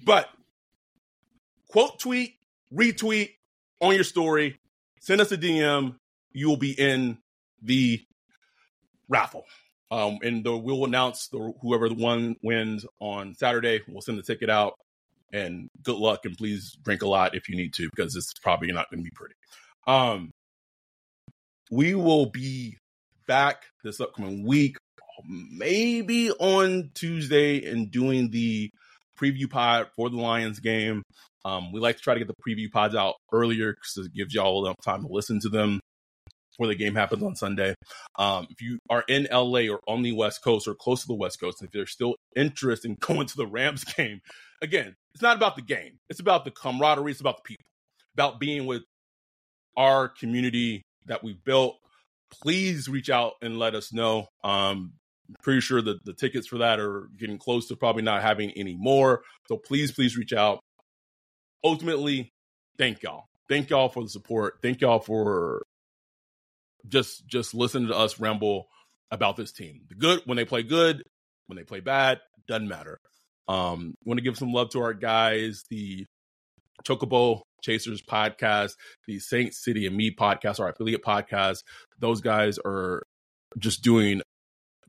But 0.05 0.29
quote 1.69 1.99
tweet, 1.99 2.35
retweet 2.73 3.29
on 3.79 3.95
your 3.95 4.03
story, 4.03 4.59
send 4.99 5.21
us 5.21 5.31
a 5.31 5.37
DM. 5.37 5.95
You 6.33 6.49
will 6.49 6.57
be 6.57 6.71
in 6.71 7.19
the 7.61 8.01
raffle. 9.07 9.45
Um, 9.91 10.17
and 10.23 10.43
the, 10.43 10.57
we'll 10.57 10.85
announce 10.85 11.27
the, 11.27 11.53
whoever 11.61 11.87
the 11.87 11.95
one 11.95 12.35
wins 12.41 12.85
on 12.99 13.35
Saturday. 13.35 13.81
We'll 13.87 14.01
send 14.01 14.17
the 14.17 14.23
ticket 14.23 14.49
out. 14.49 14.73
And 15.31 15.69
good 15.83 15.97
luck, 15.97 16.25
and 16.25 16.37
please 16.37 16.77
drink 16.83 17.01
a 17.01 17.07
lot 17.07 17.35
if 17.35 17.49
you 17.49 17.55
need 17.55 17.73
to, 17.75 17.89
because 17.95 18.15
it's 18.15 18.33
probably 18.41 18.71
not 18.71 18.89
going 18.91 18.99
to 18.99 19.03
be 19.03 19.11
pretty. 19.15 19.33
Um, 19.87 20.31
we 21.71 21.95
will 21.95 22.27
be 22.27 22.77
back 23.27 23.63
this 23.83 23.99
upcoming 23.99 24.45
week, 24.45 24.77
maybe 25.27 26.31
on 26.31 26.91
Tuesday, 26.93 27.69
and 27.69 27.91
doing 27.91 28.29
the 28.29 28.69
preview 29.19 29.49
pod 29.49 29.87
for 29.95 30.09
the 30.09 30.17
Lions 30.17 30.59
game. 30.59 31.03
Um, 31.45 31.71
we 31.71 31.79
like 31.79 31.97
to 31.97 32.01
try 32.01 32.13
to 32.13 32.19
get 32.19 32.27
the 32.27 32.35
preview 32.47 32.71
pods 32.71 32.95
out 32.95 33.15
earlier 33.31 33.73
because 33.73 34.05
it 34.05 34.13
gives 34.13 34.33
y'all 34.33 34.65
enough 34.65 34.77
time 34.83 35.01
to 35.01 35.07
listen 35.09 35.39
to 35.41 35.49
them 35.49 35.79
before 36.51 36.67
the 36.67 36.75
game 36.75 36.95
happens 36.95 37.23
on 37.23 37.35
Sunday. 37.35 37.75
Um, 38.17 38.47
if 38.49 38.61
you 38.61 38.79
are 38.89 39.03
in 39.07 39.27
LA 39.31 39.71
or 39.71 39.79
on 39.87 40.03
the 40.03 40.13
West 40.13 40.43
Coast 40.43 40.67
or 40.67 40.75
close 40.75 41.01
to 41.01 41.07
the 41.07 41.15
West 41.15 41.39
Coast, 41.39 41.63
if 41.63 41.71
there's 41.71 41.91
still 41.91 42.15
interest 42.35 42.85
in 42.85 42.95
going 42.99 43.27
to 43.27 43.35
the 43.35 43.47
Rams 43.47 43.83
game, 43.83 44.21
again, 44.61 44.95
it's 45.13 45.23
not 45.23 45.35
about 45.35 45.55
the 45.55 45.61
game. 45.61 45.97
It's 46.09 46.19
about 46.19 46.45
the 46.45 46.51
camaraderie. 46.51 47.11
It's 47.11 47.21
about 47.21 47.37
the 47.37 47.43
people, 47.43 47.65
about 48.15 48.39
being 48.39 48.65
with 48.65 48.83
our 49.75 50.07
community 50.07 50.83
that 51.07 51.23
we've 51.23 51.43
built. 51.43 51.77
Please 52.31 52.87
reach 52.87 53.09
out 53.09 53.33
and 53.41 53.59
let 53.59 53.75
us 53.75 53.93
know. 53.93 54.27
Um, 54.43 54.93
pretty 55.41 55.61
sure 55.61 55.81
that 55.81 56.03
the 56.03 56.13
tickets 56.13 56.47
for 56.47 56.59
that 56.59 56.79
are 56.79 57.09
getting 57.17 57.37
close 57.37 57.67
to 57.67 57.75
probably 57.75 58.03
not 58.03 58.21
having 58.21 58.51
any 58.51 58.75
more. 58.75 59.23
So 59.47 59.57
please, 59.57 59.91
please 59.91 60.17
reach 60.17 60.33
out. 60.33 60.59
Ultimately, 61.63 62.31
thank 62.77 63.03
y'all. 63.03 63.25
Thank 63.49 63.69
y'all 63.69 63.89
for 63.89 64.03
the 64.03 64.09
support. 64.09 64.59
Thank 64.61 64.81
y'all 64.81 64.99
for 64.99 65.63
just 66.87 67.25
just 67.27 67.53
listening 67.53 67.87
to 67.87 67.97
us 67.97 68.19
ramble 68.19 68.67
about 69.11 69.37
this 69.37 69.51
team. 69.51 69.81
The 69.89 69.95
good 69.95 70.21
when 70.25 70.37
they 70.37 70.45
play 70.45 70.63
good, 70.63 71.03
when 71.47 71.57
they 71.57 71.63
play 71.63 71.79
bad, 71.79 72.19
doesn't 72.47 72.67
matter. 72.67 72.99
Um, 73.47 73.95
want 74.05 74.17
to 74.17 74.23
give 74.23 74.37
some 74.37 74.53
love 74.53 74.69
to 74.71 74.81
our 74.81 74.93
guys, 74.93 75.63
the 75.69 76.05
Chocobo 76.85 77.41
Chasers 77.63 78.01
podcast, 78.01 78.73
the 79.07 79.19
Saint 79.19 79.53
City 79.53 79.87
and 79.87 79.95
Me 79.95 80.13
podcast, 80.13 80.59
our 80.59 80.69
affiliate 80.69 81.03
podcast. 81.03 81.63
Those 81.99 82.21
guys 82.21 82.59
are 82.63 83.01
just 83.57 83.83
doing 83.83 84.21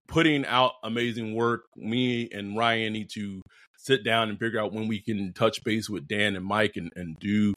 putting 0.09 0.45
out 0.45 0.73
amazing 0.83 1.35
work. 1.35 1.65
Me 1.77 2.29
and 2.31 2.57
Ryan 2.57 2.93
need 2.93 3.11
to 3.15 3.41
sit 3.79 4.05
down 4.05 4.29
and 4.29 4.39
figure 4.39 4.61
out 4.61 4.73
when 4.73 4.89
we 4.89 5.01
can 5.01 5.33
touch 5.33 5.63
base 5.65 5.89
with 5.89 6.07
Dan 6.09 6.37
and 6.37 6.45
Mike 6.45 6.77
and, 6.77 6.91
and 6.97 7.19
do 7.19 7.55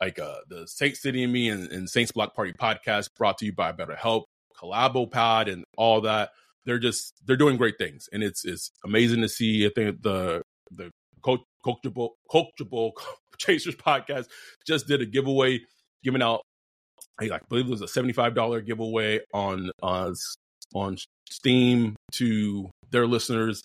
like 0.00 0.18
uh 0.18 0.36
the 0.48 0.66
Saint 0.66 0.96
City 0.96 1.24
and 1.24 1.32
Me 1.32 1.48
and, 1.48 1.70
and 1.70 1.88
Saints 1.88 2.12
Block 2.12 2.34
Party 2.34 2.52
podcast 2.52 3.08
brought 3.16 3.38
to 3.38 3.46
you 3.46 3.52
by 3.52 3.72
BetterHelp, 3.72 4.24
Collabo 4.56 5.10
Pod, 5.10 5.48
and 5.48 5.64
all 5.76 6.00
that. 6.02 6.30
They're 6.64 6.78
just 6.78 7.14
they're 7.24 7.36
doing 7.36 7.56
great 7.56 7.78
things, 7.78 8.08
and 8.12 8.22
it's 8.22 8.44
it's 8.44 8.70
amazing 8.84 9.22
to 9.22 9.28
see. 9.28 9.66
I 9.66 9.70
think 9.74 10.02
the 10.02 10.42
the 10.70 10.90
coach 11.22 11.40
coachable 11.64 12.10
coachable 12.30 12.92
chasers 13.38 13.76
podcast 13.76 14.26
just 14.66 14.86
did 14.86 15.00
a 15.00 15.06
giveaway 15.06 15.60
giving 16.02 16.22
out 16.22 16.42
I 17.20 17.40
believe 17.48 17.66
it 17.66 17.70
was 17.70 17.82
a 17.82 17.86
$75 17.86 18.64
giveaway 18.64 19.20
on 19.34 19.70
uh, 19.82 20.12
on 20.74 20.98
Steam 21.30 21.96
to 22.12 22.70
their 22.90 23.06
listeners. 23.06 23.62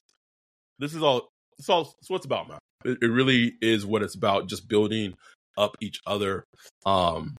This 0.79 0.93
is 0.93 1.03
all 1.03 1.29
this 1.57 1.69
all 1.69 1.93
it's 1.99 2.09
what 2.09 2.17
it's 2.17 2.25
about, 2.25 2.49
man. 2.49 2.59
It, 2.83 2.97
it 3.01 3.07
really 3.07 3.53
is 3.61 3.85
what 3.85 4.01
it's 4.01 4.15
about, 4.15 4.47
just 4.47 4.67
building 4.67 5.13
up 5.57 5.75
each 5.81 5.99
other. 6.07 6.43
Um 6.85 7.35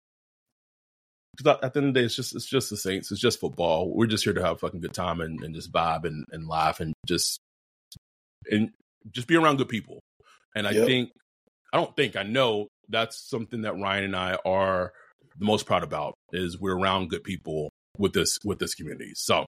because 1.36 1.58
at 1.64 1.72
the 1.74 1.80
end 1.80 1.88
of 1.88 1.94
the 1.94 2.00
day, 2.00 2.04
it's 2.06 2.14
just 2.14 2.34
it's 2.34 2.46
just 2.46 2.70
the 2.70 2.76
Saints. 2.76 3.10
It's 3.10 3.20
just 3.20 3.40
football. 3.40 3.92
We're 3.92 4.06
just 4.06 4.22
here 4.22 4.34
to 4.34 4.42
have 4.42 4.56
a 4.56 4.58
fucking 4.58 4.80
good 4.80 4.94
time 4.94 5.20
and, 5.20 5.42
and 5.42 5.54
just 5.54 5.72
vibe 5.72 6.04
and, 6.04 6.24
and 6.30 6.46
laugh 6.46 6.78
and 6.78 6.94
just 7.06 7.40
and 8.50 8.70
just 9.10 9.26
be 9.26 9.36
around 9.36 9.56
good 9.56 9.68
people. 9.68 10.00
And 10.54 10.66
I 10.66 10.72
yep. 10.72 10.86
think 10.86 11.10
I 11.72 11.76
don't 11.76 11.94
think 11.96 12.16
I 12.16 12.22
know 12.22 12.68
that's 12.88 13.28
something 13.28 13.62
that 13.62 13.78
Ryan 13.78 14.04
and 14.04 14.16
I 14.16 14.38
are 14.44 14.92
the 15.38 15.44
most 15.44 15.66
proud 15.66 15.82
about 15.82 16.14
is 16.32 16.58
we're 16.60 16.78
around 16.78 17.10
good 17.10 17.24
people 17.24 17.70
with 17.98 18.12
this 18.12 18.38
with 18.44 18.58
this 18.58 18.74
community. 18.74 19.12
So 19.14 19.44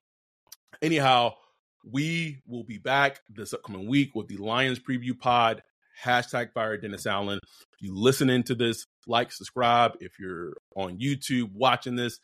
anyhow, 0.81 1.33
we 1.91 2.41
will 2.47 2.63
be 2.63 2.77
back 2.77 3.19
this 3.29 3.53
upcoming 3.53 3.87
week 3.87 4.15
with 4.15 4.27
the 4.27 4.37
Lions 4.37 4.79
preview 4.79 5.17
pod. 5.17 5.61
Hashtag 6.03 6.53
fire 6.53 6.77
Dennis 6.77 7.07
Allen. 7.07 7.39
If 7.43 7.81
you 7.81 7.95
listening 7.95 8.43
to 8.43 8.55
this, 8.55 8.85
like, 9.07 9.31
subscribe. 9.31 9.93
If 9.99 10.19
you're 10.19 10.53
on 10.75 10.99
YouTube 10.99 11.51
watching 11.53 11.95
this, 11.95 12.19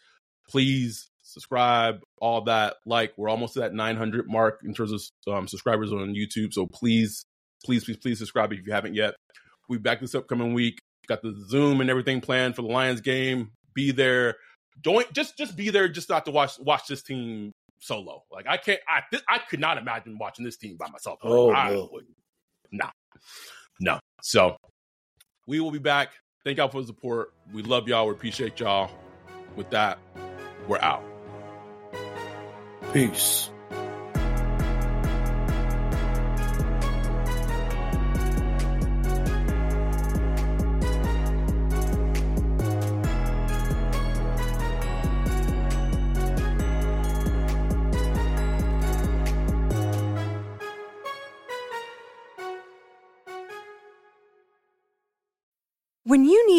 please 0.48 1.10
subscribe, 1.24 2.02
all 2.20 2.42
that. 2.44 2.76
Like, 2.86 3.14
we're 3.18 3.30
almost 3.30 3.58
at 3.58 3.62
that 3.62 3.74
900 3.74 4.28
mark 4.28 4.62
in 4.64 4.76
terms 4.76 4.92
of 4.92 5.34
um, 5.34 5.48
subscribers 5.48 5.92
on 5.92 6.14
YouTube. 6.14 6.54
So 6.54 6.68
please, 6.68 7.26
please, 7.64 7.86
please, 7.86 7.97
please 7.97 8.20
subscribe 8.20 8.51
if 8.53 8.66
you 8.66 8.74
haven't 8.74 8.95
yet. 8.95 9.16
We'll 9.68 9.80
be 9.80 9.84
back 9.84 9.99
this 9.99 10.16
upcoming 10.16 10.53
week. 10.53 10.80
Got 11.07 11.22
the 11.22 11.36
Zoom 11.49 11.82
and 11.82 11.89
everything 11.89 12.22
planned 12.22 12.55
for 12.55 12.61
the 12.61 12.70
Lions 12.70 13.01
game. 13.01 13.51
Be 13.74 13.91
there. 13.91 14.36
Don't 14.82 15.11
just 15.14 15.38
just 15.38 15.55
be 15.55 15.70
there 15.70 15.88
just 15.88 16.09
not 16.09 16.26
to 16.26 16.32
watch 16.32 16.59
watch 16.59 16.88
this 16.88 17.03
team 17.03 17.51
solo. 17.80 18.24
Like 18.32 18.45
I 18.47 18.57
can't 18.57 18.80
I 18.88 19.01
th- 19.11 19.24
I 19.28 19.39
could 19.39 19.59
not 19.59 19.78
imagine 19.78 20.18
watching 20.18 20.45
this 20.45 20.57
team 20.57 20.78
by 20.78 20.89
myself. 20.89 21.20
Like, 21.24 21.34
oh 21.34 21.53
I 21.53 21.70
no. 21.70 21.89
No. 22.72 22.86
No. 23.80 23.99
So 24.22 24.57
we 25.47 25.59
will 25.59 25.72
be 25.72 25.80
back. 25.80 26.11
Thank 26.43 26.57
y'all 26.57 26.70
for 26.70 26.82
the 26.82 26.88
support. 26.88 27.34
We 27.53 27.64
love 27.64 27.88
y'all. 27.88 28.07
We 28.07 28.14
appreciate 28.14 28.59
y'all. 28.59 28.91
With 29.55 29.70
that, 29.70 29.99
we're 30.68 30.80
out. 30.80 31.03
Peace. 32.91 33.49